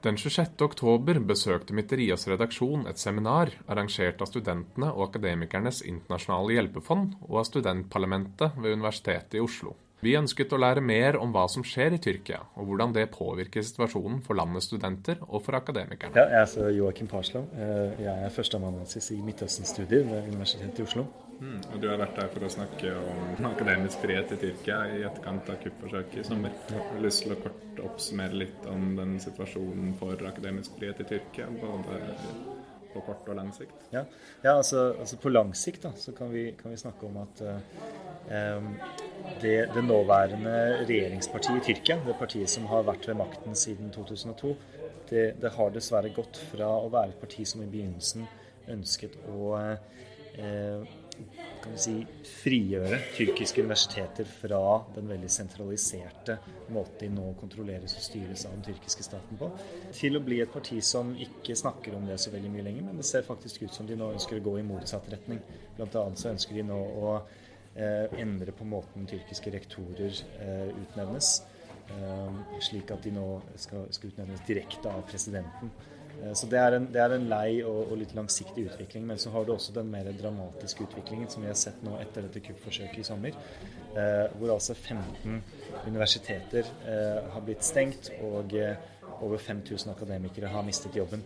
Den 0.05 0.19
26. 0.21 0.59
oktober 0.61 1.17
besøkte 1.31 1.73
Mytterias 1.73 2.27
redaksjon 2.29 2.83
et 2.91 2.99
seminar 3.01 3.49
arrangert 3.65 4.19
av 4.21 4.29
studentene 4.29 4.91
og 4.91 5.07
Akademikernes 5.07 5.81
internasjonale 5.87 6.59
hjelpefond 6.59 7.15
og 7.25 7.39
av 7.41 7.47
studentparlamentet 7.47 8.59
ved 8.59 8.75
Universitetet 8.75 9.39
i 9.39 9.41
Oslo. 9.41 9.73
Vi 10.05 10.13
ønsket 10.19 10.53
å 10.53 10.59
lære 10.61 10.83
mer 10.85 11.17
om 11.17 11.31
hva 11.33 11.47
som 11.49 11.63
skjer 11.65 11.95
i 11.95 11.99
Tyrkia, 12.01 12.43
og 12.59 12.67
hvordan 12.69 12.93
det 12.93 13.07
påvirker 13.13 13.63
situasjonen 13.65 14.19
for 14.25 14.37
landets 14.37 14.67
studenter 14.69 15.17
og 15.25 15.41
for 15.41 15.57
akademikerne. 15.57 16.13
Ja, 16.13 16.27
jeg 16.29 16.43
heter 16.45 16.73
Joakim 16.75 17.09
Parslow. 17.09 17.47
Eh, 17.57 18.03
Jeg 18.05 18.25
er 18.27 18.33
førsteamanuensis 18.35 19.11
i 19.15 19.21
Midtøsten-studier 19.25 20.05
ved 20.05 20.27
Universitetet 20.29 20.83
i 20.83 20.85
Oslo. 20.85 21.07
Mm, 21.39 21.57
og 21.73 21.81
du 21.81 21.87
har 21.89 21.97
vært 21.99 22.19
her 22.21 22.29
for 22.31 22.45
å 22.45 22.51
snakke 22.53 22.91
om 22.95 23.47
akademisk 23.49 24.03
frihet 24.05 24.29
i 24.31 24.37
Tyrkia 24.43 24.77
i 24.93 25.01
etterkant 25.07 25.49
av 25.51 25.57
kuppforsøket 25.63 26.21
i 26.21 26.27
sommer. 26.27 26.53
Jeg 26.69 26.83
har 26.91 27.01
lyst 27.03 27.25
til 27.25 27.33
å 27.33 27.39
kort 27.41 27.81
oppsummere 27.89 28.43
litt 28.45 28.69
om 28.71 28.93
den 28.99 29.17
situasjonen 29.23 29.97
for 29.99 30.21
akademisk 30.29 30.77
frihet 30.77 31.01
i 31.01 31.09
Tyrkia, 31.15 31.49
både 31.59 31.99
på 32.95 33.03
kort 33.05 33.27
og 33.29 33.37
lang 33.37 33.51
sikt. 33.55 33.87
Ja, 33.93 34.05
ja 34.43 34.55
altså, 34.55 34.87
altså 34.99 35.19
på 35.21 35.31
lang 35.33 35.53
sikt 35.57 35.85
da, 35.85 35.91
så 35.99 36.15
kan 36.15 36.31
vi, 36.33 36.47
kan 36.59 36.73
vi 36.73 36.79
snakke 36.79 37.09
om 37.09 37.19
at 37.21 37.43
eh, 37.45 38.71
det, 39.41 39.57
det 39.75 39.83
nåværende 39.85 40.55
regjeringspartiet 40.85 41.59
i 41.59 41.65
Tyrkia, 41.69 41.99
det 42.07 42.17
partiet 42.19 42.51
som 42.51 42.67
har 42.71 42.87
vært 42.87 43.07
ved 43.09 43.19
makten 43.19 43.57
siden 43.59 43.91
2002, 43.93 44.55
det, 45.09 45.25
det 45.41 45.53
har 45.57 45.73
dessverre 45.73 46.13
gått 46.15 46.39
fra 46.51 46.71
å 46.79 46.89
være 46.89 47.13
et 47.13 47.21
parti 47.21 47.45
som 47.47 47.61
i 47.61 47.69
begynnelsen 47.69 48.25
ønsket 48.73 49.19
å 49.29 49.53
eh, 49.59 50.93
kan 51.65 51.73
vi 51.73 51.79
si, 51.81 51.93
frigjøre 52.43 52.99
tyrkiske 53.15 53.63
universiteter 53.63 54.27
fra 54.29 54.59
den 54.95 55.07
veldig 55.09 55.29
sentraliserte 55.33 56.37
måten 56.73 56.99
de 56.99 57.09
nå 57.15 57.31
kontrolleres 57.39 57.95
og 57.97 58.05
styres 58.05 58.45
av 58.45 58.53
den 58.53 58.67
tyrkiske 58.67 59.05
staten 59.05 59.39
på, 59.39 59.49
til 59.95 60.19
å 60.19 60.21
bli 60.25 60.41
et 60.43 60.53
parti 60.53 60.77
som 60.85 61.13
ikke 61.25 61.57
snakker 61.57 61.97
om 61.97 62.05
det 62.09 62.19
så 62.21 62.33
veldig 62.33 62.51
mye 62.53 62.67
lenger, 62.67 62.85
men 62.89 63.01
det 63.01 63.07
ser 63.09 63.25
faktisk 63.25 63.65
ut 63.65 63.73
som 63.73 63.89
de 63.89 63.97
nå 63.97 64.11
ønsker 64.13 64.37
å 64.37 64.45
gå 64.45 64.59
i 64.61 64.67
motsatt 64.67 65.09
retning. 65.11 65.41
Blant 65.79 65.97
annet 66.01 66.21
så 66.21 66.31
ønsker 66.35 66.59
de 66.59 66.67
nå 66.69 66.77
å 66.77 67.15
eh, 67.17 68.13
endre 68.21 68.53
på 68.55 68.67
måten 68.69 69.09
tyrkiske 69.09 69.53
rektorer 69.57 70.21
eh, 70.45 70.69
utnevnes, 70.69 71.33
eh, 71.97 72.39
slik 72.69 72.93
at 72.93 73.03
de 73.05 73.15
nå 73.17 73.27
skal, 73.57 73.89
skal 73.95 74.13
utnevnes 74.13 74.45
direkte 74.47 74.93
av 74.93 75.05
presidenten. 75.09 75.73
Eh, 76.23 76.33
Så 76.33 76.47
det 76.51 76.59
er, 76.59 76.77
en, 76.77 76.87
det 76.93 77.01
er 77.01 77.15
en 77.15 77.27
lei 77.29 77.61
og, 77.63 77.91
og 77.91 77.97
litt 77.99 78.13
langsiktig 78.17 78.67
utvikling. 78.69 79.05
Men 79.07 79.21
så 79.21 79.31
har 79.35 79.45
du 79.45 79.53
også 79.55 79.75
den 79.75 79.91
mer 79.91 80.09
dramatiske 80.15 80.87
utviklingen 80.87 81.29
som 81.31 81.43
vi 81.43 81.51
har 81.51 81.59
sett 81.59 81.81
nå 81.85 81.97
etter 82.01 82.27
dette 82.27 82.43
kuppforsøket 82.45 83.01
i 83.03 83.07
sommer. 83.07 83.37
Eh, 83.95 84.25
hvor 84.39 84.55
altså 84.55 84.75
15 84.75 85.41
universiteter 85.87 86.67
eh, 86.87 87.19
har 87.33 87.43
blitt 87.45 87.63
stengt, 87.63 88.11
og 88.25 88.55
eh, 88.59 88.75
over 89.21 89.37
5000 89.39 89.93
akademikere 89.93 90.51
har 90.51 90.65
mistet 90.67 90.95
jobben. 90.97 91.23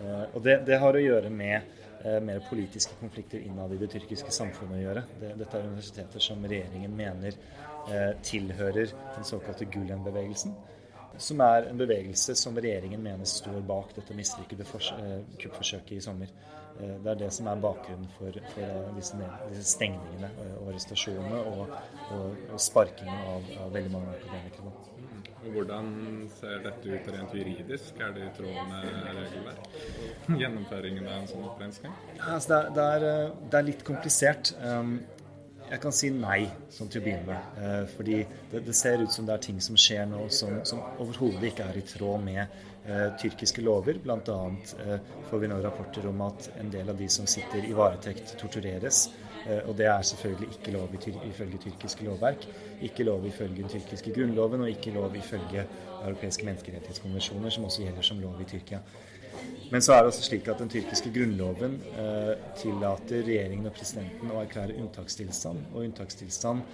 Eh, 0.00 0.24
og 0.34 0.42
det, 0.44 0.60
det 0.68 0.80
har 0.82 0.96
å 0.96 1.00
gjøre 1.00 1.30
med 1.32 1.56
eh, 2.04 2.18
mer 2.24 2.42
politiske 2.48 2.98
konflikter 3.00 3.40
innad 3.40 3.72
i 3.72 3.80
det 3.80 3.88
tyrkiske 3.94 4.32
samfunnet 4.34 4.76
å 4.76 4.82
gjøre. 4.82 5.06
Det, 5.22 5.32
dette 5.40 5.56
er 5.56 5.70
universiteter 5.70 6.28
som 6.30 6.44
regjeringen 6.44 6.96
mener 6.96 7.40
tilhører 8.22 8.90
den 8.92 9.24
såkalte 9.24 9.64
Gulen-bevegelsen 9.72 10.52
som 11.18 11.40
er 11.40 11.68
en 11.70 11.78
bevegelse 11.80 12.34
som 12.38 12.56
regjeringen 12.56 13.02
mener 13.02 13.28
står 13.28 13.60
bak 13.66 13.94
dette 13.96 14.14
mislykkede 14.16 14.64
eh, 14.64 15.18
kuppforsøket 15.42 15.96
i 15.98 16.00
sommer. 16.04 16.30
Eh, 16.80 16.96
Det 17.02 17.10
er 17.10 17.18
det 17.24 17.32
som 17.32 17.46
er 17.50 17.60
bakgrunnen 17.60 18.08
for, 18.18 18.36
for 18.54 18.62
eh, 18.62 18.94
disse, 18.96 19.16
disse 19.50 19.66
stengningene 19.74 20.30
og 20.60 20.70
arrestasjonene 20.72 21.42
og, 21.54 21.74
og, 22.16 22.38
og 22.54 22.60
sparkingen 22.60 23.26
av, 23.34 23.50
av 23.64 23.74
veldig 23.76 23.92
mange 23.96 24.16
akademikere. 24.16 24.74
Hvordan 25.40 25.86
ser 26.36 26.58
dette 26.64 26.88
ut 26.92 27.06
rent 27.14 27.32
juridisk? 27.34 28.00
Er 28.00 28.10
det 28.12 28.26
i 28.26 28.32
tråd 28.36 28.58
med 28.68 28.90
regelverk? 29.16 29.70
Gjennomføringen 30.36 31.06
av 31.08 31.22
en 31.22 31.30
sånn 31.30 31.46
opprensking? 31.48 31.94
Ja, 32.18 32.34
Altså, 32.34 32.58
det, 32.76 32.84
det, 33.04 33.14
det 33.50 33.60
er 33.60 33.66
litt 33.70 33.84
komplisert. 33.88 34.52
Jeg 35.70 35.78
kan 35.84 35.94
si 35.94 36.08
nei, 36.10 36.48
sånn 36.74 36.88
til 36.90 36.98
å 36.98 37.04
begynne 37.04 37.28
med. 37.28 37.58
Eh, 37.62 37.84
fordi 37.94 38.16
det, 38.50 38.64
det 38.66 38.74
ser 38.74 39.04
ut 39.04 39.12
som 39.14 39.28
det 39.28 39.36
er 39.36 39.44
ting 39.44 39.60
som 39.62 39.78
skjer 39.78 40.08
nå 40.10 40.24
som, 40.34 40.56
som 40.66 40.82
overhodet 40.98 41.52
ikke 41.52 41.68
er 41.70 41.78
i 41.78 41.84
tråd 41.86 42.24
med 42.26 42.40
eh, 42.42 43.06
tyrkiske 43.22 43.62
lover. 43.62 44.00
Annet 44.10 44.74
eh, 44.82 44.96
får 45.30 45.44
vi 45.44 45.50
nå 45.52 45.60
rapporter 45.62 46.08
om 46.10 46.24
at 46.26 46.50
en 46.58 46.72
del 46.74 46.90
av 46.90 46.98
de 46.98 47.06
som 47.12 47.28
sitter 47.30 47.68
i 47.68 47.76
varetekt, 47.76 48.34
tortureres. 48.40 49.04
Eh, 49.46 49.62
og 49.68 49.76
det 49.78 49.86
er 49.92 50.02
selvfølgelig 50.10 50.50
ikke 50.56 50.74
lov 50.74 50.96
ifølge 50.98 51.62
tyrkiske 51.68 52.08
lovverk. 52.08 52.48
Ikke 52.90 53.06
lov 53.06 53.24
ifølge 53.30 53.62
den 53.62 53.70
tyrkiske 53.70 54.12
grunnloven, 54.16 54.66
og 54.66 54.74
ikke 54.74 54.94
lov 54.96 55.14
ifølge 55.16 55.64
europeiske 56.02 56.50
menneskerettighetskonvensjoner, 56.50 57.54
som 57.54 57.70
også 57.70 57.86
gjelder 57.86 58.10
som 58.10 58.20
lov 58.20 58.40
i 58.40 58.48
Tyrkia. 58.48 58.82
Men 59.70 59.84
så 59.86 59.94
er 59.94 60.02
det 60.02 60.10
også 60.10 60.24
slik 60.26 60.48
at 60.50 60.58
den 60.58 60.70
tyrkiske 60.72 61.12
grunnloven 61.14 61.76
eh, 61.94 62.32
tillater 62.58 63.22
regjeringen 63.22 63.68
og 63.70 63.76
presidenten 63.76 64.32
å 64.32 64.40
erklære 64.42 64.74
unntakstilstand. 64.82 65.68
Og 65.70 65.84
unntakstilstand 65.84 66.64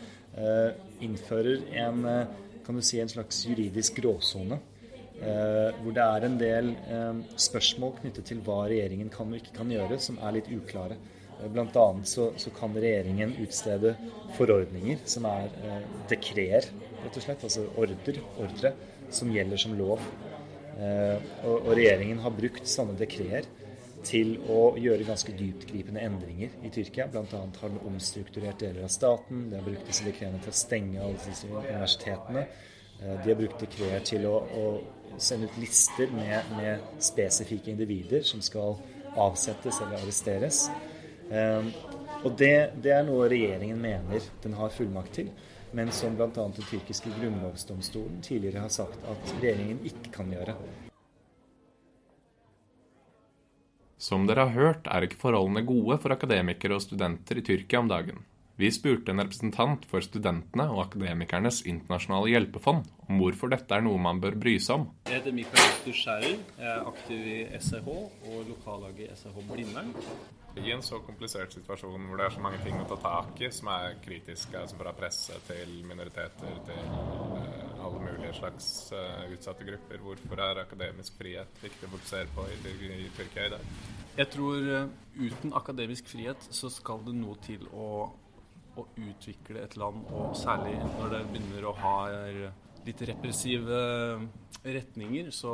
eh, 0.41 0.71
innfører 1.05 1.67
en, 1.83 2.01
eh, 2.09 2.63
kan 2.65 2.79
du 2.79 2.85
si, 2.85 3.01
en 3.03 3.13
slags 3.13 3.43
juridisk 3.45 4.01
gråsone. 4.01 4.59
Eh, 5.17 5.77
hvor 5.81 5.95
det 5.97 6.05
er 6.05 6.25
en 6.27 6.35
del 6.41 6.67
eh, 6.93 7.21
spørsmål 7.41 7.95
knyttet 8.03 8.27
til 8.29 8.41
hva 8.45 8.67
regjeringen 8.69 9.09
kan 9.13 9.31
og 9.31 9.39
ikke 9.39 9.55
kan 9.63 9.71
gjøre, 9.73 9.97
som 10.03 10.19
er 10.21 10.35
litt 10.37 10.51
uklare. 10.53 10.99
Eh, 11.39 11.47
Blant 11.53 11.77
annet 11.81 12.11
så, 12.11 12.31
så 12.41 12.53
kan 12.57 12.77
regjeringen 12.77 13.33
utstede 13.45 13.95
forordninger 14.37 15.01
som 15.09 15.29
er 15.31 15.49
dekreer, 16.11 16.69
rett 17.05 17.17
og 17.17 17.25
slett. 17.25 17.45
Altså 17.49 17.65
order, 17.81 18.21
ordre, 18.45 18.75
som 19.09 19.33
gjelder 19.33 19.61
som 19.63 19.77
lov. 19.79 20.05
Eh, 20.77 21.17
og, 21.47 21.55
og 21.63 21.71
regjeringen 21.77 22.21
har 22.21 22.35
brukt 22.37 22.69
sånne 22.69 22.97
dekreer 22.99 23.49
til 24.07 24.37
å 24.53 24.77
gjøre 24.79 25.07
ganske 25.09 25.33
dyptgripende 25.35 26.03
endringer 26.05 26.53
i 26.67 26.71
Tyrkia. 26.73 27.09
Bl.a. 27.11 27.25
har 27.61 27.73
den 27.73 27.81
omstrukturert 27.89 28.61
deler 28.61 28.85
av 28.87 28.93
staten. 28.93 29.47
De 29.51 29.59
har 29.59 29.65
brukt 29.67 29.89
disse 29.89 30.07
dekretene 30.07 30.43
til 30.45 30.53
å 30.53 30.59
stenge 30.61 31.03
alle 31.03 31.23
disse 31.25 31.49
universitetene. 31.51 32.45
Eh, 33.01 33.17
de 33.25 33.33
har 33.33 33.41
brukt 33.41 33.65
dekreter 33.65 34.07
til 34.13 34.29
å, 34.29 34.37
å, 34.45 34.67
sende 35.23 35.49
ut 35.49 35.59
lister 35.63 36.11
med, 36.13 36.49
med, 36.59 36.89
spesifikke 37.01 37.71
individer 37.73 38.25
som 38.27 38.43
skal 38.45 38.77
avsettes 39.17 39.79
eller 39.81 40.03
arresteres. 40.03 40.67
Eh, 41.33 41.71
og 42.23 42.35
det, 42.37 42.55
det 42.85 42.93
er 42.93 43.05
noe 43.07 43.31
regjeringen 43.33 43.81
mener 43.81 44.25
den 44.45 44.57
har 44.59 44.75
fullmakt 44.75 45.17
til 45.23 45.33
men 45.77 45.93
som 45.93 46.15
bl.a. 46.17 46.29
den 46.33 46.53
tyrkiske 46.57 47.11
grunnlovsdomstolen 47.19 48.23
tidligere 48.25 48.63
har 48.65 48.73
sagt 48.73 49.03
at 49.13 49.33
regjeringen 49.37 49.83
ikke 49.85 50.13
kan 50.15 50.31
gjøre. 50.33 50.55
Som 54.01 54.25
dere 54.29 54.47
har 54.47 54.55
hørt, 54.55 54.89
er 54.89 55.05
ikke 55.05 55.21
forholdene 55.21 55.67
gode 55.69 55.99
for 56.01 56.15
akademikere 56.15 56.79
og 56.79 56.85
studenter 56.85 57.41
i 57.41 57.45
Tyrkia 57.45 57.83
om 57.83 57.91
dagen. 57.93 58.25
Vi 58.57 58.71
spurte 58.73 59.13
en 59.13 59.21
representant 59.21 59.85
for 59.91 60.05
studentene 60.05 60.65
og 60.73 60.87
akademikernes 60.87 61.61
internasjonale 61.69 62.33
hjelpefond 62.33 62.89
om 63.05 63.21
hvorfor 63.21 63.53
dette 63.53 63.77
er 63.77 63.85
noe 63.85 64.01
man 64.01 64.23
bør 64.23 64.39
bry 64.41 64.57
seg 64.57 64.79
om. 64.79 64.87
Jeg 65.11 65.19
heter 65.19 65.37
Mikael 65.37 65.75
Sturskjærer. 65.83 66.39
Jeg 66.57 66.71
er 66.73 66.89
aktiv 66.89 67.29
i 67.35 67.39
SEH 67.61 67.93
og 67.93 68.39
lokallaget 68.49 69.13
SEH 69.21 69.43
Blindern. 69.53 69.93
I 70.57 70.73
en 70.73 70.83
så 70.83 70.99
komplisert 71.05 71.53
situasjon 71.53 72.07
hvor 72.09 72.17
det 72.17 72.27
er 72.27 72.33
så 72.33 72.41
mange 72.41 72.59
ting 72.65 72.79
å 72.81 72.87
ta 72.89 72.97
tak 73.03 73.41
i 73.45 73.51
som 73.53 73.69
er 73.75 73.99
kritiske, 74.05 74.57
altså 74.57 74.79
fra 74.81 74.95
presse 74.97 75.37
til 75.45 75.75
minoriteter 75.85 76.61
til 76.65 76.95
uh, 76.97 77.85
alle 77.85 78.01
mulige 78.01 78.33
slags 78.39 78.71
uh, 78.97 79.27
utsatte 79.35 79.67
grupper, 79.69 80.01
hvorfor 80.01 80.43
er 80.47 80.63
akademisk 80.65 81.21
frihet 81.21 81.61
viktig 81.61 81.89
å 81.89 81.93
fokusere 81.93 82.33
på 82.33 82.47
i, 82.49 82.59
i, 82.73 82.91
i 83.05 83.11
Tyrkia 83.19 83.51
i 83.51 83.55
dag? 83.57 83.71
Jeg 84.17 84.33
tror 84.33 84.71
uh, 84.73 84.89
uten 85.21 85.57
akademisk 85.61 86.09
frihet 86.15 86.49
så 86.49 86.73
skal 86.73 87.05
det 87.05 87.19
noe 87.21 87.37
til 87.45 87.69
å, 87.77 87.91
å 88.81 88.89
utvikle 88.97 89.61
et 89.61 89.77
land, 89.77 90.09
og 90.09 90.33
særlig 90.41 90.79
når 90.97 91.19
det 91.19 91.25
begynner 91.35 91.69
å 91.69 91.77
ha 91.85 91.97
litt 92.87 93.09
repressive 93.11 93.83
retninger, 94.65 95.29
så 95.35 95.53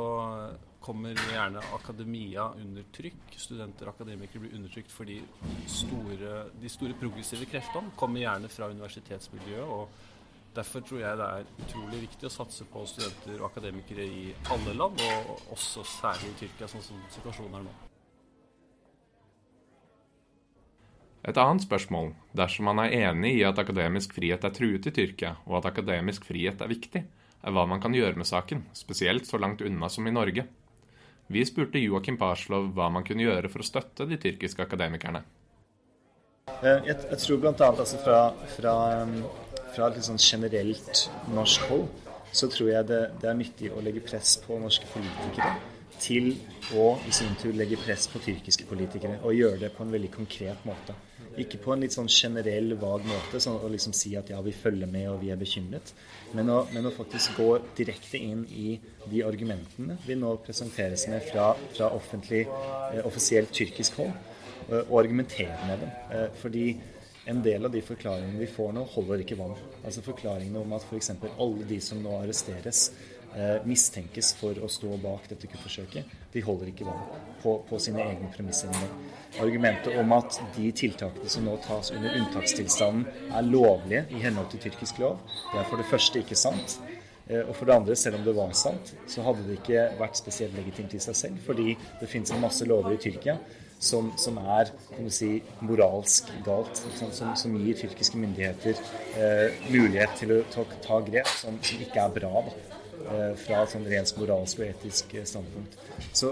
kommer 0.83 1.15
gjerne 1.15 1.61
akademia 1.75 2.49
under 2.59 2.83
trykk. 2.95 3.37
Studenter 3.39 3.87
og 3.87 3.95
akademikere 3.95 4.43
blir 4.43 4.57
undertrykt 4.57 4.91
fordi 4.91 5.21
store, 5.71 6.33
de 6.59 6.71
store 6.71 6.97
progressive 6.99 7.47
kreftene 7.49 7.95
kommer 7.99 8.23
gjerne 8.25 8.51
fra 8.51 8.67
universitetsmiljøet. 8.73 9.63
og 9.63 10.11
Derfor 10.53 10.83
tror 10.85 10.99
jeg 11.01 11.17
det 11.17 11.29
er 11.37 11.47
utrolig 11.65 12.01
viktig 12.03 12.27
å 12.29 12.33
satse 12.33 12.67
på 12.69 12.83
studenter 12.89 13.39
og 13.39 13.47
akademikere 13.47 14.05
i 14.05 14.27
alle 14.53 14.75
land, 14.77 15.01
og 15.01 15.55
også 15.55 15.81
særlig 15.95 16.29
i 16.29 16.37
Tyrkia, 16.43 16.69
sånn 16.69 16.85
som 16.85 16.99
situasjonen 17.15 17.57
er 17.57 17.65
nå. 17.65 17.73
Et 21.23 21.39
annet 21.39 21.63
spørsmål, 21.63 22.11
dersom 22.35 22.67
man 22.67 22.83
er 22.83 22.93
enig 23.07 23.37
i 23.39 23.45
at 23.47 23.57
akademisk 23.61 24.13
frihet 24.13 24.43
er 24.43 24.53
truet 24.53 24.89
i 24.91 24.93
Tyrkia, 24.93 25.37
og 25.47 25.61
at 25.61 25.71
akademisk 25.71 26.27
frihet 26.27 26.61
er 26.61 26.69
viktig, 26.69 27.01
er 27.43 27.55
hva 27.55 27.63
man 27.67 27.81
kan 27.81 27.95
gjøre 27.95 28.19
med 28.19 28.27
saken, 28.27 28.65
spesielt 28.75 29.25
så 29.25 29.39
langt 29.41 29.63
unna 29.63 29.89
som 29.89 30.05
i 30.07 30.13
Norge. 30.13 30.45
Vi 31.31 31.45
spurte 31.47 31.79
Joakim 31.79 32.17
Parslov 32.19 32.71
hva 32.75 32.89
man 32.91 33.05
kunne 33.07 33.25
gjøre 33.25 33.51
for 33.51 33.63
å 33.63 33.67
støtte 33.67 34.07
de 34.09 34.19
tyrkiske 34.19 34.63
akademikerne. 34.65 35.23
Eh, 36.59 36.79
jeg, 36.89 36.97
jeg 36.97 37.19
tror 37.23 37.39
bl.a. 37.43 37.53
Altså 37.69 37.99
fra, 38.03 38.21
fra, 38.57 38.73
fra, 39.75 39.87
et 39.87 39.99
litt 39.99 40.07
sånn 40.09 40.21
generelt 40.21 41.05
norsk 41.31 41.69
hold 41.71 41.87
så 42.33 42.49
tror 42.49 42.71
jeg 42.71 42.89
det, 42.89 43.01
det, 43.21 43.29
er 43.29 43.37
nyttig 43.37 43.69
å 43.71 43.81
legge 43.85 44.01
press 44.03 44.35
på 44.41 44.57
norske 44.59 44.89
politikere 44.89 45.53
til 46.03 46.33
å 46.75 46.93
i 47.07 47.13
sin 47.15 47.33
tur 47.39 47.55
legge 47.55 47.79
press 47.79 48.09
på 48.11 48.21
tyrkiske 48.23 48.67
politikere, 48.69 49.21
og 49.23 49.35
gjøre 49.37 49.61
det 49.65 49.71
på 49.75 49.85
en 49.85 49.93
veldig 49.93 50.11
konkret 50.13 50.65
måte. 50.67 50.95
Ikke 51.41 51.57
på 51.57 51.73
en 51.73 51.81
litt 51.81 51.95
sånn 51.95 52.09
generell, 52.11 52.75
vag 52.77 53.07
måte, 53.09 53.39
sånn 53.41 53.57
å 53.57 53.69
liksom 53.71 53.95
si 53.97 54.11
at 54.19 54.29
ja, 54.29 54.41
vi 54.45 54.53
følger 54.53 54.89
med 54.89 55.07
og 55.09 55.21
vi 55.23 55.31
er 55.33 55.39
bekymret. 55.39 55.93
Men 56.37 56.51
å, 56.53 56.59
men 56.73 56.85
å 56.85 56.93
faktisk 56.93 57.39
gå 57.39 57.47
direkte 57.77 58.21
inn 58.21 58.43
i 58.53 58.75
de 59.09 59.23
argumentene 59.25 59.97
vi 60.05 60.17
nå 60.19 60.35
presenteres 60.45 61.07
med 61.09 61.25
fra, 61.31 61.53
fra 61.73 61.89
offentlig, 61.97 62.43
eh, 62.91 63.01
offisielt 63.07 63.53
tyrkisk 63.55 63.97
hold, 64.01 64.13
og, 64.67 64.77
og 64.83 64.97
argumentere 65.01 65.57
med 65.65 65.81
dem. 65.85 65.95
Eh, 66.13 66.27
fordi 66.43 66.67
en 67.31 67.41
del 67.43 67.65
av 67.65 67.71
de 67.71 67.81
forklaringene 67.81 68.41
vi 68.41 68.51
får 68.51 68.73
nå, 68.75 68.83
holder 68.93 69.23
ikke 69.23 69.39
vann. 69.39 69.55
Altså 69.81 70.03
Forklaringene 70.03 70.59
om 70.59 70.73
at 70.75 70.85
f.eks. 70.85 71.13
alle 71.31 71.67
de 71.69 71.79
som 71.81 72.01
nå 72.03 72.17
arresteres, 72.19 72.89
eh, 72.91 73.12
mistenkes 73.65 74.33
for 74.37 74.57
å 74.61 74.69
stå 74.69 74.97
bak 75.01 75.25
dette 75.31 75.49
kuppforsøket, 75.49 76.11
de 76.33 76.43
holder 76.45 76.69
ikke 76.69 76.85
vann 76.85 77.03
på, 77.41 77.55
på 77.69 77.79
sine 77.81 78.03
egne 78.05 78.29
premisser. 78.33 78.73
Argumentet 79.41 79.97
om 79.97 80.13
at 80.13 80.37
de 80.53 80.69
tiltakene 80.77 81.29
som 81.29 81.47
nå 81.47 81.55
tas 81.65 81.89
under 81.95 82.13
unntakstilstanden, 82.19 83.07
er 83.33 83.47
lovlige 83.47 84.05
i 84.13 84.21
henhold 84.21 84.51
til 84.53 84.67
tyrkisk 84.67 85.01
lov, 85.01 85.17
det 85.51 85.63
er 85.63 85.71
for 85.71 85.81
det 85.81 85.89
første 85.89 86.21
ikke 86.21 86.37
sant. 86.37 86.77
Eh, 87.27 87.41
og 87.41 87.55
for 87.55 87.65
det 87.65 87.75
andre, 87.75 87.95
selv 87.95 88.19
om 88.19 88.25
det 88.27 88.35
var 88.35 88.53
sant, 88.57 88.93
så 89.09 89.23
hadde 89.25 89.45
det 89.47 89.59
ikke 89.61 89.87
vært 89.99 90.19
spesielt 90.19 90.55
legitimt 90.57 90.93
i 90.93 91.01
seg 91.01 91.17
selv, 91.17 91.43
fordi 91.45 91.77
det 92.01 92.09
finnes 92.11 92.33
en 92.35 92.43
masse 92.43 92.67
lover 92.67 92.97
i 92.97 93.01
Tyrkia 93.01 93.37
som, 93.83 94.11
som, 94.19 94.37
er 94.37 94.71
si, 95.11 95.37
moralsk 95.63 96.29
galt, 96.45 96.79
som, 96.99 97.33
som 97.35 97.57
gir 97.59 97.79
tyrkiske 97.79 98.19
myndigheter 98.19 98.79
eh, 99.19 99.57
mulighet 99.71 100.15
til 100.19 100.37
å 100.37 100.39
ta, 100.53 100.63
ta 100.85 101.01
grep 101.03 101.31
som, 101.31 101.57
som, 101.63 101.83
ikke 101.83 102.05
er 102.05 102.15
bra. 102.15 102.45
Da. 102.47 102.72
Eh, 103.03 103.33
fra 103.35 103.63
et 103.63 103.71
sånn 103.73 103.85
rent 103.89 104.13
moralsk 104.15 104.61
og 104.61 104.69
etisk 104.69 105.13
eh, 105.17 105.25
standpunkt. 105.27 105.75
Så 106.15 106.31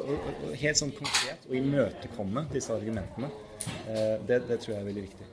helt 0.62 0.80
sånn 0.80 0.94
konkret 0.96 1.44
å 1.50 1.56
imøtekomme 1.58 2.46
disse 2.54 2.72
argumentene, 2.72 3.28
eh, 3.92 4.16
det, 4.28 4.44
det, 4.48 4.60
tror 4.64 4.76
jeg 4.76 4.80
er 4.80 4.88
veldig 4.88 5.04
viktig. 5.10 5.28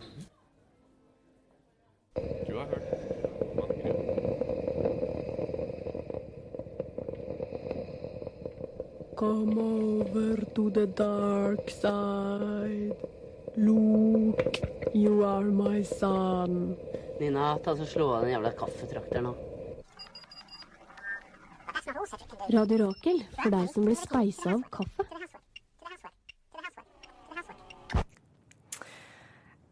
Du 2.49 2.57
har 2.59 2.67
hørt 2.75 2.95
Come 9.19 9.59
over 9.59 10.45
to 10.55 10.69
the 10.71 10.87
dark 10.87 11.71
side. 11.75 12.95
Luke, 13.57 14.63
you 14.95 15.25
are 15.27 15.43
my 15.43 15.83
son. 15.83 16.77
Nina, 17.19 17.57
ta 17.65 17.75
så 17.75 17.87
slå 17.87 18.13
av 18.15 18.23
den 18.23 18.37
jævla 18.37 18.55
kaffetrakteren 18.63 19.33
nå. 19.33 19.48
Radio 21.89 22.79
Rakel 22.83 23.23
for 23.39 23.55
deg 23.55 23.69
som 23.73 23.87
blir 23.87 23.97
speisa 23.97 24.53
av 24.53 24.65
kaffe. 24.73 25.07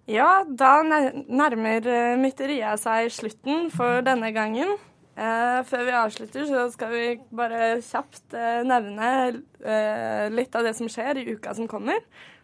Ja, 0.09 0.47
da 0.47 0.71
nærmer 0.87 1.89
eh, 1.91 2.15
mytteriet 2.21 2.81
seg 2.81 3.11
slutten 3.13 3.69
for 3.75 4.01
denne 4.07 4.31
gangen. 4.33 4.77
Eh, 5.19 5.61
før 5.67 5.85
vi 5.89 5.97
avslutter, 5.99 6.47
så 6.49 6.65
skal 6.73 6.93
vi 6.95 7.05
bare 7.37 7.83
kjapt 7.85 8.37
eh, 8.39 8.63
nevne 8.65 10.31
litt 10.33 10.57
av 10.57 10.65
det 10.65 10.77
som 10.79 10.89
skjer 10.89 11.21
i 11.21 11.29
uka 11.35 11.57
som 11.59 11.69
kommer. 11.69 12.01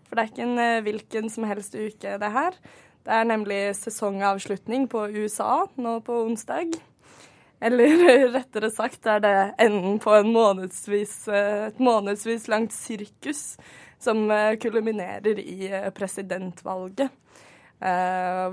For 0.08 0.18
det 0.18 0.24
er 0.24 0.32
ikke 0.32 0.48
en 0.50 0.86
hvilken 0.88 1.32
som 1.32 1.46
helst 1.48 1.78
uke, 1.78 2.18
det 2.18 2.32
her. 2.34 2.58
Det 3.06 3.14
er 3.14 3.28
nemlig 3.30 3.62
sesongavslutning 3.78 4.90
på 4.90 5.06
USA 5.14 5.62
nå 5.80 6.00
på 6.04 6.24
onsdag. 6.26 6.74
Eller 7.62 8.28
rettere 8.34 8.70
sagt 8.74 9.06
er 9.06 9.20
det 9.22 9.36
enden 9.62 10.00
på 10.02 10.16
månedsvis, 10.26 11.28
eh, 11.30 11.68
et 11.68 11.78
månedsvis 11.78 12.48
langt 12.50 12.74
sirkus 12.74 13.56
som 14.02 14.24
eh, 14.34 14.56
kulminerer 14.58 15.38
i 15.38 15.68
eh, 15.70 15.90
presidentvalget. 15.94 17.18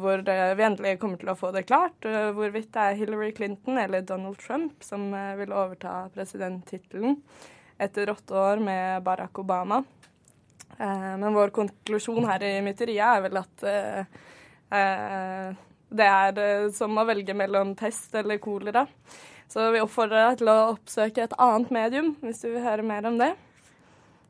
hvor 0.01 0.23
vi 0.57 0.63
endelig 0.65 0.95
kommer 0.97 1.19
til 1.21 1.29
å 1.29 1.35
få 1.37 1.51
det 1.53 1.67
klart 1.69 2.01
hvorvidt 2.33 2.71
det 2.73 2.81
er 2.81 2.95
Hillary 2.97 3.27
Clinton 3.37 3.77
eller 3.77 4.01
Donald 4.01 4.39
Trump 4.41 4.81
som 4.81 5.03
vil 5.37 5.53
overta 5.53 6.07
presidenttittelen 6.15 7.13
etter 7.77 8.09
åtte 8.09 8.33
år 8.33 8.57
med 8.57 9.03
Barack 9.05 9.37
Obama. 9.37 9.83
men 10.79 11.37
vår 11.37 11.53
konklusjon 11.53 12.25
her 12.25 12.41
i 12.41 12.55
mytteriet 12.65 13.05
er 13.05 13.21
vel 13.27 13.37
at 13.43 13.67
det 15.89 16.05
er 16.05 16.39
eh, 16.43 16.69
som 16.75 16.97
å 16.97 17.07
velge 17.07 17.35
mellom 17.37 17.75
pest 17.79 18.15
eller 18.19 18.41
kolera. 18.41 18.85
Så 19.49 19.71
vi 19.73 19.81
oppfordrer 19.81 20.29
deg 20.29 20.41
til 20.41 20.51
å 20.51 20.57
oppsøke 20.75 21.25
et 21.25 21.37
annet 21.41 21.71
medium 21.73 22.15
hvis 22.21 22.43
du 22.43 22.51
vil 22.51 22.65
høre 22.65 22.85
mer 22.85 23.07
om 23.09 23.17
det. 23.17 23.31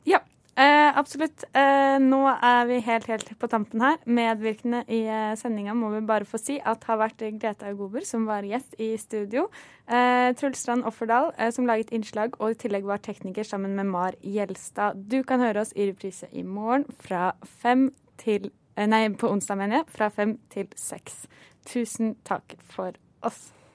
Ja, 0.07 0.21
eh, 0.55 0.95
absolutt. 0.95 1.43
Eh, 1.51 1.97
nå 1.99 2.21
er 2.31 2.69
vi 2.69 2.79
helt, 2.85 3.09
helt 3.11 3.33
på 3.41 3.49
tampen 3.51 3.83
her. 3.83 3.97
Medvirkende 4.07 4.85
i 4.87 5.01
eh, 5.03 5.33
sendinga 5.39 5.75
må 5.75 5.91
vi 5.97 5.99
bare 6.07 6.27
få 6.29 6.39
si 6.39 6.55
at 6.63 6.87
har 6.87 7.01
vært 7.01 7.25
Greta 7.41 7.73
Gober, 7.75 8.07
som 8.07 8.29
var 8.29 8.47
gjest 8.47 8.79
i 8.79 8.93
studio. 9.01 9.49
Eh, 9.91 10.31
Truls 10.39 10.63
Offerdal, 10.79 11.33
eh, 11.35 11.51
som 11.51 11.67
laget 11.67 11.91
innslag, 11.91 12.39
og 12.39 12.55
i 12.55 12.61
tillegg 12.63 12.87
var 12.87 13.03
tekniker 13.03 13.43
sammen 13.43 13.75
med 13.75 13.91
Mar 13.91 14.15
Gjelstad. 14.23 15.03
Du 15.11 15.19
kan 15.27 15.43
høre 15.43 15.67
oss 15.67 15.75
i 15.75 15.91
reprise 15.91 16.31
i 16.31 16.47
morgen 16.47 16.87
fra 17.03 17.33
fem 17.59 17.89
til 18.23 18.53
Nei, 18.87 19.09
på 19.09 19.27
onsdag, 19.27 19.57
mener 19.59 19.81
jeg. 19.81 19.89
Fra 19.91 20.07
fem 20.13 20.37
til 20.53 20.69
seks. 20.79 21.25
Tusen 21.67 22.15
takk 22.27 22.55
for 22.71 22.95
oss. 23.27 23.49